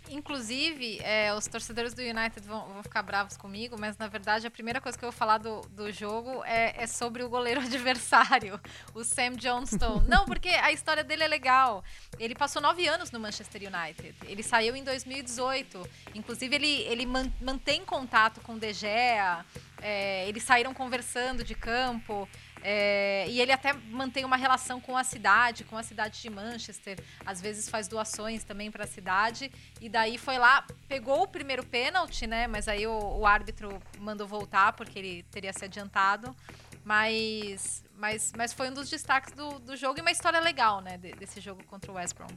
Inclusive, 0.10 1.00
é, 1.02 1.34
os 1.34 1.48
torcedores 1.48 1.94
do 1.94 2.02
United 2.02 2.40
vão, 2.48 2.66
vão 2.70 2.82
ficar 2.82 3.02
bravos 3.04 3.36
comigo, 3.36 3.76
mas 3.78 3.98
na 3.98 4.08
verdade 4.08 4.48
a 4.48 4.52
primeira 4.52 4.80
coisa 4.80 4.98
que 4.98 5.04
eu 5.04 5.12
vou 5.12 5.18
falar 5.18 5.38
do, 5.38 5.60
do 5.72 5.92
jogo 5.92 6.42
é, 6.46 6.82
é 6.82 6.88
sobre 6.88 7.24
o 7.24 7.30
goleiro 7.30 7.60
adversário, 7.60 8.58
o 8.96 9.04
Sam 9.04 9.34
Johnston. 9.36 10.02
Não, 10.08 10.24
porque 10.24 10.48
a 10.48 10.72
história 10.72 11.04
dele 11.04 11.24
é 11.24 11.28
legal. 11.28 11.84
Ele 12.18 12.34
passou 12.36 12.62
nove 12.62 12.88
anos 12.88 13.12
no 13.12 13.20
Manchester 13.20 13.62
United. 13.64 14.16
Ele 14.26 14.42
saiu 14.44 14.78
em 14.78 14.84
2018. 14.84 15.86
Inclusive, 16.16 16.56
ele, 16.56 16.82
ele 16.84 17.06
man- 17.06 17.30
mantém 17.42 17.84
contato 17.84 18.40
com 18.40 18.54
o 18.54 18.60
De 18.60 18.72
Gea. 18.72 19.46
é, 19.82 20.26
eles 20.30 20.44
saíram 20.44 20.74
conversando 20.74 21.44
de 21.44 21.54
campo. 21.54 22.30
É, 22.64 23.26
e 23.30 23.40
ele 23.40 23.52
até 23.52 23.74
mantém 23.74 24.26
uma 24.26 24.36
relação 24.38 24.80
com 24.82 24.98
a 24.98 25.04
cidade, 25.04 25.64
com 25.64 25.78
a 25.78 25.84
cidade 25.84 26.22
de 26.22 26.30
Manchester. 26.30 27.00
Às 27.26 27.40
vezes 27.42 27.70
faz 27.70 27.88
doações 27.88 28.44
também 28.44 28.70
para 28.72 28.84
a 28.84 28.88
cidade. 28.88 29.52
E 29.80 29.88
daí 29.90 30.18
foi 30.18 30.38
lá, 30.38 30.66
pegou 30.88 31.24
o 31.24 31.28
primeiro 31.28 31.66
pênalti, 31.66 32.26
né? 32.28 32.48
Mas 32.48 32.68
aí 32.68 32.86
o, 32.88 33.20
o 33.20 33.26
árbitro 33.26 33.82
mandou 34.00 34.28
voltar 34.28 34.74
porque 34.74 34.98
ele 35.00 35.24
teria 35.32 35.54
se 35.54 35.64
adiantado. 35.66 36.36
Mas, 36.84 37.84
mas, 37.98 38.32
mas 38.38 38.54
foi 38.54 38.70
um 38.70 38.74
dos 38.74 38.90
destaques 38.90 39.34
do, 39.34 39.60
do 39.60 39.76
jogo 39.76 40.00
e 40.00 40.02
uma 40.02 40.10
história 40.12 40.40
legal, 40.40 40.80
né? 40.82 40.98
de- 40.98 41.12
desse 41.12 41.42
jogo 41.42 41.62
contra 41.66 41.92
o 41.92 41.96
West 41.96 42.16
Brom. 42.16 42.28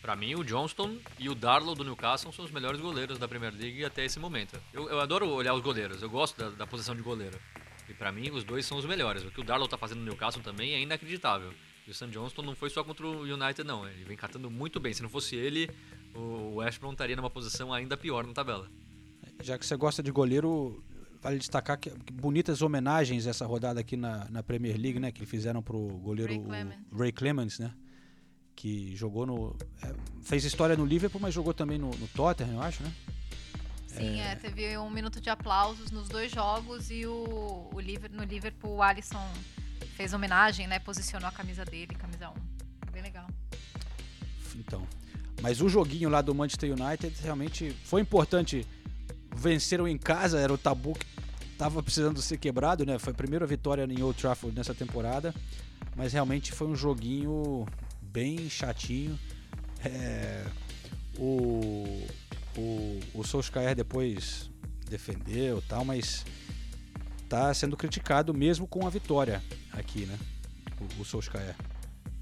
Pra 0.00 0.16
mim, 0.16 0.34
o 0.34 0.42
Johnston 0.42 0.98
e 1.20 1.28
o 1.28 1.34
Darlow 1.36 1.76
do 1.76 1.84
Newcastle 1.84 2.32
são 2.32 2.44
os 2.44 2.50
melhores 2.50 2.80
goleiros 2.80 3.16
da 3.16 3.28
Premier 3.28 3.52
League 3.54 3.84
até 3.84 4.04
esse 4.04 4.18
momento. 4.18 4.60
Eu, 4.72 4.88
eu 4.90 5.00
adoro 5.00 5.28
olhar 5.28 5.54
os 5.54 5.62
goleiros, 5.62 6.02
eu 6.02 6.10
gosto 6.10 6.36
da, 6.36 6.50
da 6.50 6.66
posição 6.66 6.96
de 6.96 7.02
goleiro. 7.02 7.38
E 7.92 7.94
pra 7.94 8.10
mim, 8.10 8.30
os 8.30 8.42
dois 8.42 8.64
são 8.64 8.78
os 8.78 8.86
melhores. 8.86 9.22
O 9.22 9.30
que 9.30 9.40
o 9.40 9.44
Darlow 9.44 9.68
tá 9.68 9.76
fazendo 9.76 9.98
no 9.98 10.06
Newcastle 10.06 10.42
também 10.42 10.72
é 10.72 10.80
inacreditável. 10.80 11.52
E 11.86 11.90
o 11.90 11.94
Sam 11.94 12.08
Johnston 12.08 12.40
não 12.40 12.54
foi 12.54 12.70
só 12.70 12.82
contra 12.82 13.06
o 13.06 13.20
United, 13.22 13.64
não. 13.64 13.86
Ele 13.86 14.02
vem 14.04 14.16
catando 14.16 14.50
muito 14.50 14.80
bem. 14.80 14.94
Se 14.94 15.02
não 15.02 15.10
fosse 15.10 15.36
ele, 15.36 15.68
o 16.14 16.54
West 16.56 16.80
Brom 16.80 16.92
estaria 16.92 17.14
numa 17.14 17.28
posição 17.28 17.70
ainda 17.70 17.94
pior 17.94 18.26
na 18.26 18.32
tabela. 18.32 18.66
Já 19.42 19.58
que 19.58 19.66
você 19.66 19.76
gosta 19.76 20.02
de 20.02 20.10
goleiro, 20.10 20.82
vale 21.20 21.38
destacar 21.38 21.78
que, 21.78 21.90
que 21.90 22.12
bonitas 22.14 22.62
homenagens 22.62 23.26
essa 23.26 23.44
rodada 23.44 23.78
aqui 23.78 23.94
na, 23.96 24.26
na 24.30 24.42
Premier 24.42 24.80
League, 24.80 24.98
né? 24.98 25.12
Que 25.12 25.26
fizeram 25.26 25.62
pro 25.62 25.78
goleiro 25.98 26.32
Ray 26.32 26.40
o 26.40 26.44
Clemens. 26.44 26.80
Ray 26.96 27.12
Clemens, 27.12 27.58
né? 27.58 27.74
Que 28.56 28.96
jogou 28.96 29.26
no. 29.26 29.54
é, 29.82 29.94
fez 30.22 30.44
história 30.44 30.76
no 30.76 30.86
Liverpool, 30.86 31.20
mas 31.20 31.34
jogou 31.34 31.52
também 31.52 31.76
no, 31.76 31.90
no 31.90 32.08
Tottenham, 32.08 32.54
eu 32.54 32.62
acho, 32.62 32.82
né? 32.82 32.92
Sim, 33.96 34.20
é, 34.20 34.34
teve 34.36 34.76
um 34.78 34.90
minuto 34.90 35.20
de 35.20 35.28
aplausos 35.28 35.90
nos 35.90 36.08
dois 36.08 36.32
jogos 36.32 36.90
e 36.90 37.06
o, 37.06 37.70
o 37.72 37.80
no 38.10 38.24
Liverpool 38.24 38.76
o 38.76 38.82
Alisson 38.82 39.26
fez 39.96 40.12
homenagem, 40.12 40.66
né? 40.66 40.78
Posicionou 40.78 41.28
a 41.28 41.32
camisa 41.32 41.64
dele, 41.64 41.94
camisa 41.94 42.30
1. 42.30 42.90
Bem 42.90 43.02
legal. 43.02 43.26
Então. 44.56 44.86
Mas 45.40 45.60
o 45.60 45.68
joguinho 45.68 46.08
lá 46.08 46.22
do 46.22 46.34
Manchester 46.34 46.72
United 46.72 47.14
realmente 47.22 47.76
foi 47.84 48.00
importante 48.00 48.66
venceram 49.34 49.88
em 49.88 49.98
casa, 49.98 50.38
era 50.38 50.52
o 50.52 50.58
tabu 50.58 50.94
que 50.94 51.06
tava 51.58 51.82
precisando 51.82 52.20
ser 52.20 52.38
quebrado, 52.38 52.84
né? 52.86 52.98
Foi 52.98 53.12
a 53.12 53.16
primeira 53.16 53.46
vitória 53.46 53.84
em 53.84 54.02
Old 54.02 54.18
Trafford 54.20 54.56
nessa 54.56 54.74
temporada, 54.74 55.34
mas 55.96 56.12
realmente 56.12 56.52
foi 56.52 56.66
um 56.66 56.76
joguinho 56.76 57.66
bem 58.00 58.48
chatinho. 58.48 59.18
É, 59.84 60.44
o, 61.18 62.06
o, 62.56 63.00
o 63.14 63.24
Solskjaer 63.24 63.74
depois 63.74 64.50
defendeu 64.88 65.62
tal, 65.62 65.84
mas 65.84 66.24
tá 67.28 67.52
sendo 67.54 67.76
criticado 67.76 68.34
mesmo 68.34 68.66
com 68.66 68.86
a 68.86 68.90
vitória 68.90 69.42
aqui, 69.72 70.04
né? 70.04 70.18
O, 70.80 71.02
o 71.02 71.04
Solskjaer. 71.04 71.56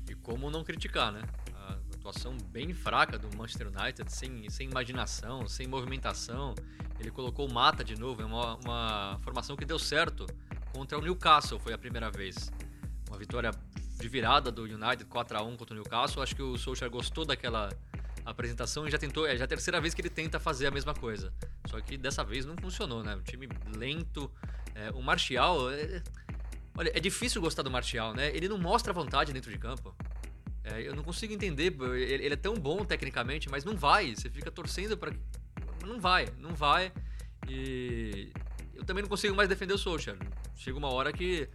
E 0.09 0.15
como 0.15 0.51
não 0.51 0.63
criticar, 0.63 1.11
né? 1.11 1.23
A 1.55 1.73
atuação 1.95 2.37
bem 2.51 2.73
fraca 2.73 3.19
do 3.19 3.37
Manchester 3.37 3.69
United, 3.69 4.13
sem, 4.13 4.49
sem 4.49 4.69
imaginação, 4.69 5.49
sem 5.49 5.67
movimentação. 5.67 6.55
Ele 6.99 7.11
colocou 7.11 7.49
o 7.49 7.53
Mata 7.53 7.83
de 7.83 7.99
novo, 7.99 8.23
é 8.23 8.25
uma, 8.25 8.57
uma 8.57 9.19
formação 9.23 9.57
que 9.57 9.65
deu 9.65 9.79
certo 9.79 10.27
contra 10.73 10.99
o 10.99 11.03
Newcastle, 11.03 11.59
foi 11.59 11.73
a 11.73 11.79
primeira 11.79 12.11
vez. 12.11 12.53
Uma 13.09 13.19
vitória 13.19 13.51
de 13.99 14.09
virada 14.09 14.53
do 14.53 14.63
United 14.63 15.05
4 15.07 15.39
a 15.39 15.43
1 15.43 15.57
contra 15.57 15.75
o 15.75 15.77
Newcastle. 15.77 16.23
Acho 16.23 16.37
que 16.37 16.43
o 16.43 16.57
Solskjaer 16.57 16.91
gostou 16.91 17.25
daquela 17.25 17.69
apresentação 18.25 18.87
e 18.87 18.91
já 18.91 18.99
tentou, 18.99 19.27
é 19.27 19.37
já 19.37 19.45
a 19.45 19.49
terceira 19.49 19.81
vez 19.81 19.95
que 19.95 20.01
ele 20.01 20.11
tenta 20.11 20.39
fazer 20.39 20.67
a 20.67 20.71
mesma 20.71 20.95
coisa. 20.95 21.33
Só 21.67 21.81
que 21.81 21.97
dessa 21.97 22.25
vez 22.25 22.45
não 22.45 22.57
funcionou, 22.57 23.03
né? 23.03 23.17
Um 23.17 23.23
time 23.23 23.49
lento. 23.77 24.31
É, 24.75 24.91
o 24.91 25.03
Martial. 25.03 25.71
É, 25.71 26.03
olha, 26.77 26.91
é 26.95 27.01
difícil 27.01 27.41
gostar 27.41 27.63
do 27.63 27.71
Martial, 27.71 28.15
né? 28.15 28.35
Ele 28.35 28.49
não 28.49 28.59
mostra 28.59 28.93
vontade 28.93 29.33
dentro 29.33 29.51
de 29.51 29.59
campo. 29.59 29.95
É, 30.63 30.83
eu 30.83 30.95
não 30.95 31.03
consigo 31.03 31.33
entender. 31.33 31.75
Ele, 31.81 32.25
ele, 32.25 32.35
é 32.35 32.37
tão 32.37 32.55
bom 32.55 32.85
tecnicamente, 32.85 33.49
mas 33.49 33.65
não 33.65 33.77
vai. 33.77 34.15
Você 34.15 34.29
fica 34.29 34.51
torcendo 34.51 34.97
para. 34.97 35.13
Não 35.87 36.01
vai, 36.01 36.29
não 36.39 36.55
vai. 36.55 36.93
E 37.49 38.31
eu 38.75 38.85
também 38.85 39.03
não 39.03 39.09
consigo 39.09 39.35
mais 39.35 39.49
defender 39.49 39.73
o 39.73 39.79
Solskjaer. 39.79 40.19
Chega 40.55 40.77
uma 40.77 40.91
hora 40.91 41.13
que 41.13 41.43
é, 41.43 41.49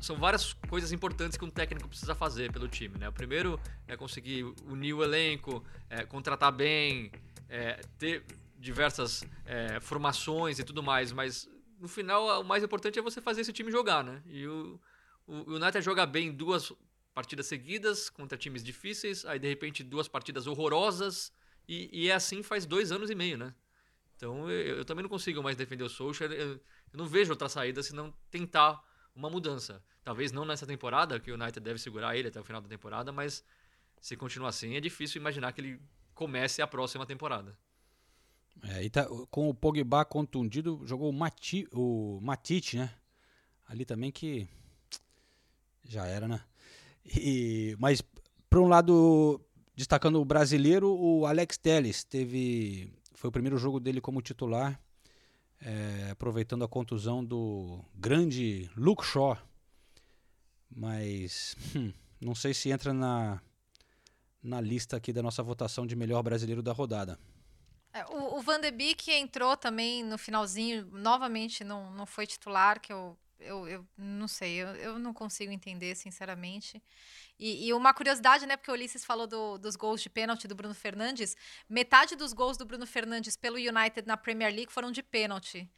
são 0.00 0.16
várias 0.16 0.54
coisas 0.68 0.92
importantes 0.92 1.36
que 1.36 1.44
um 1.44 1.50
técnico 1.50 1.88
precisa 1.88 2.14
fazer 2.14 2.50
pelo 2.50 2.66
time, 2.66 2.96
né? 2.98 3.08
O 3.08 3.12
primeiro 3.12 3.60
é 3.86 3.96
conseguir 3.96 4.44
unir 4.66 4.94
o 4.94 5.04
elenco, 5.04 5.64
é, 5.90 6.04
contratar 6.04 6.50
bem, 6.50 7.12
é, 7.48 7.80
ter 7.98 8.24
diversas 8.58 9.22
é, 9.44 9.78
formações 9.80 10.58
e 10.58 10.64
tudo 10.64 10.82
mais, 10.82 11.12
mas 11.12 11.48
no 11.78 11.88
final 11.88 12.40
o 12.40 12.44
mais 12.44 12.62
importante 12.64 12.98
é 12.98 13.02
você 13.02 13.20
fazer 13.20 13.42
esse 13.42 13.52
time 13.52 13.70
jogar, 13.70 14.02
né? 14.02 14.22
E 14.26 14.46
o, 14.46 14.80
o 15.26 15.54
United 15.54 15.82
joga 15.82 16.06
bem 16.06 16.32
duas 16.32 16.72
partidas 17.12 17.46
seguidas 17.46 18.08
contra 18.08 18.38
times 18.38 18.64
difíceis, 18.64 19.24
aí 19.26 19.38
de 19.38 19.48
repente 19.48 19.84
duas 19.84 20.08
partidas 20.08 20.46
horrorosas 20.46 21.30
e, 21.68 21.90
e 21.92 22.10
é 22.10 22.14
assim 22.14 22.42
faz 22.42 22.64
dois 22.64 22.90
anos 22.90 23.10
e 23.10 23.14
meio, 23.14 23.36
né? 23.36 23.54
Então 24.16 24.50
eu, 24.50 24.78
eu 24.78 24.84
também 24.84 25.02
não 25.02 25.10
consigo 25.10 25.42
mais 25.42 25.56
defender 25.56 25.84
o 25.84 25.88
Solskjaer, 25.88 26.32
eu, 26.32 26.48
eu 26.48 26.60
não 26.94 27.06
vejo 27.06 27.30
outra 27.30 27.48
saída 27.48 27.82
senão 27.82 28.12
tentar 28.30 28.82
uma 29.14 29.30
mudança. 29.30 29.82
Talvez 30.02 30.32
não 30.32 30.44
nessa 30.44 30.66
temporada, 30.66 31.18
que 31.18 31.30
o 31.30 31.34
United 31.34 31.60
deve 31.60 31.78
segurar 31.78 32.16
ele 32.16 32.28
até 32.28 32.40
o 32.40 32.44
final 32.44 32.60
da 32.60 32.68
temporada, 32.68 33.12
mas 33.12 33.44
se 34.00 34.16
continuar 34.16 34.50
assim, 34.50 34.76
é 34.76 34.80
difícil 34.80 35.20
imaginar 35.20 35.52
que 35.52 35.60
ele 35.60 35.80
comece 36.14 36.60
a 36.60 36.66
próxima 36.66 37.06
temporada. 37.06 37.56
É, 38.62 38.84
e 38.84 38.90
tá, 38.90 39.06
com 39.30 39.48
o 39.48 39.54
Pogba 39.54 40.04
contundido, 40.04 40.80
jogou 40.84 41.10
o, 41.10 41.12
Mati, 41.12 41.66
o 41.72 42.20
Matite, 42.22 42.76
né? 42.76 42.90
Ali 43.66 43.84
também 43.84 44.12
que 44.12 44.46
já 45.82 46.06
era, 46.06 46.28
né? 46.28 46.40
E, 47.04 47.76
mas, 47.78 48.02
por 48.48 48.60
um 48.60 48.68
lado, 48.68 49.40
destacando 49.74 50.20
o 50.20 50.24
brasileiro, 50.24 50.94
o 50.94 51.26
Alex 51.26 51.56
Telles 51.58 52.04
teve. 52.04 52.92
Foi 53.14 53.28
o 53.28 53.32
primeiro 53.32 53.56
jogo 53.56 53.80
dele 53.80 54.00
como 54.00 54.20
titular 54.20 54.80
é, 55.64 56.10
aproveitando 56.10 56.62
a 56.62 56.68
contusão 56.68 57.24
do 57.24 57.82
grande 57.94 58.70
Luke 58.76 59.04
Shaw. 59.04 59.38
Mas 60.70 61.56
hum, 61.74 61.92
não 62.20 62.34
sei 62.34 62.52
se 62.52 62.70
entra 62.70 62.92
na, 62.92 63.40
na 64.42 64.60
lista 64.60 64.96
aqui 64.96 65.12
da 65.12 65.22
nossa 65.22 65.42
votação 65.42 65.86
de 65.86 65.96
melhor 65.96 66.22
brasileiro 66.22 66.62
da 66.62 66.72
rodada. 66.72 67.18
É, 67.92 68.04
o, 68.06 68.38
o 68.38 68.42
Van 68.42 68.60
de 68.60 68.70
Beek 68.70 69.10
entrou 69.10 69.56
também 69.56 70.04
no 70.04 70.18
finalzinho, 70.18 70.86
novamente 70.92 71.64
não, 71.64 71.92
não 71.92 72.04
foi 72.04 72.26
titular, 72.26 72.80
que 72.80 72.92
eu, 72.92 73.16
eu, 73.44 73.68
eu 73.68 73.86
não 73.96 74.26
sei, 74.26 74.62
eu, 74.62 74.68
eu 74.76 74.98
não 74.98 75.12
consigo 75.12 75.52
entender, 75.52 75.94
sinceramente. 75.94 76.82
E, 77.38 77.66
e, 77.66 77.72
uma 77.72 77.92
curiosidade, 77.92 78.46
né? 78.46 78.56
Porque 78.56 78.70
o 78.70 78.74
Ulisses 78.74 79.04
falou 79.04 79.26
do, 79.26 79.58
dos 79.58 79.76
gols 79.76 80.00
de 80.00 80.08
pênalti 80.08 80.48
do 80.48 80.54
Bruno 80.54 80.74
Fernandes. 80.74 81.36
Metade 81.68 82.16
dos 82.16 82.32
gols 82.32 82.56
do 82.56 82.64
Bruno 82.64 82.86
Fernandes 82.86 83.36
pelo 83.36 83.56
United 83.56 84.06
na 84.06 84.16
Premier 84.16 84.52
League 84.52 84.72
foram 84.72 84.90
de 84.90 85.02
pênalti. 85.02 85.70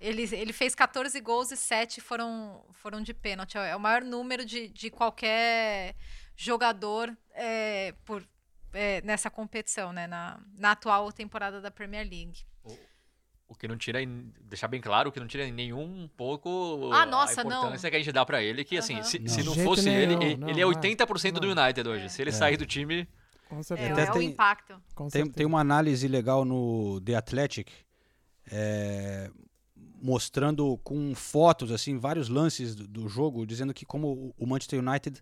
Ele, 0.00 0.22
ele 0.34 0.52
fez 0.52 0.74
14 0.74 1.18
gols 1.20 1.50
e 1.50 1.56
7 1.56 2.00
foram, 2.00 2.66
foram 2.72 3.00
de 3.02 3.14
pênalti. 3.14 3.56
É 3.56 3.76
o 3.76 3.80
maior 3.80 4.02
número 4.02 4.44
de, 4.44 4.68
de 4.68 4.90
qualquer 4.90 5.94
jogador 6.36 7.16
é, 7.32 7.94
por, 8.04 8.26
é, 8.72 9.00
nessa 9.02 9.30
competição, 9.30 9.92
né? 9.92 10.06
Na, 10.06 10.40
na 10.56 10.72
atual 10.72 11.12
temporada 11.12 11.60
da 11.60 11.70
Premier 11.70 12.08
League. 12.08 12.44
O 13.54 13.58
que 13.58 13.68
não 13.68 13.76
tira, 13.76 14.00
deixar 14.42 14.68
bem 14.68 14.80
claro, 14.80 15.08
o 15.08 15.12
que 15.12 15.18
não 15.20 15.26
tira 15.26 15.48
nenhum 15.50 16.08
pouco 16.16 16.90
ah, 16.92 17.06
nossa, 17.06 17.40
a 17.40 17.44
importância 17.44 17.86
não. 17.86 17.90
que 17.90 17.96
a 17.96 17.98
gente 17.98 18.12
dá 18.12 18.26
para 18.26 18.42
ele, 18.42 18.64
que 18.64 18.76
assim, 18.76 19.02
se 19.02 19.18
não, 19.18 19.28
se 19.28 19.42
não 19.42 19.54
fosse 19.54 19.84
nenhum, 19.88 20.20
ele, 20.22 20.36
não, 20.36 20.48
ele 20.48 20.60
é 20.60 20.64
80% 20.64 21.32
não. 21.32 21.40
do 21.40 21.50
United 21.60 21.88
hoje. 21.88 22.04
É. 22.04 22.08
Se 22.08 22.20
ele 22.22 22.30
É. 22.30 22.32
sair 22.32 22.56
do 22.56 22.66
time, 22.66 23.08
Com 23.48 23.58
É, 23.60 23.62
certeza. 23.62 24.00
é 24.00 24.10
o 24.10 24.12
tem- 24.14 24.28
impacto. 24.30 24.74
Com 24.94 25.04
Tem, 25.04 25.10
certeza. 25.22 25.36
tem 25.36 25.46
uma 25.46 25.60
análise 25.60 26.06
legal 26.08 26.44
no 26.44 27.00
The 27.02 27.14
Athletic, 27.14 27.70
é, 28.50 29.30
mostrando 30.02 30.76
com 30.78 31.14
fotos, 31.14 31.70
assim, 31.72 31.96
vários 31.98 32.28
lances 32.28 32.74
do, 32.74 32.86
do 32.86 33.08
jogo, 33.08 33.46
dizendo 33.46 33.72
que 33.72 33.86
como 33.86 34.08
o- 34.08 34.34
o 34.38 34.46
Manchester 34.46 34.80
United 34.80 35.20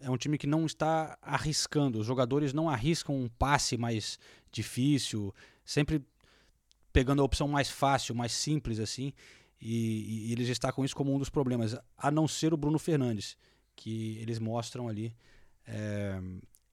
é 0.00 0.10
um 0.10 0.16
time 0.16 0.36
que 0.36 0.46
não 0.46 0.66
está 0.66 1.16
arriscando, 1.22 1.98
os 2.00 2.06
jogadores 2.06 2.52
não 2.52 2.68
arriscam 2.68 3.14
um 3.14 3.28
passe 3.28 3.76
mais 3.76 4.18
difícil, 4.50 5.32
sempre 5.64 6.02
pegando 6.94 7.20
a 7.20 7.24
opção 7.24 7.48
mais 7.48 7.68
fácil, 7.68 8.14
mais 8.14 8.32
simples, 8.32 8.78
assim, 8.78 9.12
e, 9.60 10.28
e 10.28 10.32
eles 10.32 10.46
destacam 10.46 10.84
isso 10.84 10.94
como 10.94 11.12
um 11.12 11.18
dos 11.18 11.28
problemas, 11.28 11.76
a 11.98 12.10
não 12.10 12.28
ser 12.28 12.54
o 12.54 12.56
Bruno 12.56 12.78
Fernandes, 12.78 13.36
que 13.74 14.16
eles 14.18 14.38
mostram 14.38 14.88
ali. 14.88 15.14
É, 15.66 16.20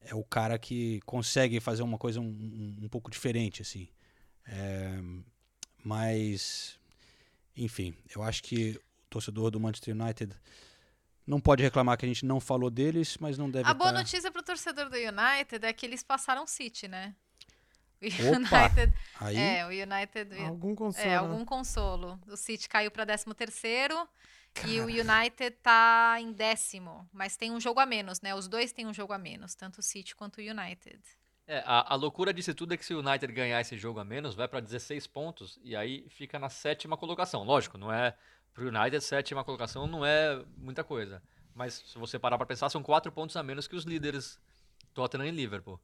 é 0.01 0.15
o 0.15 0.23
cara 0.23 0.59
que 0.59 1.01
consegue 1.07 1.59
fazer 1.59 1.81
uma 1.81 1.97
coisa 1.97 2.21
um, 2.21 2.25
um, 2.25 2.85
um 2.85 2.87
pouco 2.87 3.09
diferente, 3.09 3.63
assim. 3.63 3.87
É, 4.45 4.99
mas, 5.83 6.79
enfim, 7.57 7.95
eu 8.15 8.21
acho 8.21 8.43
que 8.43 8.79
o 9.05 9.09
torcedor 9.09 9.49
do 9.49 9.59
Manchester 9.59 9.95
United 9.99 10.35
não 11.25 11.41
pode 11.41 11.63
reclamar 11.63 11.97
que 11.97 12.05
a 12.05 12.07
gente 12.07 12.25
não 12.25 12.39
falou 12.39 12.69
deles, 12.69 13.17
mas 13.19 13.39
não 13.39 13.49
deve 13.49 13.67
A 13.67 13.73
boa 13.73 13.91
tá- 13.91 13.97
notícia 13.97 14.31
pro 14.31 14.43
torcedor 14.43 14.87
do 14.87 14.97
United 14.97 15.65
é 15.65 15.73
que 15.73 15.85
eles 15.85 16.03
passaram 16.03 16.43
o 16.43 16.47
City, 16.47 16.87
né? 16.87 17.15
O 18.01 18.05
Opa! 18.35 18.65
United. 18.65 18.93
Aí, 19.19 19.37
É, 19.37 19.65
o 19.65 19.69
United. 19.69 20.37
Algum 20.45 20.75
consolo. 20.75 21.05
É, 21.05 21.09
né? 21.09 21.15
algum 21.17 21.45
consolo. 21.45 22.19
O 22.27 22.35
City 22.35 22.67
caiu 22.67 22.89
para 22.91 23.05
13 23.05 23.25
terceiro 23.35 24.07
e 24.67 24.79
o 24.81 24.85
United 24.85 25.51
tá 25.61 26.17
em 26.19 26.31
décimo, 26.33 27.07
mas 27.13 27.37
tem 27.37 27.51
um 27.51 27.59
jogo 27.59 27.79
a 27.79 27.85
menos, 27.85 28.19
né? 28.21 28.35
Os 28.35 28.47
dois 28.47 28.71
têm 28.71 28.85
um 28.87 28.93
jogo 28.93 29.13
a 29.13 29.17
menos, 29.17 29.55
tanto 29.55 29.79
o 29.79 29.81
City 29.81 30.15
quanto 30.15 30.39
o 30.39 30.41
United. 30.41 30.99
é, 31.47 31.63
a, 31.65 31.93
a 31.93 31.95
loucura 31.95 32.33
disso 32.33 32.53
tudo 32.53 32.73
é 32.73 32.77
que 32.77 32.85
se 32.85 32.93
o 32.93 32.99
United 32.99 33.31
ganhar 33.33 33.59
esse 33.61 33.77
jogo 33.77 33.99
a 33.99 34.03
menos, 34.03 34.35
vai 34.35 34.47
para 34.47 34.59
16 34.59 35.07
pontos 35.07 35.59
e 35.63 35.75
aí 35.75 36.05
fica 36.09 36.37
na 36.39 36.49
sétima 36.49 36.97
colocação. 36.97 37.43
Lógico, 37.43 37.77
não 37.77 37.91
é 37.93 38.15
pro 38.53 38.67
United 38.67 39.01
sétima 39.01 39.43
colocação 39.43 39.87
não 39.87 40.05
é 40.05 40.43
muita 40.57 40.83
coisa, 40.83 41.21
mas 41.55 41.73
se 41.75 41.97
você 41.97 42.19
parar 42.19 42.37
para 42.37 42.45
pensar, 42.47 42.69
são 42.69 42.83
quatro 42.83 43.11
pontos 43.11 43.35
a 43.37 43.43
menos 43.43 43.67
que 43.67 43.75
os 43.75 43.85
líderes 43.85 44.39
Tottenham 44.93 45.27
e 45.27 45.31
Liverpool. 45.31 45.79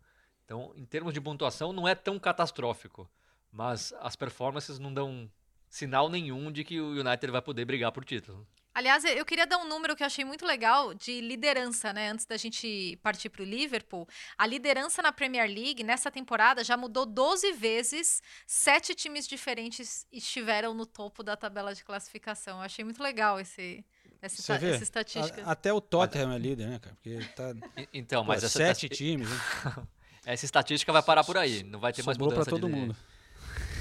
Então, 0.48 0.72
em 0.78 0.86
termos 0.86 1.14
de 1.14 1.20
pontuação, 1.20 1.74
não 1.74 1.86
é 1.86 1.94
tão 1.94 2.18
catastrófico, 2.18 3.06
mas 3.52 3.94
as 4.00 4.16
performances 4.16 4.80
não 4.80 4.94
dão 4.94 5.30
sinal 5.70 6.08
nenhum 6.08 6.50
de 6.50 6.64
que 6.64 6.80
o 6.80 6.92
United 6.92 7.30
vai 7.30 7.42
poder 7.42 7.66
brigar 7.66 7.92
por 7.92 8.06
título. 8.06 8.48
Aliás, 8.74 9.04
eu 9.04 9.26
queria 9.26 9.46
dar 9.46 9.58
um 9.58 9.68
número 9.68 9.94
que 9.94 10.04
eu 10.04 10.08
achei 10.08 10.24
muito 10.24 10.46
legal 10.46 10.94
de 10.94 11.20
liderança, 11.20 11.92
né? 11.92 12.12
Antes 12.12 12.26
da 12.26 12.38
gente 12.38 12.98
partir 13.04 13.28
para 13.28 13.42
o 13.42 13.46
Liverpool. 13.46 14.08
A 14.38 14.48
liderança 14.48 15.02
na 15.02 15.12
Premier 15.12 15.50
League, 15.50 15.84
nessa 15.84 16.10
temporada, 16.10 16.64
já 16.64 16.78
mudou 16.78 17.06
12 17.06 17.52
vezes. 17.52 18.22
Sete 18.46 18.96
times 18.96 19.28
diferentes 19.28 20.08
estiveram 20.14 20.74
no 20.74 20.86
topo 20.86 21.24
da 21.24 21.36
tabela 21.36 21.74
de 21.76 21.84
classificação. 21.84 22.60
Eu 22.60 22.64
achei 22.64 22.86
muito 22.86 23.04
legal 23.04 23.38
esse, 23.38 23.84
essa, 24.22 24.42
você 24.42 24.58
vê, 24.60 24.70
essa 24.76 24.84
estatística. 24.84 25.42
a- 25.44 25.52
até 25.52 25.74
o 25.74 25.82
Tottenham 25.82 26.32
é 26.32 26.38
líder, 26.38 26.68
né, 26.70 26.80
cara? 26.80 26.96
Porque 26.96 27.20
tá 27.36 27.54
Então, 27.92 28.22
pô, 28.24 28.28
mas 28.30 28.44
essa, 28.46 28.60
sete 28.60 28.88
times, 28.88 29.28
né? 29.28 29.36
essa 30.34 30.46
estatística 30.46 30.92
vai 30.92 31.02
parar 31.02 31.24
por 31.24 31.38
aí. 31.38 31.64
Não 31.64 31.80
vai 31.80 31.92
ter 31.94 32.04
mais 32.04 32.16
sobrou 32.18 32.30
mudança 32.32 32.50
pra 32.50 32.60
todo 32.60 32.70
de- 32.70 32.76
mundo. 32.76 32.96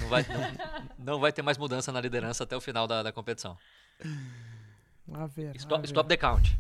Não 0.01 0.09
vai, 0.09 0.22
não, 0.28 0.40
não 0.99 1.18
vai 1.20 1.32
ter 1.32 1.42
mais 1.42 1.57
mudança 1.59 1.90
na 1.90 2.01
liderança 2.01 2.44
até 2.44 2.55
o 2.57 2.61
final 2.61 2.86
da, 2.86 3.03
da 3.03 3.11
competição. 3.12 3.57
A 5.12 5.26
ver, 5.26 5.49
a 5.49 5.53
Stop, 5.57 5.80
ver. 5.80 5.86
stop 5.86 6.09
the 6.09 6.16
count. 6.18 6.57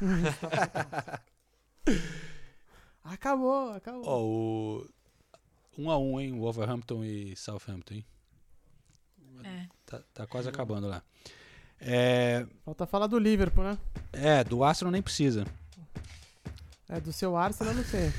Acabou, 3.02 3.72
acabou. 3.72 4.02
Ó, 4.06 4.22
o 4.22 4.88
1 5.78 5.90
a 5.90 5.98
1 5.98 6.20
hein, 6.20 6.38
Wolverhampton 6.38 7.04
e 7.04 7.36
Southampton, 7.36 7.94
hein? 7.94 8.06
Tá, 9.84 10.00
tá 10.14 10.26
quase 10.26 10.48
acabando 10.48 10.86
lá. 10.88 11.02
É, 11.80 12.46
Falta 12.64 12.86
falar 12.86 13.06
do 13.08 13.18
Liverpool, 13.18 13.64
né? 13.64 13.78
é, 14.12 14.42
do 14.42 14.64
Arsenal 14.64 14.90
nem 14.92 15.02
precisa. 15.02 15.44
É, 16.88 17.00
do 17.00 17.12
seu 17.12 17.36
Arsenal 17.36 17.72
eu 17.72 17.78
não 17.78 17.84
sei. 17.84 18.12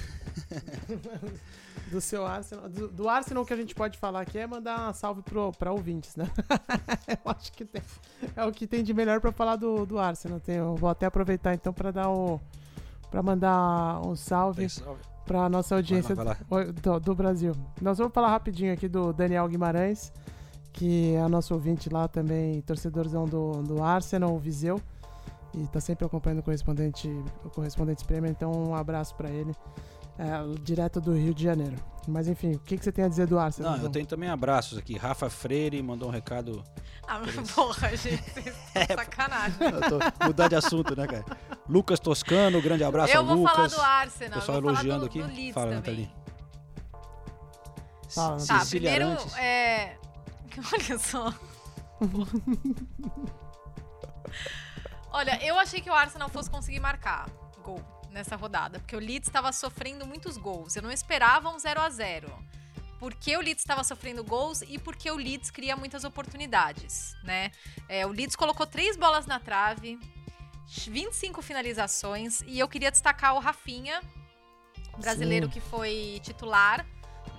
do 1.92 2.02
seu 2.02 2.26
Arsenal. 2.26 2.68
Do, 2.70 2.88
do 2.88 3.08
Arsenal 3.10 3.44
o 3.44 3.46
que 3.46 3.54
a 3.54 3.58
gente 3.58 3.76
pode 3.76 3.98
falar 3.98 4.22
aqui 4.22 4.38
é 4.40 4.48
mandar 4.48 4.80
uma 4.80 4.94
salve 4.94 5.22
pro, 5.22 5.52
pra 5.54 5.72
ouvintes, 5.72 6.16
né? 6.16 6.28
eu 7.08 7.32
acho 7.32 7.52
que 7.52 7.64
tem- 7.66 7.82
é 8.36 8.44
o 8.44 8.52
que 8.52 8.66
tem 8.66 8.84
de 8.84 8.94
melhor 8.94 9.20
pra 9.22 9.32
falar 9.32 9.56
do, 9.56 9.86
do 9.86 10.00
Arsenal. 10.00 10.40
Tem, 10.40 10.56
eu 10.56 10.76
vou 10.76 10.90
até 10.90 11.06
aproveitar 11.06 11.54
então 11.54 11.72
pra 11.72 11.92
dar 11.92 12.10
o. 12.10 12.40
pra 13.12 13.22
mandar 13.22 14.02
um 14.06 14.16
salve 14.16 14.66
pra 15.26 15.48
nossa 15.50 15.76
audiência 15.76 16.16
Vai 16.16 16.26
lá, 16.26 16.38
o- 16.50 16.74
do, 16.74 17.00
do 17.00 17.16
Brasil. 17.16 17.56
Nós 17.82 17.98
vamos 17.98 18.14
falar 18.14 18.30
rapidinho 18.30 18.74
aqui 18.74 18.88
do 18.88 19.14
Daniel 19.14 19.48
Guimarães, 19.48 20.12
que 20.74 21.14
é 21.14 21.28
nosso 21.28 21.54
ouvinte 21.54 21.88
lá 21.90 22.08
também, 22.08 22.62
torcedorzão 22.62 23.26
do, 23.26 23.62
do 23.64 23.84
Arsenal, 23.84 24.34
o 24.34 24.40
Viseu. 24.40 24.82
E 25.58 25.68
tá 25.68 25.80
sempre 25.80 26.06
acompanhando 26.06 26.40
o 26.40 26.44
correspondente, 26.44 27.08
o 27.46 27.50
correspondente 27.50 28.04
Premier, 28.04 28.32
então 28.32 28.52
um 28.52 28.76
abraço 28.76 29.16
pra 29.16 29.30
ele, 29.30 29.56
é, 30.20 30.26
direto 30.62 31.00
do 31.00 31.14
Rio 31.14 31.34
de 31.34 31.44
Janeiro. 31.44 31.76
Mas 32.08 32.28
enfim, 32.28 32.52
o 32.56 32.60
que, 32.60 32.78
que 32.78 32.84
você 32.84 32.92
tem 32.92 33.06
a 33.06 33.08
dizer 33.08 33.26
do 33.26 33.40
Arsenal? 33.40 33.78
Não, 33.78 33.84
eu 33.86 33.90
tenho 33.90 34.06
também 34.06 34.30
abraços 34.30 34.78
aqui. 34.78 34.98
Rafa 34.98 35.30
Freire 35.30 35.82
mandou 35.82 36.10
um 36.10 36.12
recado. 36.12 36.62
Ah, 37.08 37.20
mas 37.20 37.52
porra, 37.52 37.96
gente, 37.96 38.22
estão 38.38 38.96
sacanagem. 38.98 39.58
Eu 39.62 39.82
tô 39.82 40.26
mudar 40.28 40.48
de 40.50 40.56
assunto, 40.56 40.94
né, 40.96 41.08
cara? 41.08 41.26
Lucas 41.70 42.00
Toscano, 42.02 42.62
grande 42.62 42.84
abraço 42.84 43.14
Eu 43.14 43.22
ao 43.22 43.26
vou 43.26 43.36
Lucas. 43.38 43.56
falar 43.56 43.68
do 43.68 43.82
Arsenal, 43.82 44.40
Pessoal 44.40 44.58
eu 44.58 44.62
vou 44.62 44.72
falar 44.76 44.84
elogiando 44.86 45.00
do- 45.00 45.06
aqui. 45.06 45.22
do 45.22 45.28
Leeds 45.28 45.54
Fala. 45.54 45.72
Nathalie. 45.76 46.12
Fala, 48.10 48.38
Tá, 48.46 48.60
Cecília 48.60 48.92
primeiro, 48.92 49.06
Arantes. 49.20 49.38
é... 49.38 49.98
Olha 50.74 51.00
só. 51.00 51.34
Olha, 55.16 55.42
eu 55.42 55.58
achei 55.58 55.80
que 55.80 55.90
o 55.90 55.94
Arsenal 55.94 56.28
fosse 56.28 56.50
conseguir 56.50 56.82
marcar 56.82 57.30
gol 57.64 57.80
nessa 58.12 58.36
rodada, 58.36 58.80
porque 58.80 58.96
o 58.98 59.00
Leeds 59.00 59.30
estava 59.30 59.50
sofrendo 59.54 60.06
muitos 60.06 60.36
gols. 60.38 60.76
Eu 60.76 60.82
não 60.82 60.92
esperava 60.92 61.50
um 61.50 61.58
0 61.58 61.80
a 61.82 61.90
0 61.90 62.28
porque 63.00 63.36
o 63.38 63.40
Leeds 63.40 63.62
estava 63.64 63.82
sofrendo 63.84 64.24
gols 64.26 64.62
e 64.62 64.78
porque 64.78 65.10
o 65.10 65.16
Leeds 65.16 65.50
cria 65.52 65.76
muitas 65.78 66.04
oportunidades, 66.04 67.16
né? 67.24 67.52
É, 67.88 68.06
o 68.06 68.10
Leeds 68.10 68.36
colocou 68.36 68.66
três 68.68 68.98
bolas 68.98 69.26
na 69.26 69.40
trave, 69.40 69.98
25 70.68 71.42
finalizações, 71.42 72.42
e 72.46 72.60
eu 72.60 72.68
queria 72.68 72.92
destacar 72.92 73.36
o 73.36 73.40
Rafinha, 73.40 74.02
brasileiro 74.98 75.46
Sim. 75.48 75.52
que 75.54 75.60
foi 75.62 76.20
titular. 76.24 76.86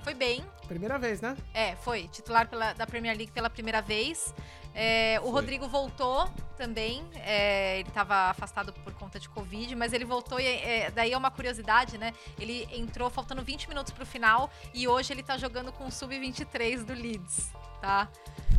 Foi 0.02 0.14
bem, 0.14 0.44
Primeira 0.68 0.98
vez, 0.98 1.20
né? 1.20 1.36
é, 1.52 1.74
foi. 1.76 2.06
Titular 2.08 2.48
pela- 2.48 2.72
da 2.72 2.86
Premier 2.86 3.16
League 3.16 3.32
pela 3.32 3.50
primeira 3.50 3.82
vez. 3.82 4.32
É, 4.78 5.18
o 5.20 5.22
Foi. 5.22 5.32
Rodrigo 5.32 5.66
voltou 5.66 6.28
também. 6.58 7.02
é, 7.14 7.80
ele 7.80 7.88
estava 7.88 8.28
afastado 8.30 8.74
por 8.74 8.92
conta 8.92 9.18
de 9.18 9.26
Covid, 9.26 9.74
mas 9.74 9.94
ele 9.94 10.04
voltou 10.04 10.38
e 10.38 10.46
é, 10.46 10.90
daí 10.90 11.12
é 11.12 11.16
uma 11.16 11.30
curiosidade, 11.30 11.96
né? 11.96 12.12
Ele 12.38 12.68
entrou 12.70 13.08
faltando 13.08 13.42
20 13.42 13.70
minutos 13.70 13.90
pro 13.90 14.04
final 14.04 14.50
e 14.74 14.86
hoje 14.86 15.14
ele 15.14 15.22
tá 15.22 15.38
jogando 15.38 15.72
com 15.72 15.86
o 15.86 15.90
Sub-23 15.90 16.84
do 16.84 16.92
Leeds, 16.92 17.50
tá? 17.80 18.06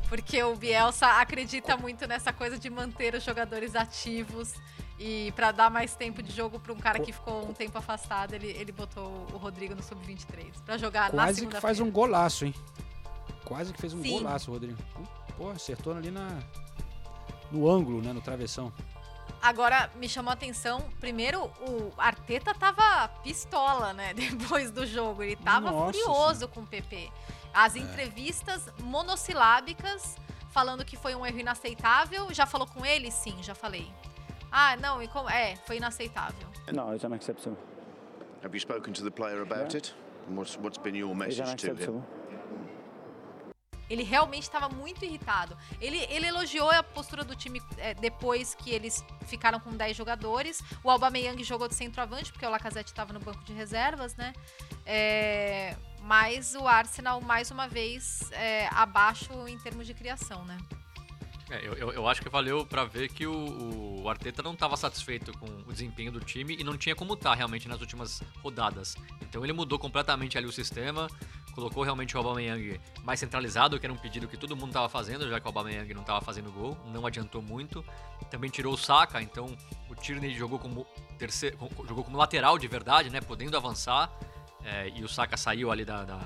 Porque 0.09 0.41
o 0.41 0.55
Bielsa 0.55 1.05
acredita 1.05 1.78
muito 1.78 2.07
nessa 2.07 2.34
coisa 2.34 2.57
de 2.57 2.70
manter 2.70 3.13
os 3.13 3.24
jogadores 3.24 3.76
ativos. 3.76 4.55
E 4.99 5.32
pra 5.36 5.51
dar 5.51 5.70
mais 5.70 5.95
tempo 5.95 6.24
de 6.24 6.36
jogo 6.36 6.59
pra 6.59 6.74
um 6.74 6.78
cara 6.78 6.99
que 6.99 7.13
ficou 7.13 7.47
um 7.47 7.53
tempo 7.53 7.78
afastado, 7.78 8.34
ele, 8.34 8.47
ele 8.47 8.72
botou 8.72 9.28
o 9.32 9.38
Rodrigo 9.38 9.76
no 9.76 9.84
Sub-23 9.84 10.51
pra 10.65 10.76
jogar 10.76 11.13
na 11.13 11.26
Quase 11.26 11.45
que 11.45 11.61
faz 11.61 11.80
um 11.80 11.91
golaço, 11.91 12.45
hein? 12.45 12.55
Quase 13.45 13.72
que 13.72 13.80
fez 13.80 13.93
um 13.93 14.01
Sim. 14.01 14.18
golaço, 14.18 14.49
Rodrigo. 14.49 14.82
Pô, 15.38 15.49
acertou 15.49 15.95
ali 15.95 16.11
na. 16.11 16.39
No 17.51 17.69
ângulo, 17.69 18.01
né? 18.01 18.11
No 18.11 18.21
travessão. 18.21 18.73
Agora, 19.41 19.89
me 19.95 20.09
chamou 20.09 20.31
a 20.31 20.33
atenção, 20.33 20.81
primeiro, 20.99 21.43
o 21.61 21.93
Arteta 21.97 22.53
tava 22.53 23.07
pistola, 23.23 23.93
né? 23.93 24.13
Depois 24.15 24.71
do 24.71 24.85
jogo. 24.85 25.23
Ele 25.23 25.35
tava 25.35 25.71
Nossa 25.71 25.93
furioso 25.93 26.47
com 26.47 26.61
o 26.61 26.67
PP. 26.67 27.09
As 27.53 27.75
entrevistas 27.75 28.67
monossilábicas, 28.79 30.17
falando 30.49 30.83
que 30.83 30.97
foi 30.97 31.15
um 31.15 31.25
erro 31.25 31.39
inaceitável. 31.39 32.33
Já 32.33 32.45
falou 32.45 32.67
com 32.67 32.85
ele? 32.85 33.11
Sim, 33.11 33.35
já 33.41 33.53
falei. 33.53 33.88
Ah, 34.51 34.75
não, 34.77 35.01
e 35.01 35.07
como... 35.07 35.29
é, 35.29 35.55
foi 35.67 35.77
inaceitável. 35.77 36.47
No, 36.73 36.93
it's 36.93 37.03
unacceptable. 37.03 37.57
Have 38.43 38.55
you 38.55 38.59
spoken 38.59 38.93
to 38.93 39.03
the 39.03 39.11
player 39.11 39.41
about 39.41 39.75
it? 39.75 39.93
And 40.27 40.35
what's, 40.35 40.57
what's 40.57 40.77
been 40.77 40.95
your 40.95 41.15
message 41.15 41.55
to 41.61 41.75
him? 41.75 42.03
Ele 43.89 44.03
realmente 44.03 44.43
estava 44.43 44.69
muito 44.69 45.03
irritado. 45.03 45.57
Ele, 45.79 45.97
ele 46.09 46.27
elogiou 46.27 46.69
a 46.69 46.83
postura 46.83 47.23
do 47.23 47.35
time 47.35 47.61
é, 47.77 47.93
depois 47.93 48.55
que 48.55 48.71
eles 48.71 49.03
ficaram 49.25 49.59
com 49.59 49.71
10 49.71 49.95
jogadores. 49.95 50.61
O 50.83 50.89
Aubameyang 50.89 51.41
jogou 51.43 51.67
de 51.67 51.75
centroavante, 51.75 52.31
porque 52.31 52.45
o 52.45 52.49
Lacazette 52.49 52.91
estava 52.91 53.13
no 53.13 53.19
banco 53.19 53.43
de 53.43 53.53
reservas, 53.53 54.15
né? 54.15 54.33
É, 54.85 55.75
mas 56.01 56.55
o 56.55 56.67
Arsenal, 56.67 57.21
mais 57.21 57.51
uma 57.51 57.67
vez, 57.67 58.31
é, 58.31 58.67
abaixo 58.71 59.31
em 59.47 59.57
termos 59.59 59.85
de 59.85 59.93
criação, 59.93 60.45
né? 60.45 60.57
É, 61.49 61.65
eu, 61.65 61.91
eu, 61.93 62.07
acho 62.07 62.21
que 62.21 62.29
valeu 62.29 62.65
pra 62.65 62.83
ver 62.83 63.07
que 63.07 63.25
o, 63.25 64.01
o 64.03 64.09
Arteta 64.09 64.43
não 64.43 64.51
estava 64.53 64.75
satisfeito 64.75 65.31
com 65.37 65.45
o 65.45 65.71
desempenho 65.71 66.11
do 66.11 66.19
time 66.19 66.57
e 66.59 66.63
não 66.63 66.77
tinha 66.77 66.93
como 66.93 67.13
estar 67.13 67.33
realmente 67.35 67.69
nas 67.69 67.79
últimas 67.79 68.21
rodadas. 68.43 68.95
Então 69.21 69.45
ele 69.45 69.53
mudou 69.53 69.79
completamente 69.79 70.37
ali 70.37 70.45
o 70.45 70.51
sistema, 70.51 71.07
colocou 71.55 71.83
realmente 71.83 72.15
o 72.15 72.19
Aubameyang 72.19 72.81
mais 73.01 73.21
centralizado, 73.21 73.79
que 73.79 73.85
era 73.85 73.93
um 73.93 73.97
pedido 73.97 74.27
que 74.27 74.35
todo 74.35 74.57
mundo 74.57 74.69
estava 74.69 74.89
fazendo, 74.89 75.29
já 75.29 75.39
que 75.39 75.45
o 75.45 75.49
Aubameyang 75.49 75.93
não 75.93 76.01
estava 76.01 76.19
fazendo 76.19 76.51
gol, 76.51 76.77
não 76.91 77.05
adiantou 77.05 77.41
muito. 77.41 77.83
Também 78.29 78.49
tirou 78.49 78.73
o 78.73 78.77
Saka, 78.77 79.21
então 79.21 79.45
o 79.89 79.95
Tierney 79.95 80.33
jogou 80.33 80.59
como 80.59 80.85
terceiro, 81.17 81.57
jogou 81.87 82.03
como 82.03 82.17
lateral 82.17 82.57
de 82.59 82.67
verdade, 82.67 83.09
né, 83.09 83.21
podendo 83.21 83.55
avançar. 83.55 84.11
É, 84.65 84.89
e 84.89 85.01
o 85.01 85.07
Saka 85.07 85.37
saiu 85.37 85.71
ali 85.71 85.85
da, 85.85 86.03
da, 86.03 86.19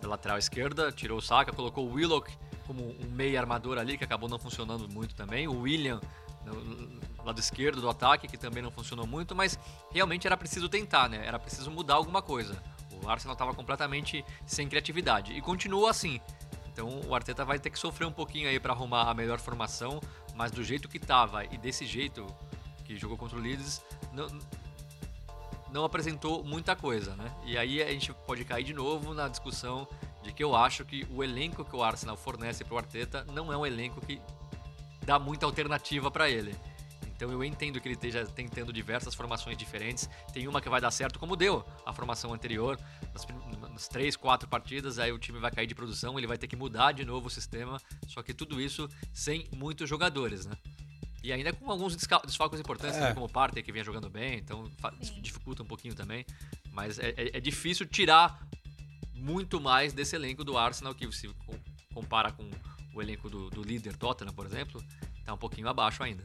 da 0.00 0.08
lateral 0.08 0.38
esquerda, 0.38 0.92
tirou 0.92 1.18
o 1.18 1.22
Saka, 1.22 1.52
colocou 1.52 1.84
o 1.84 1.94
Willock 1.94 2.32
como 2.68 2.84
um 2.84 3.10
meio 3.10 3.38
armador 3.40 3.78
ali, 3.78 3.96
que 3.96 4.04
acabou 4.04 4.28
não 4.28 4.38
funcionando 4.38 4.86
muito 4.88 5.14
também. 5.14 5.48
O 5.48 5.62
William 5.62 6.00
no 6.44 7.24
lado 7.24 7.40
esquerdo 7.40 7.80
do 7.80 7.88
ataque, 7.88 8.28
que 8.28 8.36
também 8.36 8.62
não 8.62 8.70
funcionou 8.70 9.06
muito, 9.06 9.34
mas 9.34 9.58
realmente 9.90 10.26
era 10.26 10.36
preciso 10.36 10.68
tentar, 10.68 11.08
né? 11.08 11.26
Era 11.26 11.38
preciso 11.38 11.70
mudar 11.70 11.94
alguma 11.94 12.22
coisa. 12.22 12.62
O 13.02 13.08
Arsenal 13.08 13.32
estava 13.32 13.54
completamente 13.54 14.24
sem 14.46 14.68
criatividade 14.68 15.32
e 15.32 15.40
continua 15.40 15.90
assim. 15.90 16.20
Então 16.72 17.00
o 17.06 17.14
Arteta 17.14 17.44
vai 17.44 17.58
ter 17.58 17.70
que 17.70 17.78
sofrer 17.78 18.06
um 18.06 18.12
pouquinho 18.12 18.48
aí 18.48 18.60
para 18.60 18.72
arrumar 18.72 19.10
a 19.10 19.14
melhor 19.14 19.38
formação, 19.40 20.00
mas 20.34 20.50
do 20.50 20.62
jeito 20.62 20.88
que 20.88 20.98
tava 20.98 21.44
e 21.44 21.56
desse 21.56 21.86
jeito 21.86 22.26
que 22.84 22.96
jogou 22.96 23.16
contra 23.16 23.36
o 23.38 23.40
Leeds, 23.40 23.82
não, 24.12 24.28
não 25.70 25.84
apresentou 25.84 26.44
muita 26.44 26.76
coisa, 26.76 27.14
né? 27.16 27.30
E 27.44 27.58
aí 27.58 27.82
a 27.82 27.90
gente 27.90 28.12
pode 28.26 28.44
cair 28.44 28.64
de 28.64 28.72
novo 28.72 29.14
na 29.14 29.28
discussão 29.28 29.86
de 30.28 30.34
que 30.34 30.44
eu 30.44 30.54
acho 30.54 30.84
que 30.84 31.06
o 31.10 31.24
elenco 31.24 31.64
que 31.64 31.74
o 31.74 31.82
Arsenal 31.82 32.16
fornece 32.16 32.62
para 32.64 32.74
o 32.74 32.78
Arteta 32.78 33.24
não 33.32 33.50
é 33.52 33.56
um 33.56 33.64
elenco 33.66 34.00
que 34.00 34.20
dá 35.04 35.18
muita 35.18 35.46
alternativa 35.46 36.10
para 36.10 36.28
ele. 36.30 36.54
Então 37.16 37.32
eu 37.32 37.42
entendo 37.42 37.80
que 37.80 37.88
ele 37.88 37.94
esteja 37.94 38.24
tentando 38.26 38.72
diversas 38.72 39.12
formações 39.14 39.56
diferentes. 39.56 40.08
Tem 40.32 40.46
uma 40.46 40.60
que 40.60 40.68
vai 40.68 40.80
dar 40.80 40.90
certo, 40.92 41.18
como 41.18 41.34
deu 41.34 41.64
a 41.84 41.92
formação 41.92 42.32
anterior, 42.32 42.78
nas, 43.12 43.26
nas 43.72 43.88
três, 43.88 44.14
quatro 44.16 44.46
partidas, 44.48 44.98
aí 45.00 45.10
o 45.10 45.18
time 45.18 45.38
vai 45.40 45.50
cair 45.50 45.66
de 45.66 45.74
produção, 45.74 46.16
ele 46.16 46.28
vai 46.28 46.38
ter 46.38 46.46
que 46.46 46.54
mudar 46.54 46.92
de 46.92 47.04
novo 47.04 47.26
o 47.26 47.30
sistema. 47.30 47.80
Só 48.06 48.22
que 48.22 48.32
tudo 48.32 48.60
isso 48.60 48.88
sem 49.12 49.48
muitos 49.56 49.88
jogadores, 49.88 50.46
né? 50.46 50.52
E 51.24 51.32
ainda 51.32 51.52
com 51.52 51.68
alguns 51.68 51.96
desfalques 51.96 52.60
importantes, 52.60 52.96
É. 52.96 53.00
também, 53.00 53.14
como 53.14 53.26
o 53.26 53.28
Partey, 53.28 53.62
que 53.64 53.72
vinha 53.72 53.82
jogando 53.82 54.08
bem, 54.08 54.38
então 54.38 54.70
dificulta 55.20 55.64
um 55.64 55.66
pouquinho 55.66 55.94
também. 55.94 56.24
Mas 56.70 57.00
é, 57.00 57.08
é- 57.16 57.38
é 57.38 57.40
difícil 57.40 57.84
tirar 57.86 58.46
muito 59.18 59.60
mais 59.60 59.92
desse 59.92 60.16
elenco 60.16 60.44
do 60.44 60.56
Arsenal, 60.56 60.94
que 60.94 61.10
se 61.12 61.28
co- 61.28 61.54
compara 61.92 62.32
com 62.32 62.48
o 62.94 63.02
elenco 63.02 63.28
do, 63.28 63.50
do 63.50 63.62
líder 63.62 63.96
Tottenham, 63.96 64.32
por 64.32 64.46
exemplo, 64.46 64.82
tá 65.24 65.34
um 65.34 65.38
pouquinho 65.38 65.68
abaixo 65.68 66.02
ainda. 66.02 66.24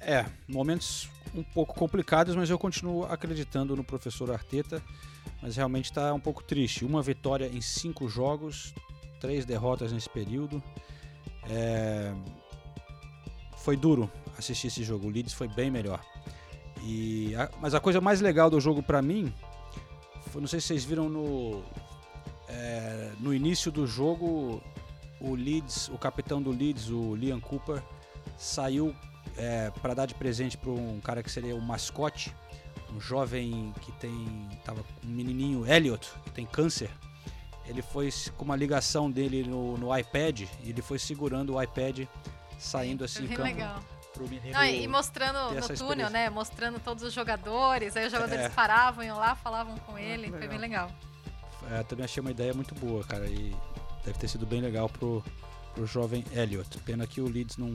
É, 0.00 0.26
momentos 0.48 1.08
um 1.34 1.42
pouco 1.42 1.74
complicados, 1.74 2.34
mas 2.34 2.50
eu 2.50 2.58
continuo 2.58 3.04
acreditando 3.04 3.74
no 3.76 3.84
professor 3.84 4.30
Arteta. 4.30 4.82
Mas 5.40 5.56
realmente 5.56 5.86
está 5.86 6.12
um 6.14 6.20
pouco 6.20 6.42
triste. 6.42 6.84
Uma 6.84 7.02
vitória 7.02 7.46
em 7.52 7.60
cinco 7.60 8.08
jogos, 8.08 8.72
três 9.20 9.44
derrotas 9.44 9.92
nesse 9.92 10.08
período. 10.08 10.62
É, 11.48 12.12
Foi 13.58 13.76
duro 13.76 14.10
assistir 14.38 14.68
esse 14.68 14.82
jogo. 14.84 15.06
O 15.06 15.10
Leeds 15.10 15.32
foi 15.34 15.48
bem 15.48 15.70
melhor. 15.70 16.00
E 16.84 17.34
a- 17.36 17.50
Mas 17.60 17.74
a 17.74 17.80
coisa 17.80 18.00
mais 18.00 18.20
legal 18.20 18.50
do 18.50 18.60
jogo 18.60 18.82
para 18.82 19.00
mim, 19.02 19.32
não 20.40 20.48
sei 20.48 20.60
se 20.60 20.68
vocês 20.68 20.84
viram 20.84 21.08
no 21.08 21.62
é, 22.48 23.12
no 23.20 23.32
início 23.32 23.70
do 23.70 23.86
jogo, 23.86 24.62
o 25.20 25.34
Leeds, 25.34 25.88
o 25.88 25.98
capitão 25.98 26.42
do 26.42 26.50
Leeds, 26.50 26.90
o 26.90 27.14
Liam 27.14 27.40
Cooper, 27.40 27.82
saiu 28.36 28.94
é, 29.36 29.70
para 29.82 29.94
dar 29.94 30.06
de 30.06 30.14
presente 30.14 30.56
para 30.56 30.70
um 30.70 31.00
cara 31.00 31.22
que 31.22 31.30
seria 31.30 31.54
o 31.54 31.60
mascote, 31.60 32.34
um 32.94 33.00
jovem 33.00 33.72
que 33.80 33.92
tem 33.92 34.48
tava 34.64 34.84
um 35.04 35.08
menininho 35.08 35.66
Elliot 35.66 36.10
que 36.24 36.30
tem 36.32 36.44
câncer 36.44 36.90
ele 37.66 37.82
foi 37.82 38.10
com 38.36 38.44
uma 38.44 38.56
ligação 38.56 39.10
dele 39.10 39.44
no, 39.44 39.76
no 39.76 39.96
iPad 39.96 40.42
e 40.62 40.70
ele 40.70 40.82
foi 40.82 40.98
segurando 40.98 41.54
o 41.54 41.62
iPad 41.62 42.06
saindo 42.58 43.04
assim 43.04 43.26
bem 43.26 43.36
campo 43.36 43.48
legal. 43.48 43.82
Pro 44.22 44.28
menino. 44.34 44.52
Não, 44.52 44.64
e 44.64 44.86
mostrando 44.88 45.54
ter 45.54 45.60
no 45.60 45.76
túnel, 45.78 46.10
né? 46.10 46.30
Mostrando 46.30 46.78
todos 46.80 47.02
os 47.02 47.12
jogadores. 47.12 47.96
Aí 47.96 48.06
os 48.06 48.12
jogadores 48.12 48.44
É. 48.44 48.48
paravam, 48.48 49.04
iam 49.04 49.16
lá, 49.18 49.34
falavam 49.34 49.76
com 49.78 49.98
ele. 49.98 50.30
que 50.30 50.38
Foi 50.38 50.48
bem 50.48 50.58
legal. 50.58 50.90
É, 51.70 51.82
também 51.84 52.04
achei 52.04 52.20
uma 52.20 52.30
ideia 52.30 52.52
muito 52.54 52.74
boa, 52.74 53.04
cara. 53.04 53.26
E 53.26 53.54
deve 54.04 54.18
ter 54.18 54.28
sido 54.28 54.44
bem 54.46 54.60
legal 54.60 54.88
pro, 54.88 55.22
pro 55.74 55.86
jovem 55.86 56.24
Elliot. 56.32 56.78
Pena 56.78 57.06
que 57.06 57.20
o 57.20 57.28
Leeds 57.28 57.56
não, 57.56 57.74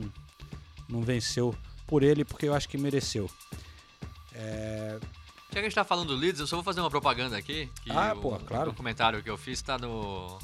não 0.88 1.02
venceu 1.02 1.54
por 1.86 2.02
ele, 2.02 2.24
porque 2.24 2.46
eu 2.46 2.54
acho 2.54 2.68
que 2.68 2.76
mereceu. 2.76 3.30
É, 4.34 4.98
Já 5.48 5.52
que 5.54 5.58
a 5.60 5.62
gente 5.62 5.74
tá 5.74 5.84
falando 5.84 6.08
do 6.08 6.16
Leeds, 6.16 6.40
eu 6.40 6.46
só 6.46 6.56
vou 6.56 6.64
fazer 6.64 6.80
uma 6.80 6.90
propaganda 6.90 7.36
aqui. 7.36 7.70
Que 7.82 7.90
Ah, 7.90 8.12
o, 8.14 8.20
pô, 8.20 8.36
claro. 8.38 8.64
O 8.68 8.72
documentário 8.72 9.22
que 9.22 9.30
eu 9.30 9.38
fiz 9.38 9.62
tá 9.62 9.78
no, 9.78 10.38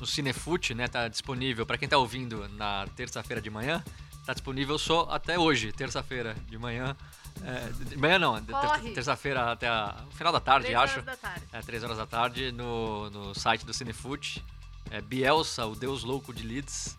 no 0.00 0.06
Cinefute, 0.06 0.74
né? 0.74 0.88
Tá 0.88 1.08
disponível. 1.08 1.66
Pra 1.66 1.76
quem 1.76 1.88
tá 1.88 1.98
ouvindo 1.98 2.48
na 2.56 2.86
terça-feira 2.96 3.40
de 3.40 3.50
manhã, 3.50 3.84
tá 4.24 4.32
disponível 4.32 4.78
só 4.78 5.08
até 5.10 5.38
hoje, 5.38 5.72
terça-feira 5.72 6.34
de 6.48 6.56
manhã. 6.58 6.96
É, 7.44 7.68
de 7.84 7.96
manhã 7.96 8.18
não, 8.18 8.40
ter- 8.42 8.92
terça-feira 8.94 9.52
até 9.52 9.66
a- 9.68 10.04
o 10.08 10.14
final 10.14 10.32
da 10.32 10.40
tarde, 10.40 10.66
Três 10.66 10.78
acho. 10.78 10.92
horas 10.94 11.04
da 11.06 11.16
tarde. 11.16 11.42
É, 11.52 11.60
três 11.60 11.82
horas 11.82 11.96
da 11.96 12.06
tarde 12.06 12.52
no, 12.52 13.10
no 13.10 13.34
site 13.34 13.64
do 13.64 13.72
Cinefute. 13.74 14.44
É 14.90 15.00
Bielsa, 15.00 15.64
o 15.66 15.74
Deus 15.74 16.04
Louco 16.04 16.32
de 16.34 16.42
Leeds. 16.46 16.96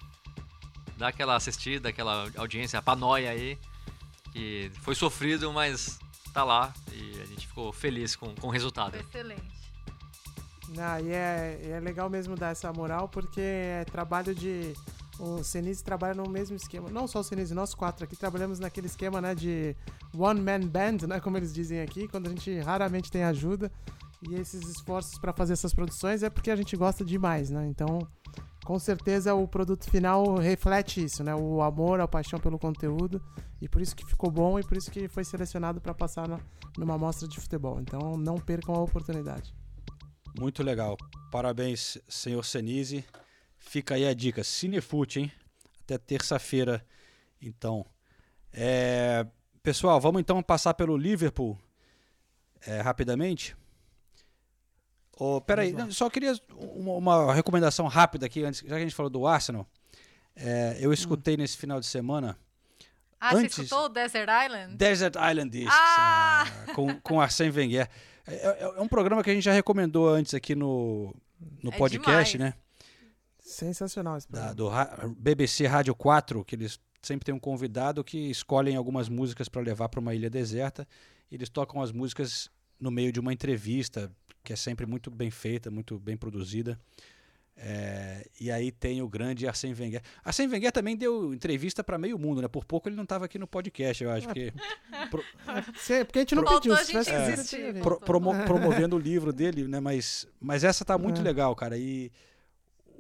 Dá 0.97 1.09
aquela 1.09 1.35
assistida, 1.35 1.89
aquela 1.89 2.27
audiência, 2.37 2.77
a 2.79 2.81
panóia 2.81 3.29
aí. 3.29 3.57
Que 4.31 4.71
foi 4.81 4.95
sofrido, 4.95 5.53
mas 5.53 5.99
tá 6.33 6.43
lá. 6.43 6.73
E 6.91 7.21
a 7.21 7.25
gente 7.25 7.47
ficou 7.47 7.71
feliz 7.71 8.15
com, 8.15 8.33
com 8.35 8.47
o 8.47 8.49
resultado. 8.49 8.91
Foi 8.91 8.99
excelente. 9.01 9.53
Ah, 10.79 10.99
e 10.99 11.11
é, 11.11 11.61
e 11.63 11.69
é 11.71 11.79
legal 11.79 12.09
mesmo 12.09 12.35
dar 12.35 12.49
essa 12.49 12.73
moral, 12.73 13.07
porque 13.07 13.39
é 13.41 13.85
trabalho 13.85 14.33
de. 14.33 14.73
O 15.19 15.43
Senise 15.43 15.83
trabalha 15.83 16.13
no 16.15 16.27
mesmo 16.29 16.55
esquema. 16.55 16.89
Não 16.89 17.07
só 17.07 17.19
o 17.19 17.23
Senise, 17.23 17.53
nós 17.53 17.73
quatro 17.75 18.03
aqui 18.03 18.15
trabalhamos 18.15 18.59
naquele 18.59 18.87
esquema, 18.87 19.21
né, 19.21 19.35
de 19.35 19.75
one 20.17 20.41
man 20.41 20.61
band, 20.61 21.05
né, 21.07 21.19
como 21.19 21.37
eles 21.37 21.53
dizem 21.53 21.81
aqui, 21.81 22.07
quando 22.07 22.27
a 22.27 22.29
gente 22.29 22.57
raramente 22.59 23.11
tem 23.11 23.23
ajuda. 23.23 23.71
E 24.27 24.35
esses 24.35 24.67
esforços 24.67 25.17
para 25.19 25.33
fazer 25.33 25.53
essas 25.53 25.73
produções 25.73 26.23
é 26.23 26.29
porque 26.29 26.49
a 26.49 26.55
gente 26.55 26.75
gosta 26.77 27.03
demais, 27.03 27.49
né? 27.49 27.67
Então, 27.67 27.99
com 28.63 28.79
certeza 28.79 29.35
o 29.35 29.45
produto 29.47 29.89
final 29.89 30.35
reflete 30.37 31.03
isso, 31.03 31.23
né? 31.23 31.35
O 31.35 31.61
amor, 31.61 31.99
a 31.99 32.07
paixão 32.07 32.39
pelo 32.39 32.57
conteúdo. 32.57 33.21
E 33.61 33.67
por 33.67 33.81
isso 33.81 33.93
que 33.95 34.05
ficou 34.05 34.31
bom 34.31 34.57
e 34.57 34.63
por 34.63 34.77
isso 34.77 34.89
que 34.89 35.07
foi 35.09 35.23
selecionado 35.25 35.81
para 35.81 35.93
passar 35.93 36.27
na- 36.27 36.39
numa 36.77 36.97
mostra 36.97 37.27
de 37.27 37.37
futebol. 37.39 37.79
Então, 37.81 38.17
não 38.17 38.35
percam 38.35 38.73
a 38.75 38.79
oportunidade. 38.81 39.53
muito 40.39 40.63
legal. 40.63 40.97
Parabéns, 41.31 41.97
senhor 42.09 42.43
Senise. 42.43 43.05
Fica 43.65 43.95
aí 43.95 44.07
a 44.07 44.13
dica. 44.13 44.43
Cinefute, 44.43 45.19
hein? 45.21 45.31
Até 45.83 45.97
terça-feira, 45.97 46.85
então. 47.41 47.85
É, 48.51 49.25
Pessoal, 49.61 49.99
vamos 49.99 50.19
então 50.19 50.43
passar 50.43 50.73
pelo 50.73 50.97
Liverpool 50.97 51.57
é, 52.67 52.81
rapidamente. 52.81 53.55
Oh, 55.17 55.39
peraí, 55.39 55.73
só 55.91 56.09
queria 56.09 56.33
uma, 56.57 56.93
uma 56.97 57.33
recomendação 57.33 57.87
rápida 57.87 58.25
aqui, 58.25 58.43
antes, 58.43 58.59
já 58.61 58.67
que 58.67 58.73
a 58.73 58.79
gente 58.79 58.95
falou 58.95 59.09
do 59.09 59.25
Arsenal. 59.25 59.65
É, 60.35 60.77
eu 60.81 60.91
escutei 60.91 61.37
nesse 61.37 61.55
final 61.55 61.79
de 61.79 61.85
semana 61.85 62.35
Ah, 63.21 63.35
Antes- 63.35 63.55
você 63.55 63.61
escutou 63.61 63.85
o 63.85 63.89
Desert 63.89 64.27
Island? 64.45 64.75
Desert 64.75 65.15
Island 65.15 65.49
Discs, 65.51 65.71
Ah! 65.73 66.43
ah, 66.67 66.73
com, 66.73 66.99
com 66.99 67.21
Arsène 67.21 67.51
Wenger. 67.55 67.87
É, 68.27 68.33
é- 68.35 68.63
é 68.77 68.81
um 68.81 68.87
programa 68.87 69.23
que 69.23 69.29
a 69.29 69.33
gente 69.33 69.43
já 69.43 69.53
recomendou 69.53 70.09
antes 70.09 70.33
aqui 70.33 70.55
no, 70.55 71.15
no 71.61 71.71
É 71.71 71.77
podcast, 71.77 72.33
demais. 72.37 72.53
né? 72.55 72.59
Sensacional 73.43 74.17
esse 74.17 74.27
programa. 74.27 74.49
Da, 74.49 74.53
do 74.55 74.67
Ra- 74.67 75.09
BBC 75.17 75.67
Rádio 75.67 75.93
4, 75.93 76.43
que 76.45 76.55
eles 76.55 76.79
sempre 77.01 77.25
têm 77.25 77.35
um 77.35 77.39
convidado 77.39 78.03
que 78.03 78.17
escolhem 78.31 78.75
algumas 78.75 79.09
músicas 79.09 79.49
para 79.49 79.61
levar 79.61 79.89
para 79.89 79.99
uma 79.99 80.15
ilha 80.15 80.29
deserta. 80.29 80.87
E 81.29 81.35
eles 81.35 81.49
tocam 81.49 81.81
as 81.81 81.91
músicas 81.91 82.49
no 82.79 82.89
meio 82.89 83.11
de 83.11 83.19
uma 83.19 83.33
entrevista, 83.33 84.11
que 84.43 84.53
é 84.53 84.55
sempre 84.55 84.85
muito 84.85 85.11
bem 85.11 85.29
feita, 85.29 85.69
muito 85.69 85.99
bem 85.99 86.15
produzida. 86.15 86.79
É, 87.55 88.27
e 88.41 88.49
aí 88.49 88.71
tem 88.71 89.01
o 89.01 89.07
grande 89.07 89.47
Arsène 89.47 89.75
Wenger. 89.79 90.01
Arsène 90.23 90.51
Wenger 90.51 90.71
também 90.71 90.95
deu 90.97 91.33
entrevista 91.33 91.83
para 91.83 91.99
meio 91.99 92.17
mundo, 92.17 92.41
né? 92.41 92.47
Por 92.47 92.65
pouco 92.65 92.89
ele 92.89 92.95
não 92.95 93.03
estava 93.03 93.25
aqui 93.25 93.37
no 93.37 93.45
podcast, 93.47 94.03
eu 94.03 94.09
acho. 94.09 94.25
Porque 94.25 94.51
pro- 95.11 95.23
porque 96.07 96.19
a 96.19 96.21
gente 96.21 96.35
não 96.35 96.43
pediu. 96.45 96.73
a 96.73 96.83
gente 96.83 97.71
vindo. 97.73 97.81
pro- 97.83 97.99
promo- 97.99 98.43
promovendo 98.45 98.95
o 98.95 98.99
livro 98.99 99.31
dele, 99.31 99.67
né? 99.67 99.79
Mas, 99.79 100.27
mas 100.41 100.63
essa 100.63 100.83
tá 100.83 100.97
muito 100.97 101.21
É. 101.21 101.23
legal, 101.23 101.55
cara. 101.55 101.77
E 101.77 102.11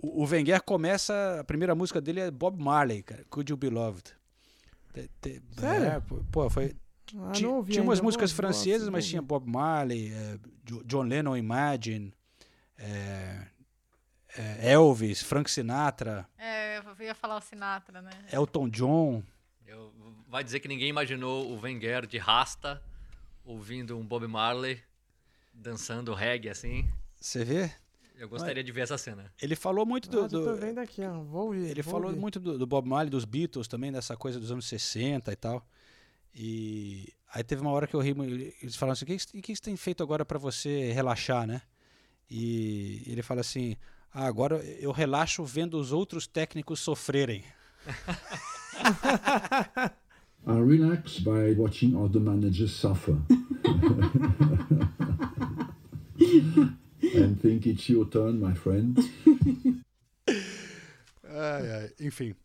o, 0.03 0.23
o 0.23 0.25
Wenger 0.27 0.61
começa, 0.61 1.39
a 1.39 1.43
primeira 1.43 1.73
música 1.73 1.99
dele 2.01 2.19
é 2.19 2.29
Bob 2.31 2.61
Marley, 2.61 3.01
cara. 3.03 3.23
Could 3.29 3.51
You 3.51 3.57
Be 3.57 3.69
Loved? 3.69 4.11
Te- 4.93 5.09
te- 5.21 5.41
Sério? 5.59 5.87
é, 5.87 6.01
pô, 6.31 6.49
foi. 6.49 6.75
Ah, 7.17 7.31
ti- 7.31 7.45
ouvi 7.45 7.71
tinha 7.73 7.83
umas 7.83 7.99
músicas 8.01 8.31
vou- 8.31 8.37
francesas, 8.37 8.89
mas 8.89 9.07
tinha 9.07 9.21
Bob 9.21 9.49
Marley, 9.49 10.11
é, 10.13 10.37
Jo- 10.65 10.83
John 10.85 11.03
Lennon, 11.03 11.35
Imagine, 11.37 12.13
é, 12.77 13.45
é, 14.37 14.71
Elvis, 14.71 15.21
Frank 15.21 15.49
Sinatra, 15.49 16.27
É, 16.37 16.77
eu 16.79 17.05
ia 17.05 17.15
falar 17.15 17.37
o 17.37 17.41
Sinatra, 17.41 18.01
né? 18.01 18.11
Elton 18.31 18.69
John. 18.69 19.23
Eu- 19.65 19.91
vai 20.27 20.43
dizer 20.43 20.59
que 20.59 20.67
ninguém 20.67 20.89
imaginou 20.89 21.49
o 21.51 21.59
Wenger 21.59 22.05
de 22.07 22.17
rasta, 22.17 22.81
ouvindo 23.45 23.97
um 23.97 24.05
Bob 24.05 24.25
Marley, 24.27 24.81
dançando 25.53 26.13
reggae 26.13 26.49
assim. 26.49 26.87
Você 27.19 27.43
vê? 27.43 27.71
Eu 28.15 28.29
gostaria 28.29 28.63
de 28.63 28.71
ver 28.71 28.81
essa 28.81 28.97
cena. 28.97 29.31
Ele 29.41 29.55
falou 29.55 29.85
muito 29.85 30.09
do. 30.09 30.21
Ah, 30.21 30.23
eu 30.23 30.29
tô 30.29 30.39
do- 30.39 30.55
vendo 30.55 30.79
aqui, 30.79 31.01
ó. 31.03 31.21
Vou 31.23 31.47
ouvir. 31.47 31.65
Ele 31.65 31.81
vou 31.81 31.91
falou 31.91 32.07
ouvir. 32.09 32.19
muito 32.19 32.39
do, 32.39 32.57
do 32.57 32.67
Bob 32.67 32.87
Marley, 32.87 33.09
dos 33.09 33.25
Beatles 33.25 33.67
também, 33.67 33.91
dessa 33.91 34.15
coisa 34.15 34.39
dos 34.39 34.51
anos 34.51 34.65
60 34.65 35.31
e 35.31 35.35
tal. 35.35 35.67
E 36.35 37.11
aí 37.33 37.43
teve 37.43 37.61
uma 37.61 37.71
hora 37.71 37.87
que 37.87 37.95
eu 37.95 37.99
ri, 37.99 38.15
eles 38.61 38.75
falaram 38.75 38.93
assim, 38.93 39.05
o 39.05 39.07
que, 39.07 39.17
que, 39.17 39.41
que 39.41 39.55
você 39.55 39.61
tem 39.61 39.75
feito 39.75 40.01
agora 40.01 40.25
para 40.25 40.39
você 40.39 40.91
relaxar, 40.91 41.45
né? 41.45 41.61
E 42.29 43.03
ele 43.05 43.21
fala 43.21 43.41
assim, 43.41 43.75
ah, 44.11 44.25
agora 44.25 44.57
eu 44.79 44.91
relaxo 44.91 45.43
vendo 45.43 45.79
os 45.79 45.91
outros 45.91 46.25
técnicos 46.25 46.79
sofrerem. 46.79 47.43
I 50.45 50.45
relax 50.67 51.19
by 51.19 51.53
watching 51.57 51.95
other 51.95 52.21
managers 52.21 52.71
suffer. 52.71 53.15
and 57.15 57.35
think 57.41 57.67
it's 57.69 57.87
your 57.89 58.05
turn, 58.07 58.39
my 58.39 58.53
friend. 58.55 58.97
Ai, 61.35 61.71
ai, 61.71 61.91
enfim. 61.99 62.35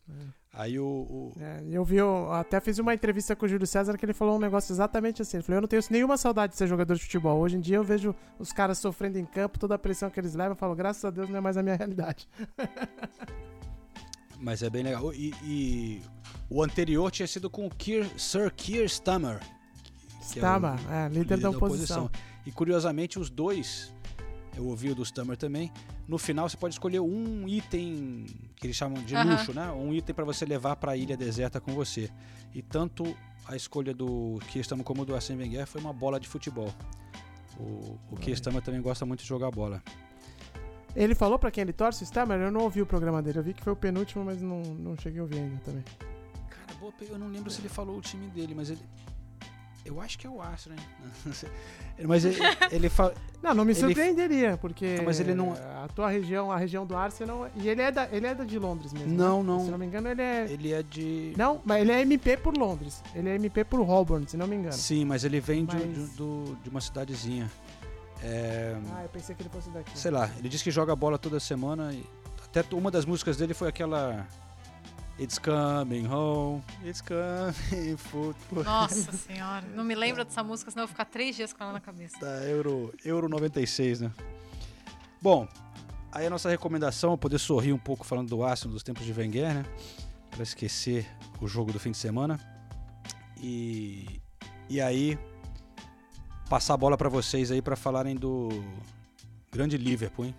Aí 0.51 0.79
o, 0.79 0.83
o- 0.85 1.33
É, 1.39 1.63
eu 1.69 1.85
vi, 1.85 1.97
eu 1.97 2.33
até 2.33 2.59
fiz 2.59 2.79
uma 2.79 2.91
entrevista 2.93 3.35
com 3.35 3.45
o 3.45 3.49
Júlio 3.49 3.67
César 3.67 3.95
que 3.97 4.03
ele 4.03 4.13
falou 4.15 4.35
um 4.37 4.39
negócio 4.39 4.73
exatamente 4.73 5.21
assim. 5.21 5.37
Ele 5.37 5.43
falou: 5.43 5.57
Eu 5.57 5.61
não 5.61 5.67
tenho 5.67 5.81
nenhuma 5.91 6.17
saudade 6.17 6.53
de 6.53 6.57
ser 6.57 6.65
jogador 6.67 6.95
de 6.95 7.01
futebol. 7.03 7.39
Hoje 7.39 7.55
em 7.55 7.59
dia 7.59 7.75
eu 7.77 7.83
vejo 7.83 8.15
os 8.39 8.51
caras 8.51 8.79
sofrendo 8.79 9.19
em 9.19 9.25
campo, 9.25 9.59
toda 9.59 9.75
a 9.75 9.77
pressão 9.77 10.09
que 10.09 10.19
eles 10.19 10.33
levam. 10.33 10.53
Eu 10.53 10.57
falo: 10.57 10.75
Graças 10.75 11.05
a 11.05 11.11
Deus 11.11 11.29
não 11.29 11.37
é 11.37 11.41
mais 11.41 11.55
a 11.55 11.61
minha 11.61 11.75
realidade. 11.75 12.27
Mas 14.41 14.63
é 14.63 14.69
bem 14.69 14.83
legal. 14.83 15.13
E, 15.13 15.33
e 15.43 16.01
o 16.49 16.63
anterior 16.63 17.11
tinha 17.11 17.27
sido 17.27 17.49
com 17.49 17.67
o 17.67 17.69
Keir, 17.69 18.07
Sir 18.17 18.51
Keir 18.55 18.85
Stammer. 18.85 19.39
que 19.39 20.39
é 20.39 20.41
o 20.41 20.45
Starmer, 20.45 20.79
é, 20.91 21.09
líder 21.09 21.37
da 21.39 21.49
oposição. 21.51 22.09
E 22.45 22.51
curiosamente, 22.51 23.19
os 23.19 23.29
dois, 23.29 23.93
eu 24.59 24.67
ouvi 24.67 24.89
o 24.91 24.95
do 24.95 25.03
Stammer 25.03 25.37
também. 25.37 25.71
No 26.05 26.17
final, 26.17 26.49
você 26.49 26.57
pode 26.57 26.75
escolher 26.75 26.99
um 26.99 27.47
item 27.47 28.25
que 28.57 28.67
eles 28.67 28.75
chamam 28.75 29.01
de 29.01 29.15
luxo, 29.15 29.53
né? 29.53 29.71
Um 29.71 29.93
item 29.93 30.13
para 30.13 30.25
você 30.25 30.45
levar 30.45 30.75
para 30.75 30.91
a 30.91 30.97
ilha 30.97 31.15
deserta 31.15 31.61
com 31.61 31.73
você. 31.73 32.09
E 32.53 32.61
tanto 32.61 33.15
a 33.47 33.55
escolha 33.55 33.93
do 33.93 34.37
Keir 34.49 34.61
Stammer 34.61 34.83
como 34.83 35.05
do 35.05 35.15
Arsene 35.15 35.41
Wenger 35.41 35.65
foi 35.65 35.79
uma 35.79 35.93
bola 35.93 36.19
de 36.19 36.27
futebol. 36.27 36.73
O, 37.57 37.97
o 38.11 38.17
Keir 38.17 38.35
Stammer 38.35 38.61
também 38.61 38.81
gosta 38.81 39.05
muito 39.05 39.21
de 39.21 39.27
jogar 39.27 39.49
bola. 39.49 39.81
Ele 40.93 41.15
falou 41.15 41.39
pra 41.39 41.51
quem 41.51 41.61
ele 41.61 41.71
torce, 41.71 42.03
o 42.03 42.05
Starmer? 42.05 42.39
Eu 42.41 42.51
não 42.51 42.61
ouvi 42.61 42.81
o 42.81 42.85
programa 42.85 43.21
dele. 43.21 43.39
Eu 43.39 43.43
vi 43.43 43.53
que 43.53 43.63
foi 43.63 43.71
o 43.71 43.75
penúltimo, 43.77 44.25
mas 44.25 44.41
não, 44.41 44.61
não 44.61 44.97
cheguei 44.97 45.19
a 45.19 45.23
ouvir 45.23 45.37
ainda 45.37 45.61
também. 45.63 45.83
Cara, 46.49 46.79
boa, 46.79 46.91
eu 46.99 47.17
não 47.17 47.29
lembro 47.29 47.49
se 47.49 47.61
ele 47.61 47.69
falou 47.69 47.97
o 47.97 48.01
time 48.01 48.27
dele, 48.27 48.53
mas 48.53 48.69
ele. 48.71 48.81
Eu 49.85 49.99
acho 50.01 50.19
que 50.19 50.27
é 50.27 50.29
o 50.29 50.41
Arsenal, 50.41 50.77
hein? 50.77 51.33
Mas 52.07 52.23
ele, 52.25 52.37
ele 52.71 52.89
fala. 52.89 53.13
Não, 53.41 53.53
não 53.53 53.65
me 53.65 53.73
surpreenderia, 53.75 54.57
porque 54.57 54.97
Não, 54.97 55.05
mas 55.05 55.19
ele 55.19 55.33
não- 55.33 55.51
a 55.53 55.87
tua 55.93 56.09
região, 56.09 56.51
a 56.51 56.57
região 56.57 56.85
do 56.85 56.95
Arsenal, 56.95 57.49
e 57.55 57.67
ele 57.69 57.81
é 57.81 57.91
da, 57.91 58.07
ele 58.11 58.25
é 58.27 58.35
da 58.35 58.43
de 58.43 58.57
Londres 58.59 58.91
mesmo. 58.93 59.13
Não, 59.13 59.41
né? 59.41 59.47
não. 59.49 59.65
Se 59.65 59.71
não 59.71 59.77
me 59.77 59.85
engano, 59.85 60.07
ele 60.09 60.21
é 60.21 60.45
Ele 60.49 60.73
é 60.73 60.83
de. 60.83 61.33
Não, 61.37 61.61
mas 61.65 61.81
ele 61.81 61.91
é 61.91 62.01
MP 62.01 62.37
por 62.37 62.55
Londres. 62.57 63.01
Ele 63.15 63.29
é 63.29 63.35
MP 63.35 63.63
por 63.65 63.81
Holborn, 63.81 64.25
se 64.29 64.35
não 64.37 64.47
me 64.47 64.55
engano. 64.57 64.73
Sim, 64.73 65.03
mas 65.05 65.23
ele 65.23 65.39
vem 65.39 65.65
de, 65.65 65.75
Mas- 65.75 65.85
de, 65.93 66.05
do- 66.17 66.57
de 66.63 66.69
uma 66.69 66.79
cidadezinha. 66.81 67.49
É, 68.23 68.75
Ah, 68.93 69.03
eu 69.03 69.09
pensei 69.09 69.33
que 69.35 69.41
ele 69.41 69.49
fosse 69.49 69.69
daqui. 69.69 69.97
sei 69.97 70.11
lá, 70.11 70.29
ele 70.37 70.49
diz 70.49 70.61
que 70.61 70.71
joga 70.71 70.93
bola 70.95 71.17
toda 71.17 71.39
semana. 71.39 71.93
E 71.93 72.05
até 72.43 72.63
uma 72.75 72.91
das 72.91 73.05
músicas 73.05 73.37
dele 73.37 73.53
foi 73.53 73.69
aquela. 73.69 74.25
It's 75.19 75.37
coming 75.37 76.05
home, 76.05 76.63
it's 76.81 77.01
coming 77.01 77.97
football. 77.97 78.63
Nossa 78.63 79.11
senhora. 79.11 79.65
Não 79.75 79.83
me 79.83 79.93
lembro 79.93 80.23
dessa 80.23 80.41
música, 80.41 80.71
senão 80.71 80.83
eu 80.83 80.87
vou 80.87 80.93
ficar 80.93 81.03
três 81.03 81.35
dias 81.35 81.51
com 81.51 81.61
ela 81.61 81.73
na 81.73 81.81
cabeça. 81.81 82.17
Da 82.19 82.45
Euro, 82.45 82.93
Euro 83.03 83.27
96, 83.27 83.99
né? 83.99 84.11
Bom, 85.21 85.45
aí 86.09 86.25
a 86.25 86.29
nossa 86.29 86.49
recomendação 86.49 87.13
é 87.13 87.17
poder 87.17 87.37
sorrir 87.37 87.73
um 87.73 87.77
pouco 87.77 88.05
falando 88.05 88.29
do 88.29 88.41
Arsenal 88.45 88.73
dos 88.73 88.81
tempos 88.81 89.05
de 89.05 89.11
Wenger, 89.11 89.55
né? 89.55 89.65
Pra 90.31 90.41
esquecer 90.41 91.05
o 91.41 91.49
jogo 91.49 91.73
do 91.73 91.79
fim 91.81 91.91
de 91.91 91.97
semana. 91.97 92.39
E, 93.41 94.21
e 94.69 94.79
aí, 94.79 95.19
passar 96.49 96.75
a 96.75 96.77
bola 96.77 96.95
pra 96.97 97.09
vocês 97.09 97.51
aí 97.51 97.61
pra 97.61 97.75
falarem 97.75 98.15
do 98.15 98.47
grande 99.51 99.75
Liverpool, 99.75 100.27
hein? 100.27 100.35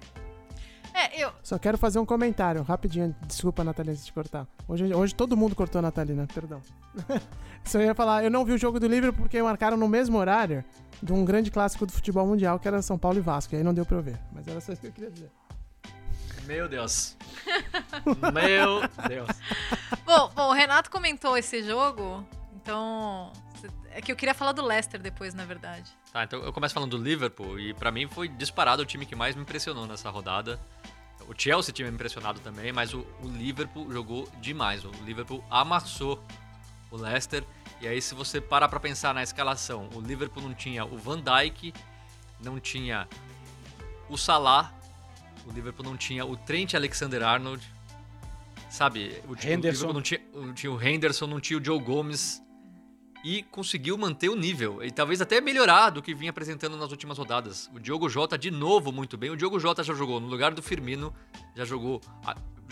Só 1.50 1.58
quero 1.58 1.76
fazer 1.76 1.98
um 1.98 2.06
comentário, 2.06 2.62
rapidinho. 2.62 3.12
Desculpa, 3.26 3.64
Natalina, 3.64 3.96
se 3.96 4.04
te 4.04 4.12
cortar. 4.12 4.46
Hoje, 4.68 4.94
hoje 4.94 5.12
todo 5.12 5.36
mundo 5.36 5.56
cortou 5.56 5.80
a 5.80 5.82
Natalina, 5.82 6.24
perdão. 6.32 6.62
Só 7.66 7.80
ia 7.80 7.92
falar, 7.92 8.22
eu 8.22 8.30
não 8.30 8.44
vi 8.44 8.52
o 8.52 8.56
jogo 8.56 8.78
do 8.78 8.86
Liverpool 8.86 9.22
porque 9.22 9.42
marcaram 9.42 9.76
no 9.76 9.88
mesmo 9.88 10.16
horário 10.16 10.64
de 11.02 11.12
um 11.12 11.24
grande 11.24 11.50
clássico 11.50 11.84
do 11.84 11.90
futebol 11.90 12.24
mundial, 12.24 12.60
que 12.60 12.68
era 12.68 12.80
São 12.82 12.96
Paulo 12.96 13.18
e 13.18 13.20
Vasco. 13.20 13.52
E 13.52 13.58
aí 13.58 13.64
não 13.64 13.74
deu 13.74 13.84
pra 13.84 13.96
eu 13.96 14.00
ver. 14.00 14.16
Mas 14.32 14.46
era 14.46 14.60
só 14.60 14.72
isso 14.72 14.80
que 14.80 14.86
eu 14.86 14.92
queria 14.92 15.10
dizer. 15.10 15.28
Meu 16.46 16.68
Deus. 16.68 17.16
Meu 18.32 19.08
Deus. 19.08 19.28
Bom, 20.06 20.30
bom, 20.32 20.50
o 20.50 20.52
Renato 20.52 20.88
comentou 20.88 21.36
esse 21.36 21.64
jogo, 21.64 22.24
então. 22.54 23.32
É 23.90 24.00
que 24.00 24.12
eu 24.12 24.16
queria 24.16 24.34
falar 24.34 24.52
do 24.52 24.64
Leicester 24.64 25.02
depois, 25.02 25.34
na 25.34 25.44
verdade. 25.44 25.90
Tá, 26.12 26.22
então 26.22 26.40
eu 26.44 26.52
começo 26.52 26.72
falando 26.72 26.96
do 26.96 27.02
Liverpool 27.02 27.58
e 27.58 27.74
pra 27.74 27.90
mim 27.90 28.06
foi 28.06 28.28
disparado 28.28 28.84
o 28.84 28.86
time 28.86 29.04
que 29.04 29.16
mais 29.16 29.34
me 29.34 29.42
impressionou 29.42 29.84
nessa 29.84 30.08
rodada. 30.10 30.60
O 31.30 31.34
Chelsea 31.40 31.72
tinha 31.72 31.86
me 31.88 31.94
impressionado 31.94 32.40
também, 32.40 32.72
mas 32.72 32.92
o, 32.92 33.06
o 33.22 33.28
Liverpool 33.28 33.90
jogou 33.92 34.28
demais. 34.40 34.84
O 34.84 34.90
Liverpool 35.04 35.44
amassou 35.48 36.20
o 36.90 36.96
Leicester. 36.96 37.44
E 37.80 37.86
aí, 37.86 38.02
se 38.02 38.16
você 38.16 38.40
parar 38.40 38.68
pra 38.68 38.80
pensar 38.80 39.14
na 39.14 39.22
escalação, 39.22 39.88
o 39.94 40.00
Liverpool 40.00 40.42
não 40.42 40.52
tinha 40.52 40.84
o 40.84 40.98
Van 40.98 41.20
Dijk, 41.22 41.72
não 42.42 42.58
tinha 42.58 43.08
o 44.08 44.16
Salah, 44.18 44.74
o 45.46 45.52
Liverpool 45.52 45.84
não 45.86 45.96
tinha 45.96 46.26
o 46.26 46.36
Trent 46.36 46.74
Alexander-Arnold, 46.74 47.64
sabe? 48.68 49.22
O, 49.28 49.36
ti- 49.36 49.46
o 49.46 49.52
Henderson. 49.52 49.86
Liverpool 49.86 49.94
não 49.94 50.02
tinha, 50.02 50.20
não 50.34 50.52
tinha 50.54 50.72
o 50.72 50.82
Henderson, 50.82 51.26
não 51.28 51.40
tinha 51.40 51.58
o 51.60 51.64
Joe 51.64 51.78
Gomes. 51.78 52.42
E 53.22 53.42
conseguiu 53.42 53.98
manter 53.98 54.28
o 54.30 54.34
nível. 54.36 54.82
E 54.82 54.90
talvez 54.90 55.20
até 55.20 55.40
melhorar 55.40 55.90
do 55.90 56.00
que 56.00 56.14
vinha 56.14 56.30
apresentando 56.30 56.76
nas 56.76 56.90
últimas 56.90 57.18
rodadas. 57.18 57.68
O 57.74 57.78
Diogo 57.78 58.08
Jota, 58.08 58.38
de 58.38 58.50
novo, 58.50 58.90
muito 58.90 59.18
bem. 59.18 59.28
O 59.30 59.36
Diogo 59.36 59.60
Jota 59.60 59.84
já 59.84 59.92
jogou 59.92 60.18
no 60.20 60.26
lugar 60.26 60.54
do 60.54 60.62
Firmino, 60.62 61.12
já 61.54 61.64
jogou 61.64 62.00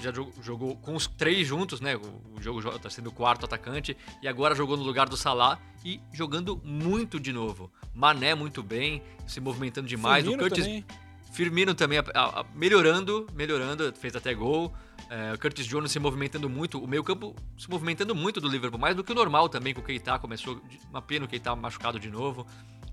já 0.01 0.13
jogou, 0.41 0.77
com 0.77 0.95
os 0.95 1.09
três 1.09 1.45
juntos, 1.47 1.81
né? 1.81 1.97
O, 1.97 2.41
Diogo 2.41 2.63
Jota 2.63 2.89
sendo 2.89 3.09
o 3.09 3.13
quarto 3.13 3.45
atacante. 3.45 3.97
E 4.23 4.29
agora 4.29 4.55
jogou 4.55 4.77
no 4.77 4.85
lugar 4.85 5.09
do 5.09 5.17
Salah 5.17 5.59
e 5.85 6.01
jogando 6.13 6.57
muito 6.65 7.19
de 7.19 7.33
novo. 7.33 7.69
Mané 7.93 8.33
muito 8.35 8.63
bem, 8.63 9.03
se 9.27 9.41
movimentando 9.41 9.89
demais. 9.89 10.23
Firmino 10.25 10.41
o 10.45 10.49
Curtis, 10.49 10.65
também. 10.65 10.85
Firmino 11.33 11.75
também 11.75 11.99
a- 11.99 12.05
a- 12.15 12.45
melhorando, 12.55 13.27
melhorando, 13.35 13.93
fez 13.99 14.15
até 14.15 14.33
gol. 14.33 14.73
É, 15.11 15.33
o 15.33 15.39
Curtis 15.39 15.67
Jones 15.67 15.91
se 15.91 15.99
movimentando 15.99 16.51
muito, 16.51 16.83
o 16.83 16.87
meio 16.87 17.03
campo 17.03 17.35
se 17.57 17.69
movimentando 17.69 18.15
muito 18.15 18.41
do 18.41 18.49
Liverpool, 18.49 18.79
mais 18.79 18.95
do 18.95 19.03
que 19.03 19.11
o 19.11 19.15
normal 19.15 19.49
também 19.49 19.73
com 19.73 19.81
o 19.81 19.85
Keita, 19.85 20.19
começou, 20.19 20.61
uma 20.91 21.01
pena 21.01 21.25
o 21.25 21.29
Keita 21.29 21.57
machucado 21.57 21.99
de 21.99 22.11
novo, 22.11 22.47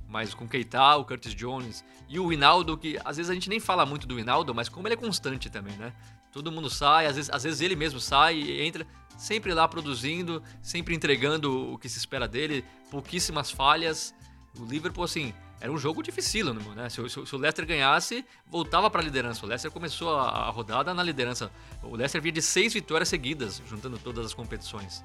mas 0.08 0.34
com 0.34 0.46
o 0.46 0.48
Keita, 0.48 0.96
o 0.96 1.04
Curtis 1.04 1.36
Jones 1.36 1.84
e 2.08 2.18
o 2.18 2.32
Hinaldo, 2.32 2.78
que 2.78 2.98
às 3.04 3.18
vezes 3.18 3.30
a 3.30 3.34
gente 3.34 3.50
nem 3.50 3.60
fala 3.60 3.86
muito 3.86 4.08
do 4.08 4.18
Hinaldo, 4.18 4.56
mas 4.56 4.70
como 4.70 4.88
ele 4.88 4.94
é 4.94 4.98
constante 4.98 5.50
também, 5.50 5.76
né? 5.76 5.92
Todo 6.32 6.52
mundo 6.52 6.70
sai, 6.70 7.06
às 7.06 7.16
vezes, 7.16 7.32
às 7.32 7.44
vezes 7.44 7.60
ele 7.62 7.76
mesmo 7.76 8.00
sai 8.00 8.36
e 8.36 8.62
entra, 8.62 8.88
sempre 9.18 9.54
lá 9.54 9.68
produzindo, 9.68 10.42
sempre 10.62 10.96
entregando 10.96 11.74
o 11.74 11.78
que 11.78 11.90
se 11.90 11.98
espera 11.98 12.28
dele, 12.28 12.64
pouquíssimas 12.90 13.52
falhas. 13.52 14.14
O 14.60 14.66
Liverpool, 14.66 15.04
assim, 15.04 15.34
era 15.60 15.72
um 15.72 15.78
jogo 15.78 16.02
dificílimo, 16.04 16.74
né? 16.74 16.90
Se, 16.90 17.08
se 17.10 17.26
se 17.26 17.36
o 17.36 17.38
Leicester 17.38 17.66
ganhasse, 17.66 18.26
voltava 18.48 18.90
para 18.90 19.02
a 19.02 19.04
liderança. 19.04 19.46
O 19.46 19.50
Leicester 19.50 19.72
começou 19.72 20.18
a, 20.18 20.30
a 20.30 20.50
rodada 20.50 20.94
na 20.94 21.04
liderança. 21.04 21.52
O 21.84 21.96
Leicester 21.96 22.22
vinha 22.22 22.32
de 22.34 22.42
seis 22.42 22.74
vitórias 22.74 23.10
seguidas, 23.10 23.62
juntando 23.68 23.98
todas 23.98 24.26
as 24.26 24.34
competições. 24.34 25.04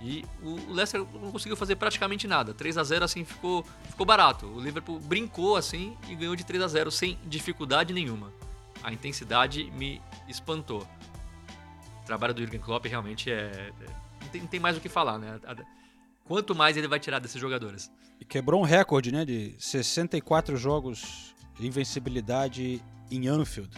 E 0.00 0.24
o 0.42 0.72
Leicester 0.72 1.04
não 1.14 1.32
conseguiu 1.32 1.56
fazer 1.56 1.76
praticamente 1.76 2.26
nada. 2.28 2.54
3 2.54 2.78
a 2.78 2.84
0 2.84 3.04
assim 3.04 3.24
ficou, 3.24 3.64
ficou 3.90 4.06
barato. 4.06 4.46
O 4.46 4.60
Liverpool 4.60 5.00
brincou 5.00 5.56
assim 5.56 5.96
e 6.08 6.14
ganhou 6.14 6.36
de 6.36 6.44
3 6.44 6.62
a 6.62 6.68
0 6.68 6.90
sem 6.90 7.18
dificuldade 7.26 7.92
nenhuma. 7.92 8.32
A 8.82 8.92
intensidade 8.92 9.70
me 9.72 10.00
espantou. 10.28 10.86
O 12.02 12.06
trabalho 12.06 12.32
do 12.32 12.40
Jürgen 12.40 12.60
Klopp 12.60 12.86
realmente 12.86 13.30
é, 13.30 13.72
é- 13.80 13.86
não, 14.22 14.28
tem, 14.28 14.40
não 14.40 14.48
tem 14.48 14.60
mais 14.60 14.76
o 14.76 14.80
que 14.80 14.88
falar, 14.88 15.18
né? 15.18 15.40
Quanto 16.28 16.54
mais 16.54 16.76
ele 16.76 16.86
vai 16.86 17.00
tirar 17.00 17.18
desses 17.18 17.40
jogadores? 17.40 17.90
E 18.20 18.24
quebrou 18.24 18.60
um 18.60 18.64
recorde, 18.64 19.10
né? 19.10 19.24
De 19.24 19.54
64 19.58 20.56
jogos 20.56 21.34
de 21.58 21.66
invencibilidade 21.66 22.82
em 23.10 23.26
Anfield. 23.26 23.70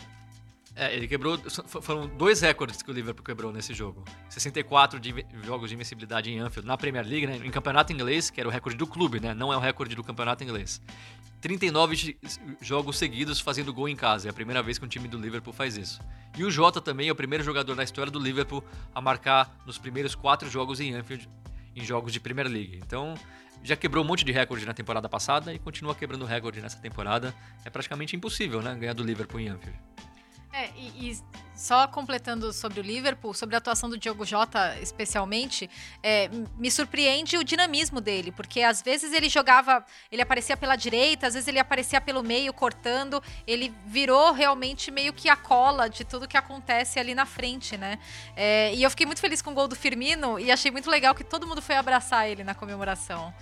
É, 0.76 0.94
ele 0.94 1.06
quebrou. 1.08 1.36
Foram 1.82 2.06
dois 2.08 2.40
recordes 2.40 2.80
que 2.82 2.90
o 2.90 2.94
Liverpool 2.94 3.24
quebrou 3.24 3.52
nesse 3.52 3.74
jogo: 3.74 4.04
64 4.28 4.98
de 5.00 5.26
jogos 5.44 5.68
de 5.68 5.74
invencibilidade 5.74 6.30
em 6.30 6.38
Anfield 6.38 6.66
na 6.66 6.76
Premier 6.76 7.06
League, 7.06 7.26
né, 7.26 7.40
em 7.44 7.50
campeonato 7.50 7.92
inglês, 7.92 8.30
que 8.30 8.40
era 8.40 8.48
o 8.48 8.52
recorde 8.52 8.76
do 8.78 8.86
clube, 8.86 9.20
né? 9.20 9.34
Não 9.34 9.52
é 9.52 9.56
o 9.56 9.60
recorde 9.60 9.94
do 9.94 10.02
campeonato 10.02 10.42
inglês. 10.44 10.80
39 11.40 11.96
gi- 11.96 12.18
jogos 12.60 12.98
seguidos 12.98 13.40
fazendo 13.40 13.72
gol 13.72 13.88
em 13.88 13.96
casa. 13.96 14.28
É 14.28 14.30
a 14.30 14.32
primeira 14.34 14.62
vez 14.62 14.78
que 14.78 14.84
um 14.84 14.88
time 14.88 15.08
do 15.08 15.18
Liverpool 15.18 15.52
faz 15.52 15.76
isso. 15.76 16.00
E 16.36 16.44
o 16.44 16.50
Jota 16.50 16.80
também 16.80 17.08
é 17.08 17.12
o 17.12 17.16
primeiro 17.16 17.42
jogador 17.42 17.74
da 17.74 17.82
história 17.82 18.12
do 18.12 18.18
Liverpool 18.18 18.62
a 18.94 19.00
marcar 19.00 19.60
nos 19.66 19.76
primeiros 19.78 20.14
quatro 20.14 20.48
jogos 20.50 20.80
em 20.80 20.94
Anfield, 20.94 21.28
em 21.74 21.84
jogos 21.84 22.12
de 22.12 22.20
Premier 22.20 22.48
League. 22.48 22.80
Então, 22.84 23.14
já 23.62 23.76
quebrou 23.76 24.04
um 24.04 24.06
monte 24.06 24.24
de 24.24 24.32
recorde 24.32 24.64
na 24.64 24.72
temporada 24.72 25.08
passada 25.08 25.52
e 25.52 25.58
continua 25.58 25.94
quebrando 25.94 26.24
recorde 26.24 26.60
nessa 26.60 26.78
temporada. 26.78 27.34
É 27.64 27.70
praticamente 27.70 28.16
impossível, 28.16 28.62
né? 28.62 28.74
Ganhar 28.74 28.94
do 28.94 29.02
Liverpool 29.02 29.40
em 29.40 29.48
Anfield. 29.48 29.78
É, 30.52 30.68
e, 30.76 31.10
e 31.10 31.18
só 31.54 31.86
completando 31.86 32.52
sobre 32.52 32.80
o 32.80 32.82
Liverpool, 32.82 33.34
sobre 33.34 33.54
a 33.54 33.58
atuação 33.58 33.88
do 33.88 33.98
Diogo 33.98 34.24
Jota 34.24 34.76
especialmente, 34.80 35.68
é, 36.02 36.28
me 36.56 36.70
surpreende 36.70 37.36
o 37.36 37.44
dinamismo 37.44 38.00
dele, 38.00 38.32
porque 38.32 38.62
às 38.62 38.80
vezes 38.80 39.12
ele 39.12 39.28
jogava, 39.28 39.84
ele 40.10 40.22
aparecia 40.22 40.56
pela 40.56 40.74
direita, 40.74 41.26
às 41.26 41.34
vezes 41.34 41.46
ele 41.46 41.58
aparecia 41.58 42.00
pelo 42.00 42.22
meio 42.22 42.52
cortando, 42.52 43.22
ele 43.46 43.72
virou 43.86 44.32
realmente 44.32 44.90
meio 44.90 45.12
que 45.12 45.28
a 45.28 45.36
cola 45.36 45.88
de 45.88 46.02
tudo 46.02 46.26
que 46.26 46.36
acontece 46.36 46.98
ali 46.98 47.14
na 47.14 47.26
frente, 47.26 47.76
né? 47.76 47.98
É, 48.34 48.74
e 48.74 48.82
eu 48.82 48.90
fiquei 48.90 49.04
muito 49.04 49.20
feliz 49.20 49.42
com 49.42 49.50
o 49.50 49.54
gol 49.54 49.68
do 49.68 49.76
Firmino 49.76 50.40
e 50.40 50.50
achei 50.50 50.70
muito 50.70 50.90
legal 50.90 51.14
que 51.14 51.22
todo 51.22 51.46
mundo 51.46 51.60
foi 51.60 51.76
abraçar 51.76 52.28
ele 52.28 52.42
na 52.42 52.54
comemoração. 52.54 53.34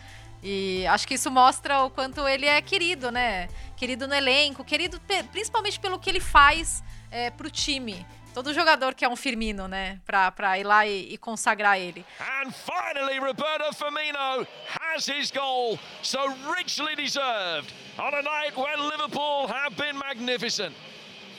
E 0.43 0.87
acho 0.89 1.07
que 1.07 1.15
isso 1.15 1.31
mostra 1.31 1.83
o 1.85 1.91
quanto 1.91 2.27
ele 2.27 2.47
é 2.47 2.61
querido, 2.61 3.11
né? 3.11 3.49
Querido 3.77 4.07
no 4.07 4.15
elenco, 4.15 4.65
querido 4.65 5.01
principalmente 5.33 5.81
pelo 5.81 5.99
que 5.99 6.11
ele 6.11 6.21
faz 6.21 6.83
é, 7.11 7.31
pro 7.31 7.51
time. 7.51 8.07
Todo 8.35 8.55
jogador 8.55 8.95
quer 8.95 9.09
um 9.09 9.17
Firmino, 9.17 9.67
né? 9.67 10.01
Pra, 10.07 10.31
pra 10.31 10.59
ir 10.59 10.65
lá 10.65 10.87
e, 10.87 11.15
e 11.15 11.19
consagrar 11.19 11.79
ele. 11.79 12.05
And 12.21 12.53
finally, 12.53 13.19
Roberto 13.19 13.75
Firmino 13.75 14.47
has 14.69 15.09
his 15.09 15.31
goal, 15.31 15.79
so 16.03 16.21
richly 16.55 16.95
deserved, 16.95 17.73
on 17.99 18.15
a 18.15 18.23
night 18.23 18.57
when 18.57 18.79
Liverpool 18.91 19.49
have 19.49 19.75
been 19.77 19.99
magnificent. 19.99 20.75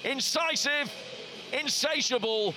Incisive, 0.03 0.91
insatiable, 1.53 2.53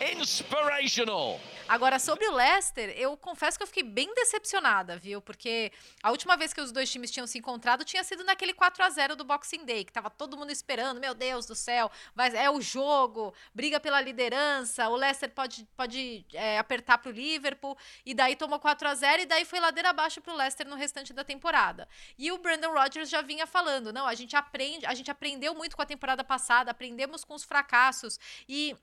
inspirational. 0.00 1.40
Agora, 1.66 1.98
sobre 1.98 2.26
o 2.26 2.34
Leicester, 2.34 2.90
eu 2.90 3.16
confesso 3.16 3.56
que 3.56 3.62
eu 3.62 3.66
fiquei 3.66 3.82
bem 3.82 4.14
decepcionada, 4.14 4.98
viu? 4.98 5.22
Porque 5.22 5.72
a 6.02 6.10
última 6.10 6.36
vez 6.36 6.52
que 6.52 6.60
os 6.60 6.70
dois 6.70 6.92
times 6.92 7.10
tinham 7.10 7.26
se 7.26 7.38
encontrado 7.38 7.84
tinha 7.84 8.04
sido 8.04 8.22
naquele 8.22 8.52
4 8.52 8.84
a 8.84 8.90
0 8.90 9.16
do 9.16 9.24
Boxing 9.24 9.64
Day, 9.64 9.82
que 9.82 9.92
tava 9.92 10.10
todo 10.10 10.36
mundo 10.36 10.50
esperando, 10.50 11.00
meu 11.00 11.14
Deus 11.14 11.46
do 11.46 11.54
céu, 11.54 11.90
vai, 12.14 12.36
é 12.36 12.50
o 12.50 12.60
jogo, 12.60 13.32
briga 13.54 13.80
pela 13.80 13.98
liderança, 14.00 14.88
o 14.90 14.94
Leicester 14.94 15.30
pode, 15.30 15.66
pode 15.74 16.26
é, 16.34 16.58
apertar 16.58 16.98
pro 16.98 17.10
Liverpool, 17.10 17.76
e 18.04 18.12
daí 18.12 18.36
tomou 18.36 18.60
4 18.60 18.86
a 18.86 18.94
0 18.94 19.22
e 19.22 19.26
daí 19.26 19.46
foi 19.46 19.58
ladeira 19.58 19.88
abaixo 19.88 20.20
pro 20.20 20.36
Leicester 20.36 20.68
no 20.68 20.76
restante 20.76 21.14
da 21.14 21.24
temporada. 21.24 21.88
E 22.18 22.30
o 22.30 22.36
Brandon 22.36 22.74
Rodgers 22.74 23.08
já 23.08 23.22
vinha 23.22 23.46
falando, 23.46 23.90
não, 23.90 24.06
a 24.06 24.14
gente 24.14 24.36
aprende, 24.36 24.84
a 24.84 24.92
gente 24.92 25.10
aprendeu 25.10 25.54
muito 25.54 25.76
com 25.76 25.82
a 25.82 25.86
temporada 25.86 26.22
passada, 26.22 26.70
aprendemos 26.70 27.24
com 27.24 27.34
os 27.34 27.42
fracassos, 27.42 28.20
e 28.46 28.76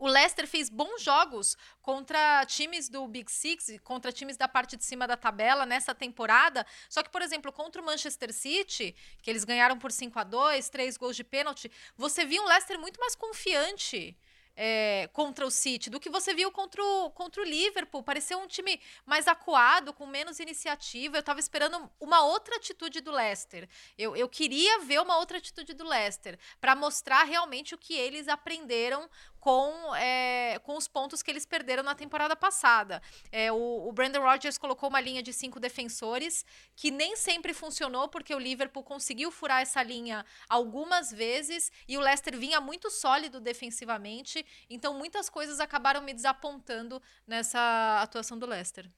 o 0.00 0.08
Leicester 0.08 0.46
fez 0.46 0.70
bons 0.70 1.02
jogos 1.02 1.56
contra 1.82 2.44
times 2.46 2.88
do 2.88 3.06
Big 3.06 3.30
Six, 3.30 3.78
contra 3.84 4.10
times 4.10 4.36
da 4.36 4.48
parte 4.48 4.76
de 4.76 4.84
cima 4.84 5.06
da 5.06 5.16
tabela 5.16 5.66
nessa 5.66 5.94
temporada. 5.94 6.66
Só 6.88 7.02
que, 7.02 7.10
por 7.10 7.20
exemplo, 7.20 7.52
contra 7.52 7.82
o 7.82 7.84
Manchester 7.84 8.32
City, 8.32 8.96
que 9.22 9.30
eles 9.30 9.44
ganharam 9.44 9.78
por 9.78 9.92
5 9.92 10.18
a 10.18 10.24
2 10.24 10.70
três 10.70 10.96
gols 10.96 11.14
de 11.14 11.22
pênalti, 11.22 11.70
você 11.96 12.24
viu 12.24 12.42
um 12.42 12.46
Leicester 12.46 12.80
muito 12.80 12.98
mais 12.98 13.14
confiante. 13.14 14.16
é, 14.62 15.08
contra 15.14 15.46
o 15.46 15.50
City 15.50 15.88
do 15.88 15.98
que 15.98 16.10
você 16.10 16.34
viu 16.34 16.52
contra 16.52 16.82
o, 16.84 17.10
contra 17.12 17.40
o 17.40 17.44
Liverpool. 17.44 18.02
Pareceu 18.02 18.38
um 18.38 18.46
time 18.46 18.78
mais 19.06 19.26
acuado, 19.26 19.90
com 19.92 20.06
menos 20.06 20.38
iniciativa. 20.38 21.16
Eu 21.16 21.22
tava 21.22 21.40
esperando 21.40 21.90
uma 21.98 22.24
outra 22.24 22.56
atitude 22.56 23.00
do 23.00 23.10
Leicester. 23.10 23.66
Eu, 23.96 24.14
eu 24.14 24.28
queria 24.28 24.80
ver 24.80 25.00
uma 25.00 25.16
outra 25.16 25.38
atitude 25.38 25.72
do 25.72 25.84
Leicester 25.84 26.38
para 26.60 26.76
mostrar 26.76 27.24
realmente 27.24 27.74
o 27.74 27.78
que 27.78 27.94
eles 27.94 28.28
aprenderam 28.28 29.08
com, 29.40 29.94
é, 29.96 30.58
com 30.60 30.76
os 30.76 30.86
pontos 30.86 31.22
que 31.22 31.30
eles 31.30 31.46
perderam 31.46 31.82
na 31.82 31.94
temporada 31.94 32.36
passada. 32.36 33.02
É, 33.32 33.50
o, 33.50 33.88
o 33.88 33.92
Brandon 33.92 34.20
Rodgers 34.20 34.58
colocou 34.58 34.88
uma 34.88 35.00
linha 35.00 35.22
de 35.22 35.32
cinco 35.32 35.58
defensores, 35.58 36.44
que 36.76 36.90
nem 36.90 37.16
sempre 37.16 37.54
funcionou, 37.54 38.08
porque 38.08 38.34
o 38.34 38.38
Liverpool 38.38 38.84
conseguiu 38.84 39.30
furar 39.30 39.62
essa 39.62 39.82
linha 39.82 40.24
algumas 40.48 41.10
vezes, 41.10 41.72
e 41.88 41.96
o 41.96 42.00
Leicester 42.00 42.38
vinha 42.38 42.60
muito 42.60 42.90
sólido 42.90 43.40
defensivamente, 43.40 44.44
então 44.68 44.94
muitas 44.94 45.30
coisas 45.30 45.58
acabaram 45.58 46.02
me 46.02 46.12
desapontando 46.12 47.02
nessa 47.26 48.00
atuação 48.02 48.38
do 48.38 48.46
Leicester. 48.46 48.88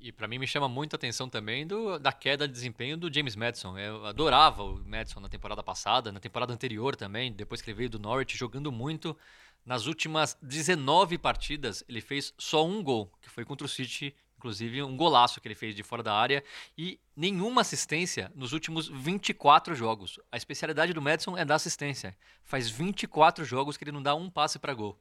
E 0.00 0.12
para 0.12 0.28
mim 0.28 0.38
me 0.38 0.46
chama 0.46 0.68
muito 0.68 0.94
a 0.94 0.96
atenção 0.96 1.28
também 1.28 1.66
do, 1.66 1.98
da 1.98 2.12
queda 2.12 2.46
de 2.46 2.54
desempenho 2.54 2.96
do 2.96 3.12
James 3.12 3.34
Madison. 3.34 3.76
Eu 3.76 4.06
adorava 4.06 4.62
o 4.62 4.76
Madison 4.84 5.18
na 5.18 5.28
temporada 5.28 5.60
passada, 5.60 6.12
na 6.12 6.20
temporada 6.20 6.52
anterior 6.52 6.94
também, 6.94 7.32
depois 7.32 7.60
que 7.60 7.68
ele 7.68 7.76
veio 7.76 7.90
do 7.90 7.98
Norwich, 7.98 8.38
jogando 8.38 8.70
muito. 8.70 9.16
Nas 9.64 9.86
últimas 9.86 10.36
19 10.42 11.18
partidas, 11.18 11.84
ele 11.88 12.00
fez 12.00 12.32
só 12.38 12.66
um 12.66 12.82
gol, 12.82 13.12
que 13.20 13.28
foi 13.28 13.44
contra 13.44 13.66
o 13.66 13.68
City, 13.68 14.14
inclusive 14.38 14.82
um 14.82 14.96
golaço 14.96 15.40
que 15.40 15.48
ele 15.48 15.54
fez 15.54 15.74
de 15.74 15.82
fora 15.82 16.02
da 16.02 16.14
área, 16.14 16.42
e 16.76 16.98
nenhuma 17.14 17.60
assistência 17.60 18.32
nos 18.34 18.52
últimos 18.52 18.88
24 18.88 19.74
jogos. 19.74 20.18
A 20.30 20.36
especialidade 20.36 20.92
do 20.92 21.02
Madison 21.02 21.36
é 21.36 21.44
dar 21.44 21.56
assistência. 21.56 22.16
Faz 22.42 22.70
24 22.70 23.44
jogos 23.44 23.76
que 23.76 23.84
ele 23.84 23.92
não 23.92 24.02
dá 24.02 24.14
um 24.14 24.30
passe 24.30 24.58
para 24.58 24.72
gol. 24.72 24.98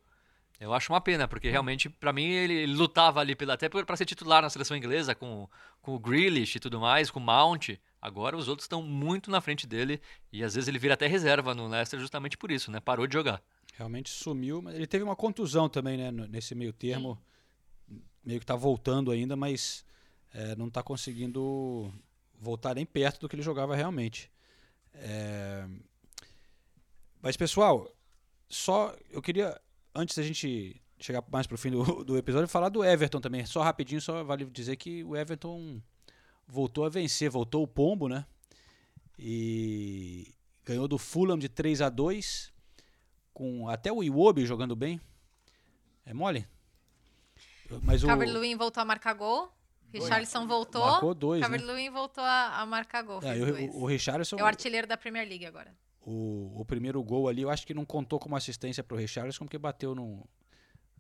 Eu 0.60 0.74
acho 0.74 0.92
uma 0.92 1.00
pena, 1.00 1.28
porque 1.28 1.52
realmente, 1.52 1.88
para 1.88 2.12
mim, 2.12 2.26
ele, 2.26 2.66
lutava 2.66 3.20
ali 3.20 3.36
pela, 3.36 3.54
até 3.54 3.70
para 3.70 3.96
ser 3.96 4.06
titular 4.06 4.42
na 4.42 4.50
seleção 4.50 4.76
inglesa, 4.76 5.14
com, 5.14 5.48
com 5.84 5.94
o 5.94 6.00
Grealish 6.00 6.58
e 6.58 6.60
tudo 6.60 6.80
mais, 6.80 7.12
com 7.12 7.20
o 7.20 7.24
Mount. 7.24 7.78
Agora 8.02 8.36
os 8.36 8.48
outros 8.48 8.66
estão 8.66 8.82
muito 8.82 9.30
na 9.30 9.40
frente 9.40 9.68
dele 9.68 10.02
e 10.32 10.44
às 10.44 10.56
vezes 10.56 10.68
ele 10.68 10.80
vira 10.80 10.96
até 10.96 11.06
reserva 11.08 11.54
no 11.54 11.68
Leicester 11.68 12.00
justamente 12.00 12.38
por 12.38 12.52
isso, 12.52 12.72
né? 12.72 12.80
Parou 12.80 13.06
de 13.06 13.14
jogar. 13.14 13.42
Realmente 13.78 14.10
sumiu, 14.10 14.60
mas 14.60 14.74
ele 14.74 14.88
teve 14.88 15.04
uma 15.04 15.16
contusão 15.16 15.70
também, 15.70 15.98
né? 15.98 16.10
Nesse 16.12 16.56
meio 16.56 16.74
termo. 16.74 17.16
Meio 18.26 18.40
que 18.40 18.46
tá 18.46 18.56
voltando 18.56 19.12
ainda, 19.12 19.36
mas 19.36 19.86
é, 20.34 20.56
não 20.56 20.68
tá 20.68 20.82
conseguindo 20.82 21.94
voltar 22.40 22.74
nem 22.74 22.88
perto 22.88 23.20
do 23.20 23.30
que 23.30 23.36
ele 23.36 23.44
jogava 23.44 23.76
realmente. 23.76 24.32
É... 24.96 25.68
Mas, 27.22 27.38
pessoal, 27.38 27.88
só 28.50 28.96
eu 29.12 29.22
queria 29.22 29.60
antes 29.94 30.18
da 30.18 30.24
gente 30.24 30.82
chegar 31.00 31.24
mais 31.32 31.46
pro 31.46 31.56
fim 31.56 31.70
do, 31.70 32.04
do 32.04 32.18
episódio, 32.18 32.48
falar 32.48 32.70
do 32.70 32.84
Everton 32.84 33.22
também. 33.22 33.46
Só 33.46 33.62
rapidinho, 33.62 34.02
só 34.02 34.24
vale 34.24 34.46
dizer 34.46 34.76
que 34.78 35.04
o 35.04 35.16
Everton 35.16 35.80
voltou 36.48 36.84
a 36.84 36.90
vencer, 36.90 37.30
voltou 37.30 37.62
o 37.62 37.68
pombo, 37.68 38.10
né? 38.10 38.26
E 39.20 40.34
ganhou 40.66 40.88
do 40.88 40.98
Fulham 40.98 41.38
de 41.38 41.48
3 41.48 41.82
a 41.82 41.90
2 41.90 42.57
com 43.38 43.70
até 43.70 43.92
o 43.92 44.02
Iwobi 44.02 44.48
jogando 44.48 44.76
bem. 44.76 45.00
É 46.04 46.12
mole? 46.12 46.48
Mas 47.84 48.04
o 48.04 48.08
Calvert-Lewin 48.08 48.56
voltou 48.56 48.82
a 48.82 48.86
marcar 48.86 49.14
gol. 49.14 49.54
Richarlison 49.94 50.48
voltou. 50.48 50.84
Marcou 50.84 51.14
dois, 51.14 51.42
Calvert-Lewin 51.42 51.86
né? 51.86 51.92
voltou 51.92 52.24
a, 52.24 52.62
a, 52.62 52.66
marcar 52.66 53.04
gol. 53.04 53.22
É, 53.22 53.38
o, 53.38 53.84
o 53.84 53.86
Richarlison 53.86 54.38
é 54.38 54.44
o 54.44 54.46
artilheiro 54.46 54.88
da 54.88 54.98
Premier 54.98 55.28
League 55.28 55.46
agora. 55.46 55.72
O, 56.02 56.62
o 56.62 56.66
primeiro 56.66 57.02
gol 57.04 57.28
ali, 57.28 57.44
eu 57.44 57.52
acho 57.52 57.68
que 57.68 57.76
não 57.76 57.86
contou 57.86 58.18
como 58.18 58.36
assistência 58.36 58.84
para 58.84 58.96
o 58.96 58.98
Richarlison, 58.98 59.46
porque 59.46 59.60
bateu 59.60 59.94
no, 59.94 60.28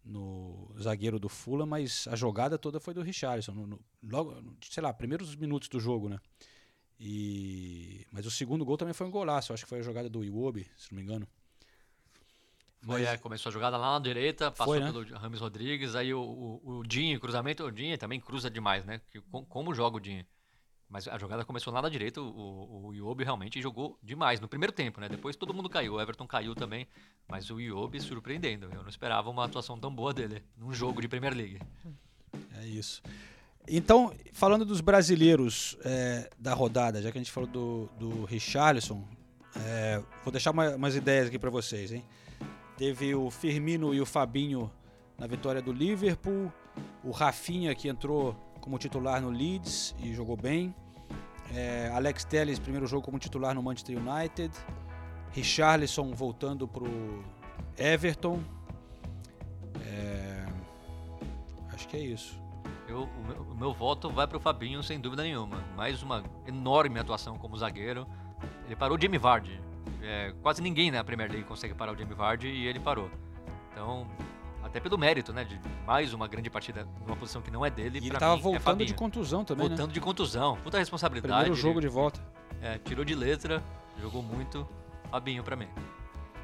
no 0.06 0.76
zagueiro 0.80 1.20
do 1.20 1.30
Fulham, 1.30 1.66
mas 1.66 2.08
a 2.08 2.16
jogada 2.16 2.56
toda 2.56 2.80
foi 2.80 2.94
do 2.94 3.02
Richarlison. 3.02 3.54
No, 3.54 3.66
no, 3.66 3.80
logo, 4.04 4.44
sei 4.62 4.84
lá, 4.84 4.94
primeiros 4.94 5.36
minutos 5.36 5.70
do 5.70 5.80
jogo, 5.80 6.08
né? 6.08 6.20
E, 7.00 8.06
mas 8.12 8.28
o 8.28 8.32
segundo 8.32 8.64
gol 8.64 8.78
também 8.78 8.94
foi 8.94 9.08
um 9.08 9.12
golaço. 9.12 9.52
Eu 9.52 9.56
acho 9.56 9.64
que 9.64 9.70
foi 9.70 9.80
a 9.80 9.84
jogada 9.84 10.08
do 10.08 10.24
Iwobi, 10.24 10.70
se 10.78 10.92
não 10.92 10.98
me 10.98 11.04
engano. 11.04 11.28
Foi, 12.88 13.02
mas... 13.02 13.10
é, 13.10 13.18
começou 13.18 13.50
a 13.50 13.54
jogada 13.54 13.76
lá 13.76 13.94
na 13.94 14.00
direita, 14.00 14.50
passou 14.50 14.76
foi, 14.76 14.80
né? 14.80 14.92
pelo 14.92 15.20
Rames 15.20 15.42
Rodrigues, 15.42 15.94
aí 15.94 16.14
o, 16.14 16.22
o, 16.22 16.78
o 16.80 16.84
Dinho, 16.88 17.20
cruzamento, 17.20 17.66
o 17.66 17.72
Dinho 17.72 17.98
também 17.98 18.18
cruza 18.18 18.50
demais, 18.50 18.86
né? 18.86 19.02
Que, 19.12 19.22
como 19.50 19.76
joga 19.76 19.98
o 19.98 20.00
Dinho? 20.00 20.26
Mas 20.90 21.06
a 21.06 21.18
jogada 21.18 21.44
começou 21.44 21.74
lá 21.74 21.82
na 21.82 21.90
direita, 21.90 22.22
o, 22.22 22.88
o 22.88 22.94
Iobi 22.94 23.26
realmente 23.26 23.62
jogou 23.62 24.00
demais 24.02 24.40
no 24.40 24.48
primeiro 24.48 24.72
tempo, 24.72 25.02
né? 25.02 25.10
Depois 25.10 25.36
todo 25.36 25.54
mundo 25.54 25.68
caiu, 25.68 25.96
o 25.96 26.02
Everton 26.02 26.26
caiu 26.26 26.56
também, 26.56 26.88
mas 27.28 27.50
o 27.50 27.60
Iobi 27.60 28.00
surpreendendo. 28.00 28.70
Eu 28.74 28.84
não 28.84 28.90
esperava 28.90 29.30
uma 29.30 29.44
atuação 29.44 29.78
tão 29.78 29.94
boa 29.94 30.14
dele 30.14 30.42
num 30.56 30.74
jogo 30.74 31.02
de 31.02 31.10
Premier 31.10 31.34
League. 31.36 31.60
É 32.58 32.66
isso. 32.66 33.02
Então, 33.68 34.14
falando 34.32 34.64
dos 34.64 34.80
brasileiros 34.80 35.78
é, 35.84 36.30
da 36.40 36.54
rodada, 36.54 37.02
já 37.02 37.12
que 37.12 37.18
a 37.18 37.22
gente 37.22 37.34
falou 37.34 37.50
do, 37.50 37.90
do 38.00 38.24
Richarlison, 38.24 39.06
é, 39.58 40.02
vou 40.24 40.32
deixar 40.32 40.52
uma, 40.52 40.74
umas 40.76 40.96
ideias 40.96 41.28
aqui 41.28 41.38
para 41.38 41.50
vocês, 41.50 41.92
hein? 41.92 42.02
Teve 42.78 43.16
o 43.16 43.32
Firmino 43.32 43.94
e 43.94 44.00
o 44.00 44.06
Fabinho 44.06 44.72
na 45.18 45.26
vitória 45.26 45.62
do 45.62 45.74
Liverpool, 45.74 46.54
o 47.04 47.10
Rafinha 47.10 47.74
que 47.74 47.90
entrou 47.90 48.36
como 48.62 48.78
titular 48.78 49.20
no 49.20 49.32
Leeds 49.32 49.96
e 50.00 50.14
jogou 50.14 50.38
bem. 50.38 50.76
É, 51.56 51.90
Alex 51.96 52.24
Telles, 52.24 52.60
primeiro 52.60 52.86
jogo 52.86 53.04
como 53.04 53.18
titular 53.18 53.56
no 53.56 53.64
Manchester 53.64 53.98
United. 53.98 54.54
Richarlison 55.32 56.14
voltando 56.14 56.68
pro 56.68 57.24
Everton. 57.78 58.44
É, 59.84 60.46
acho 61.74 61.88
que 61.88 61.98
é 61.98 62.02
isso. 62.02 62.40
Eu, 62.88 63.04
o, 63.04 63.28
meu, 63.28 63.42
o, 63.42 63.56
meu, 63.56 63.74
voto 63.74 64.10
vai 64.10 64.28
pro 64.28 64.40
Fabinho, 64.40 64.84
sem 64.84 65.00
dúvida 65.00 65.24
nenhuma. 65.24 65.64
Mais 65.76 66.04
uma 66.04 66.24
enorme 66.46 67.00
atuação 67.00 67.38
como 67.38 67.58
zagueiro. 67.58 68.08
Ele 68.66 68.76
parou 68.76 68.98
o 68.98 69.02
Jamie 69.02 69.18
Vardy. 69.18 69.67
É, 70.02 70.34
quase 70.42 70.62
ninguém 70.62 70.92
na 70.92 71.04
Premier 71.04 71.32
League 71.32 71.46
consegue 71.46 71.74
parar 71.74 71.94
o 71.94 71.98
Jamie 71.98 72.14
Vardy 72.14 72.48
e 72.48 72.68
ele 72.68 72.80
parou. 72.80 73.10
Então, 73.72 74.08
até 74.64 74.80
pelo 74.80 74.98
mérito, 74.98 75.34
né? 75.34 75.44
De 75.44 75.60
mais 75.86 76.14
uma 76.14 76.28
grande 76.28 76.50
partida 76.50 76.88
numa 77.06 77.16
posição 77.16 77.42
que 77.42 77.50
não 77.50 77.66
é 77.66 77.70
dele. 77.70 78.00
E 78.00 78.08
ele 78.08 78.18
tava 78.18 78.36
mim, 78.36 78.40
é 78.40 78.44
voltando 78.44 78.84
é 78.84 78.86
de 78.86 78.94
contusão 78.94 79.44
também. 79.44 79.64
Né? 79.64 79.70
Voltando 79.70 79.88
né? 79.88 79.94
de 79.94 80.02
contusão. 80.02 80.58
Puta 80.58 80.78
responsabilidade. 80.78 81.44
Primeiro 81.44 81.56
jogo 81.56 81.80
ele, 81.80 81.88
de 81.88 81.94
volta. 81.94 82.20
É, 82.62 82.78
tirou 82.78 83.06
de 83.06 83.16
letra, 83.16 83.64
jogou 84.00 84.22
muito. 84.22 84.68
Fabinho 85.10 85.44
pra 85.44 85.56
mim. 85.56 85.68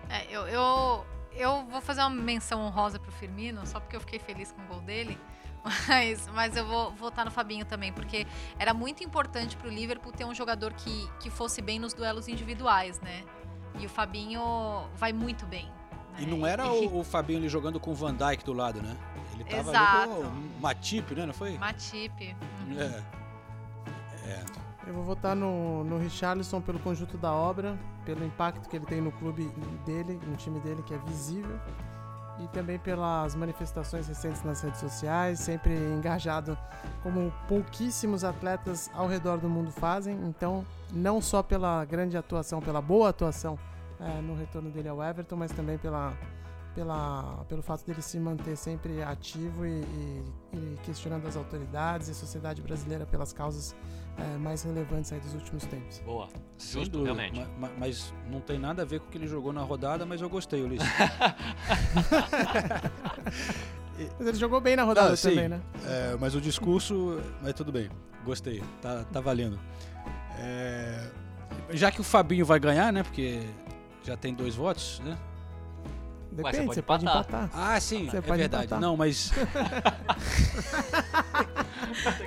É, 0.10 0.26
eu, 0.30 0.48
eu, 0.48 1.06
eu 1.34 1.66
vou 1.66 1.82
fazer 1.82 2.02
uma 2.02 2.10
menção 2.10 2.62
honrosa 2.62 2.98
pro 2.98 3.12
Firmino, 3.12 3.66
só 3.66 3.80
porque 3.80 3.96
eu 3.96 4.00
fiquei 4.00 4.20
feliz 4.20 4.52
com 4.52 4.62
o 4.62 4.66
gol 4.68 4.82
dele. 4.82 5.18
Mas, 5.88 6.28
mas 6.28 6.58
eu 6.58 6.66
vou 6.66 6.92
votar 6.92 7.24
no 7.24 7.32
Fabinho 7.32 7.66
também, 7.66 7.94
porque 7.94 8.28
era 8.60 8.74
muito 8.74 9.02
importante 9.02 9.56
pro 9.56 9.70
Liverpool 9.70 10.12
ter 10.12 10.26
um 10.26 10.36
jogador 10.36 10.74
que, 10.74 11.10
que 11.22 11.30
fosse 11.30 11.62
bem 11.62 11.80
nos 11.80 11.94
duelos 11.94 12.28
individuais, 12.28 13.00
né? 13.00 13.24
E 13.80 13.86
o 13.86 13.90
Fabinho 13.90 14.42
vai 14.96 15.14
muito 15.14 15.46
bem. 15.46 15.72
E 16.20 16.26
não 16.26 16.46
era 16.46 16.70
o, 16.70 17.00
o 17.00 17.04
Fabinho 17.04 17.40
ali 17.40 17.48
jogando 17.48 17.80
com 17.80 17.92
o 17.92 17.96
Van 17.96 18.14
Dijk 18.14 18.44
do 18.44 18.52
lado, 18.54 18.82
né? 18.82 18.96
Ele 19.34 19.44
tava 19.46 19.72
Exato. 19.72 20.12
ali 20.12 20.22
com 20.22 20.28
o 20.28 20.62
Matip, 20.62 21.16
né? 21.16 21.26
Não 21.26 21.34
foi? 21.34 21.58
Matip. 21.58 22.36
Uhum. 22.68 22.80
É. 22.80 23.04
é. 24.30 24.64
Eu 24.86 24.94
vou 24.94 25.04
votar 25.04 25.36
no, 25.36 25.84
no 25.86 25.98
Richarlison 25.98 26.60
pelo 26.60 26.78
conjunto 26.80 27.18
da 27.18 27.32
obra, 27.32 27.80
pelo 28.06 28.24
impacto 28.26 28.68
que 28.68 28.76
ele 28.76 28.86
tem 28.86 29.00
no 29.00 29.12
clube 29.14 29.50
dele, 29.86 30.20
no 30.28 30.36
time 30.36 30.60
dele, 30.60 30.84
que 30.84 30.94
é 30.94 30.98
visível. 30.98 31.58
E 32.40 32.48
também 32.48 32.80
pelas 32.80 33.36
manifestações 33.36 34.08
recentes 34.08 34.44
nas 34.44 34.62
redes 34.62 34.80
sociais, 34.80 35.40
sempre 35.40 35.74
engajado 35.74 36.58
como 37.04 37.32
pouquíssimos 37.48 38.24
atletas 38.24 38.90
ao 38.94 39.08
redor 39.08 39.38
do 39.38 39.48
mundo 39.48 39.72
fazem. 39.72 40.16
Então, 40.26 40.66
não 40.92 41.22
só 41.22 41.44
pela 41.44 41.86
grande 41.86 42.18
atuação, 42.18 42.60
pela 42.60 42.82
boa 42.82 43.10
atuação 43.10 43.58
é, 44.00 44.22
no 44.22 44.36
retorno 44.36 44.72
dele 44.72 44.90
ao 44.90 45.04
Everton, 45.04 45.36
mas 45.36 45.52
também 45.52 45.78
pela, 45.78 46.12
pela, 46.74 47.46
pelo 47.48 47.62
fato 47.62 47.86
dele 47.86 48.02
se 48.02 48.20
manter 48.20 48.56
sempre 48.56 49.04
ativo 49.04 49.66
e, 49.66 49.82
e, 49.82 50.24
e 50.54 50.78
questionando 50.84 51.28
as 51.28 51.36
autoridades 51.36 52.08
e 52.08 52.12
a 52.12 52.14
sociedade 52.14 52.62
brasileira 52.62 53.06
pelas 53.06 53.32
causas 53.32 53.76
é, 54.18 54.38
mais 54.38 54.64
relevantes 54.64 55.12
aí 55.12 55.20
dos 55.20 55.34
últimos 55.34 55.66
tempos. 55.66 56.00
Boa, 56.00 56.30
justo, 56.58 57.04
realmente. 57.04 57.46
Mas, 57.58 57.72
mas, 57.78 58.14
não 58.30 58.40
tem 58.40 58.60
nada 58.60 58.82
a 58.84 58.86
ver 58.86 59.00
com 59.00 59.08
o 59.08 59.10
que 59.10 59.18
ele 59.18 59.28
jogou 59.28 59.52
na 59.54 59.62
rodada, 59.62 60.06
mas 60.06 60.22
eu 60.22 60.30
gostei, 60.30 60.62
Ulisses. 60.62 60.88
mas 64.20 64.28
ele 64.28 64.38
jogou 64.38 64.62
bem 64.62 64.76
na 64.76 64.84
rodada 64.84 65.10
não, 65.10 65.18
também, 65.18 65.50
né? 65.50 65.62
É, 65.86 66.18
mas 66.20 66.36
o 66.36 66.42
discurso, 66.42 67.20
mas 67.42 67.54
tudo 67.54 67.72
bem, 67.72 67.90
gostei, 68.24 68.64
tá, 68.82 69.04
tá 69.06 69.20
valendo. 69.20 69.60
É, 70.40 71.10
já 71.72 71.92
que 71.92 72.02
o 72.02 72.04
Fabinho 72.04 72.46
vai 72.46 72.60
ganhar, 72.60 72.92
né? 72.92 73.04
Porque 73.04 73.42
já 74.04 74.18
tem 74.18 74.34
dois 74.34 74.56
votos, 74.56 75.00
né? 75.00 75.18
Depende, 76.34 76.58
você, 76.58 76.64
pode, 76.64 76.76
você 76.76 76.82
pode 76.82 77.06
empatar. 77.06 77.50
Ah, 77.54 77.80
sim, 77.80 78.10
você 78.10 78.18
é 78.18 78.22
verdade. 78.22 78.66
Empatar. 78.66 78.80
Não, 78.80 78.98
mas. 78.98 79.32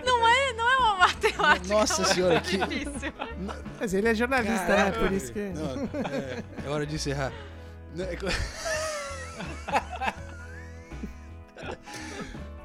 não, 0.06 0.28
é, 0.28 0.52
não 0.52 0.70
é 0.70 0.76
uma 0.76 0.94
matemática. 0.98 1.74
Nossa 1.74 2.04
senhora, 2.04 2.40
que. 2.40 2.56
Difícil. 2.56 3.12
Mas 3.80 3.94
ele 3.94 4.08
é 4.08 4.14
jornalista, 4.14 4.66
Caraca, 4.66 5.00
né? 5.00 5.08
Por 5.08 5.12
isso 5.12 5.32
que. 5.32 5.40
Não, 5.40 5.88
é, 6.08 6.44
é 6.64 6.70
hora 6.70 6.86
de 6.86 6.94
encerrar. 6.94 7.32
É 7.98 8.16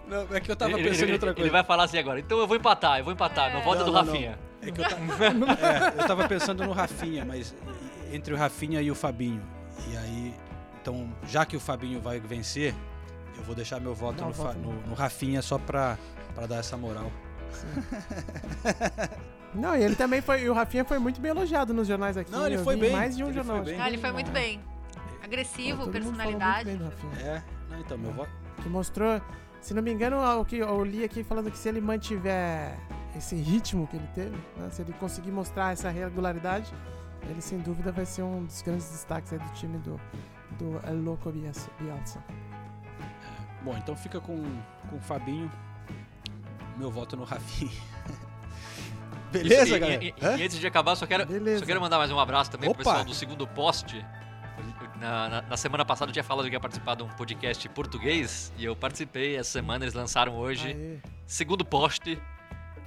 não, 0.08 0.28
é 0.36 0.40
que 0.40 0.52
eu 0.52 0.56
tava 0.56 0.78
pensando 0.78 1.04
ele, 1.04 1.12
em 1.12 1.14
outra 1.14 1.34
coisa. 1.34 1.42
Ele 1.42 1.50
vai 1.50 1.64
falar 1.64 1.86
assim 1.86 1.98
agora. 1.98 2.20
Então 2.20 2.38
eu 2.38 2.46
vou 2.46 2.56
empatar, 2.56 3.00
eu 3.00 3.04
vou 3.04 3.14
empatar. 3.14 3.56
É. 3.56 3.62
Voto 3.62 3.82
é 3.82 3.86
do 3.86 3.92
Rafinha. 3.92 4.38
Não. 4.62 4.68
É 4.68 4.72
que 4.72 4.80
eu, 4.80 4.88
ta... 4.88 4.96
é, 5.98 6.02
eu 6.02 6.08
tava 6.08 6.28
pensando 6.28 6.64
no 6.64 6.72
Rafinha, 6.72 7.26
mas 7.26 7.56
entre 8.14 8.32
o 8.32 8.38
Rafinha 8.38 8.80
e 8.80 8.92
o 8.92 8.96
Fabinho. 8.96 9.42
E 9.90 9.98
aí 9.98 10.36
Então, 10.82 11.08
já 11.28 11.46
que 11.46 11.56
o 11.56 11.60
Fabinho 11.60 12.02
vai 12.02 12.20
vencer, 12.20 12.74
eu 13.38 13.44
vou 13.44 13.54
deixar 13.56 13.80
meu 13.80 13.94
voto 13.94 14.24
no, 14.26 14.32
voto 14.32 14.58
no- 14.58 14.82
no 14.88 14.94
Rafinha 14.96 15.42
só 15.42 15.58
pra, 15.58 15.98
pra 16.34 16.48
dar 16.48 16.58
essa 16.58 16.76
moral. 16.76 17.12
Não, 19.54 19.76
e 19.76 19.84
ele 19.84 19.96
também 19.96 20.22
foi. 20.22 20.44
E 20.44 20.50
o 20.50 20.54
Rafinha 20.54 20.86
foi 20.86 20.98
muito 20.98 21.20
bem 21.20 21.32
elogiado 21.32 21.74
nos 21.74 21.88
jornais 21.88 22.16
aqui. 22.18 22.32
Não, 22.32 22.46
ele 22.48 22.58
foi 22.58 22.78
bem, 22.78 22.92
Mais 22.92 23.18
de 23.18 23.24
um 23.24 23.28
ele 23.28 23.36
foi 23.36 23.44
jornal. 23.44 23.64
bem. 23.66 23.82
Ah, 23.82 23.88
ele 23.90 23.98
foi 23.98 24.12
muito 24.12 24.32
bem. 24.32 24.62
Agressivo, 25.22 25.86
Todo 25.86 25.94
mundo 26.02 26.16
falou 26.16 26.16
personalidade. 26.16 26.66
muito 26.66 26.66
bem 26.66 26.78
do 26.78 26.84
Rafinha. 26.86 27.28
É, 27.28 27.44
não, 27.70 27.80
então, 27.80 27.98
meu 27.98 28.12
voto. 28.14 28.32
Que 28.64 28.70
mostrou, 28.70 29.22
se 29.60 29.74
não 29.74 29.84
me 29.84 29.92
engano, 29.92 30.18
o 30.40 30.46
que 30.46 30.58
eu 30.58 30.84
li 30.86 31.04
aqui 31.04 31.24
falando 31.24 31.52
que 31.52 31.58
se 31.58 31.68
ele 31.68 31.82
mantiver 31.82 32.78
esse 33.16 33.36
ritmo 33.36 33.88
que 33.88 33.98
ele 33.98 34.08
teve, 34.16 34.36
né, 34.58 34.70
se 34.72 34.82
ele 34.82 34.94
conseguir 34.94 35.32
mostrar 35.32 35.74
essa 35.74 35.90
regularidade, 35.90 36.74
ele 37.30 37.42
sem 37.42 37.60
dúvida 37.60 37.92
vai 37.92 38.06
ser 38.06 38.24
um 38.24 38.46
dos 38.46 38.62
grandes 38.62 38.90
destaques 38.90 39.34
aí 39.34 39.40
do 39.40 39.50
time 39.54 39.78
do, 39.80 40.00
do 40.58 40.80
El 40.88 41.02
Loco 41.02 41.32
Bielsa. 41.32 41.70
Bielsa. 41.80 42.24
Bom, 43.64 43.76
então 43.78 43.96
fica 43.96 44.20
com, 44.20 44.42
com 44.90 44.96
o 44.96 45.00
Fabinho. 45.02 45.52
Meu 46.78 46.90
voto 46.90 47.16
no 47.16 47.24
Rafinha. 47.24 47.72
Beleza, 49.32 49.64
Isso, 49.64 49.76
e- 49.76 49.80
galera? 49.80 50.04
E, 50.04 50.08
e- 50.10 50.40
e 50.42 50.44
antes 50.44 50.60
de 50.60 50.68
acabar, 50.68 50.96
só 50.96 51.06
quero, 51.06 51.24
só 51.60 51.66
quero 51.66 51.80
mandar 51.80 51.98
mais 51.98 52.12
um 52.12 52.20
abraço 52.20 52.52
também 52.52 52.70
pro 52.70 52.82
Opa! 52.82 52.90
pessoal 52.90 53.06
do 53.06 53.14
segundo 53.14 53.48
post. 53.48 54.06
Na, 55.00 55.30
na- 55.30 55.42
na 55.44 55.58
semana 55.58 55.84
passada 55.86 56.10
eu 56.10 56.14
tinha 56.14 56.24
falado 56.24 56.48
que 56.48 56.54
ia 56.56 56.60
participar 56.60 56.96
de 56.96 57.04
um 57.04 57.08
podcast 57.10 57.68
português 57.70 58.52
e 58.58 58.66
eu 58.66 58.76
participei 58.76 59.36
essa 59.38 59.52
semana, 59.52 59.84
eles 59.86 59.94
lançaram 59.94 60.36
hoje. 60.38 60.68
Aê. 60.68 60.98
Segundo 61.26 61.64
post. 61.66 62.22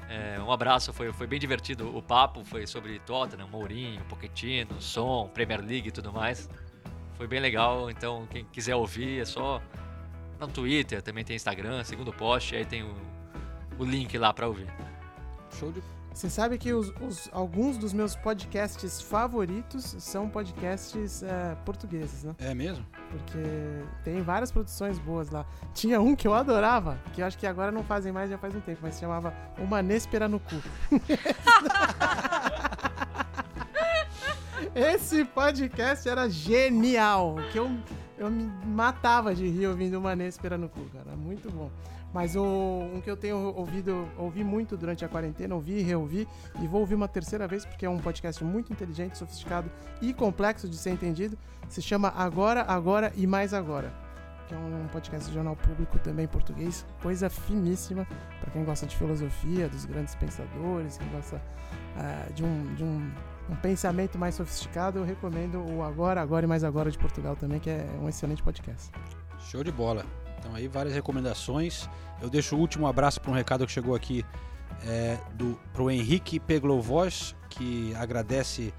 É, 0.06 0.38
um 0.38 0.52
abraço, 0.52 0.92
foi, 0.92 1.10
foi 1.14 1.26
bem 1.26 1.40
divertido 1.40 1.96
o 1.96 2.02
papo, 2.02 2.44
foi 2.44 2.66
sobre 2.66 2.98
Tottenham, 3.00 3.48
Mourinho, 3.48 4.04
Pochettino, 4.04 4.78
Som, 4.80 5.28
Premier 5.32 5.60
League 5.60 5.88
e 5.88 5.90
tudo 5.90 6.12
mais. 6.12 6.48
Foi 7.16 7.26
bem 7.26 7.40
legal, 7.40 7.90
então 7.90 8.26
quem 8.30 8.44
quiser 8.46 8.74
ouvir 8.74 9.20
é 9.20 9.24
só 9.24 9.60
no 10.40 10.48
Twitter, 10.48 11.00
também 11.00 11.24
tem 11.24 11.36
Instagram, 11.36 11.84
segundo 11.84 12.12
post, 12.12 12.54
aí 12.56 12.64
tem 12.64 12.82
o, 12.82 12.94
o 13.78 13.84
link 13.84 14.16
lá 14.18 14.32
pra 14.32 14.48
ouvir. 14.48 14.66
Show 15.58 15.70
de 15.70 15.80
Você 16.12 16.28
sabe 16.28 16.58
que 16.58 16.72
os, 16.72 16.92
os- 17.00 17.30
alguns 17.32 17.78
dos 17.78 17.92
meus 17.92 18.16
podcasts 18.16 19.00
favoritos 19.00 19.94
são 20.00 20.28
podcasts 20.28 21.22
eh, 21.22 21.56
portugueses, 21.64 22.24
né? 22.24 22.34
É 22.40 22.52
mesmo? 22.52 22.84
Porque 23.10 23.38
tem 24.02 24.20
várias 24.20 24.50
produções 24.50 24.98
boas 24.98 25.30
lá. 25.30 25.46
Tinha 25.72 26.00
um 26.00 26.16
que 26.16 26.26
eu 26.26 26.34
adorava, 26.34 26.98
que 27.12 27.22
eu 27.22 27.26
acho 27.26 27.38
que 27.38 27.46
agora 27.46 27.70
não 27.70 27.84
fazem 27.84 28.12
mais, 28.12 28.28
já 28.28 28.36
faz 28.38 28.54
um 28.56 28.60
tempo, 28.60 28.80
mas 28.82 28.94
se 28.94 29.00
chamava 29.00 29.32
Uma 29.56 29.80
Néspera 29.82 30.28
no 30.28 30.40
Cu. 30.40 30.56
Esse 34.74 35.24
podcast 35.24 36.08
era 36.08 36.28
genial, 36.28 37.36
que 37.52 37.58
eu, 37.60 37.70
eu 38.18 38.28
me 38.28 38.50
matava 38.66 39.32
de 39.32 39.48
rir 39.48 39.68
ouvindo 39.68 39.96
Uma 40.00 40.16
Néspera 40.16 40.58
no 40.58 40.68
Cu, 40.68 40.80
cara. 40.86 41.14
Muito 41.16 41.48
bom. 41.48 41.70
Mas 42.12 42.34
o, 42.34 42.42
um 42.42 43.00
que 43.00 43.08
eu 43.08 43.16
tenho 43.16 43.36
ouvido, 43.56 44.08
ouvi 44.18 44.42
muito 44.42 44.76
durante 44.76 45.04
a 45.04 45.08
quarentena, 45.08 45.54
ouvi 45.54 45.78
e 45.78 45.82
reouvi, 45.82 46.26
e 46.60 46.66
vou 46.66 46.80
ouvir 46.80 46.96
uma 46.96 47.06
terceira 47.06 47.46
vez, 47.46 47.64
porque 47.64 47.86
é 47.86 47.88
um 47.88 47.98
podcast 47.98 48.42
muito 48.42 48.72
inteligente, 48.72 49.16
sofisticado 49.16 49.70
e 50.02 50.12
complexo 50.12 50.68
de 50.68 50.76
ser 50.76 50.90
entendido, 50.90 51.38
se 51.68 51.80
chama 51.80 52.08
Agora, 52.08 52.62
Agora 52.62 53.12
e 53.14 53.28
Mais 53.28 53.54
Agora. 53.54 53.92
Que 54.48 54.54
é 54.54 54.58
um 54.58 54.88
podcast 54.88 55.28
de 55.28 55.34
jornal 55.34 55.54
público 55.54 56.00
também 56.00 56.26
português, 56.26 56.84
coisa 57.00 57.30
finíssima 57.30 58.08
para 58.40 58.50
quem 58.50 58.64
gosta 58.64 58.86
de 58.86 58.96
filosofia, 58.96 59.68
dos 59.68 59.84
grandes 59.84 60.16
pensadores, 60.16 60.98
quem 60.98 61.08
gosta 61.10 61.40
ah, 61.96 62.26
de, 62.34 62.44
um, 62.44 62.74
de 62.74 62.82
um, 62.82 63.10
um 63.48 63.56
pensamento 63.56 64.18
mais 64.18 64.34
sofisticado, 64.34 64.98
eu 64.98 65.04
recomendo 65.04 65.58
o 65.58 65.82
Agora, 65.82 66.20
Agora 66.20 66.44
e 66.44 66.48
Mais 66.48 66.64
Agora 66.64 66.90
de 66.90 66.98
Portugal 66.98 67.36
também, 67.36 67.60
que 67.60 67.70
é 67.70 67.86
um 68.02 68.08
excelente 68.08 68.42
podcast. 68.42 68.90
Show 69.38 69.62
de 69.62 69.72
bola. 69.72 70.04
Então 70.38 70.54
aí 70.54 70.68
várias 70.68 70.94
recomendações. 70.94 71.88
Eu 72.20 72.30
deixo 72.30 72.56
o 72.56 72.58
último 72.58 72.86
abraço 72.86 73.20
para 73.20 73.30
um 73.30 73.34
recado 73.34 73.66
que 73.66 73.72
chegou 73.72 73.94
aqui 73.94 74.24
é, 74.86 75.18
do 75.34 75.58
pro 75.72 75.90
Henrique 75.90 76.40
Peglovoz, 76.40 77.34
que 77.50 77.94
agradece 77.96 78.72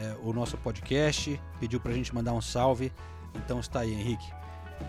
é, 0.00 0.16
o 0.22 0.32
nosso 0.32 0.56
podcast, 0.58 1.40
pediu 1.58 1.80
para 1.80 1.92
a 1.92 1.94
gente 1.94 2.14
mandar 2.14 2.32
um 2.32 2.40
salve. 2.40 2.92
Então 3.34 3.60
está 3.60 3.80
aí, 3.80 3.92
Henrique. 3.92 4.26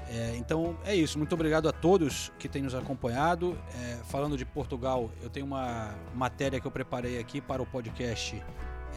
É, 0.09 0.35
então 0.37 0.77
é 0.85 0.95
isso. 0.95 1.17
Muito 1.17 1.33
obrigado 1.33 1.67
a 1.67 1.71
todos 1.71 2.31
que 2.39 2.47
têm 2.47 2.61
nos 2.61 2.75
acompanhado. 2.75 3.57
É, 3.75 3.97
falando 4.05 4.37
de 4.37 4.45
Portugal, 4.45 5.09
eu 5.21 5.29
tenho 5.29 5.45
uma 5.45 5.93
matéria 6.13 6.59
que 6.59 6.67
eu 6.67 6.71
preparei 6.71 7.19
aqui 7.19 7.39
para 7.41 7.61
o 7.61 7.65
podcast 7.65 8.41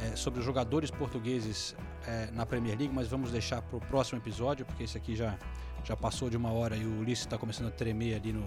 é, 0.02 0.16
sobre 0.16 0.40
os 0.40 0.46
jogadores 0.46 0.90
portugueses 0.90 1.74
é, 2.06 2.30
na 2.32 2.46
Premier 2.46 2.78
League, 2.78 2.92
mas 2.94 3.08
vamos 3.08 3.30
deixar 3.30 3.62
para 3.62 3.76
o 3.76 3.80
próximo 3.80 4.18
episódio, 4.18 4.64
porque 4.64 4.84
esse 4.84 4.96
aqui 4.96 5.14
já, 5.14 5.36
já 5.84 5.96
passou 5.96 6.30
de 6.30 6.36
uma 6.36 6.52
hora 6.52 6.76
e 6.76 6.84
o 6.84 7.00
Ulisses 7.00 7.24
está 7.24 7.36
começando 7.36 7.68
a 7.68 7.70
tremer 7.70 8.14
ali 8.14 8.32
no, 8.32 8.44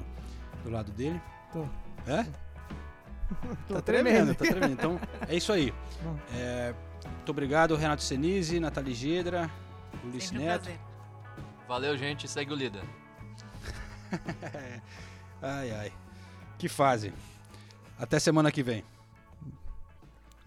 do 0.63 0.69
lado 0.69 0.91
dele. 0.91 1.21
Tô. 1.51 1.63
É? 2.07 2.23
Tô 3.67 3.75
tá 3.75 3.81
tremendo. 3.81 4.33
tremendo, 4.33 4.35
tá 4.35 4.45
tremendo. 4.45 4.73
Então 4.73 4.99
é 5.27 5.35
isso 5.35 5.51
aí. 5.51 5.73
É, 6.33 6.73
muito 7.05 7.29
obrigado, 7.29 7.75
Renato 7.75 8.03
Senise, 8.03 8.59
Nathalie 8.59 8.93
Gedra, 8.93 9.49
Ulisses 10.03 10.29
Sempre 10.29 10.43
um 10.43 10.47
Neto. 10.47 10.63
prazer. 10.63 10.79
Valeu, 11.67 11.97
gente, 11.97 12.27
segue 12.27 12.51
o 12.51 12.55
líder. 12.55 12.83
ai, 15.41 15.71
ai. 15.71 15.93
Que 16.57 16.67
fase. 16.67 17.13
Até 17.97 18.19
semana 18.19 18.51
que 18.51 18.61
vem. 18.61 18.83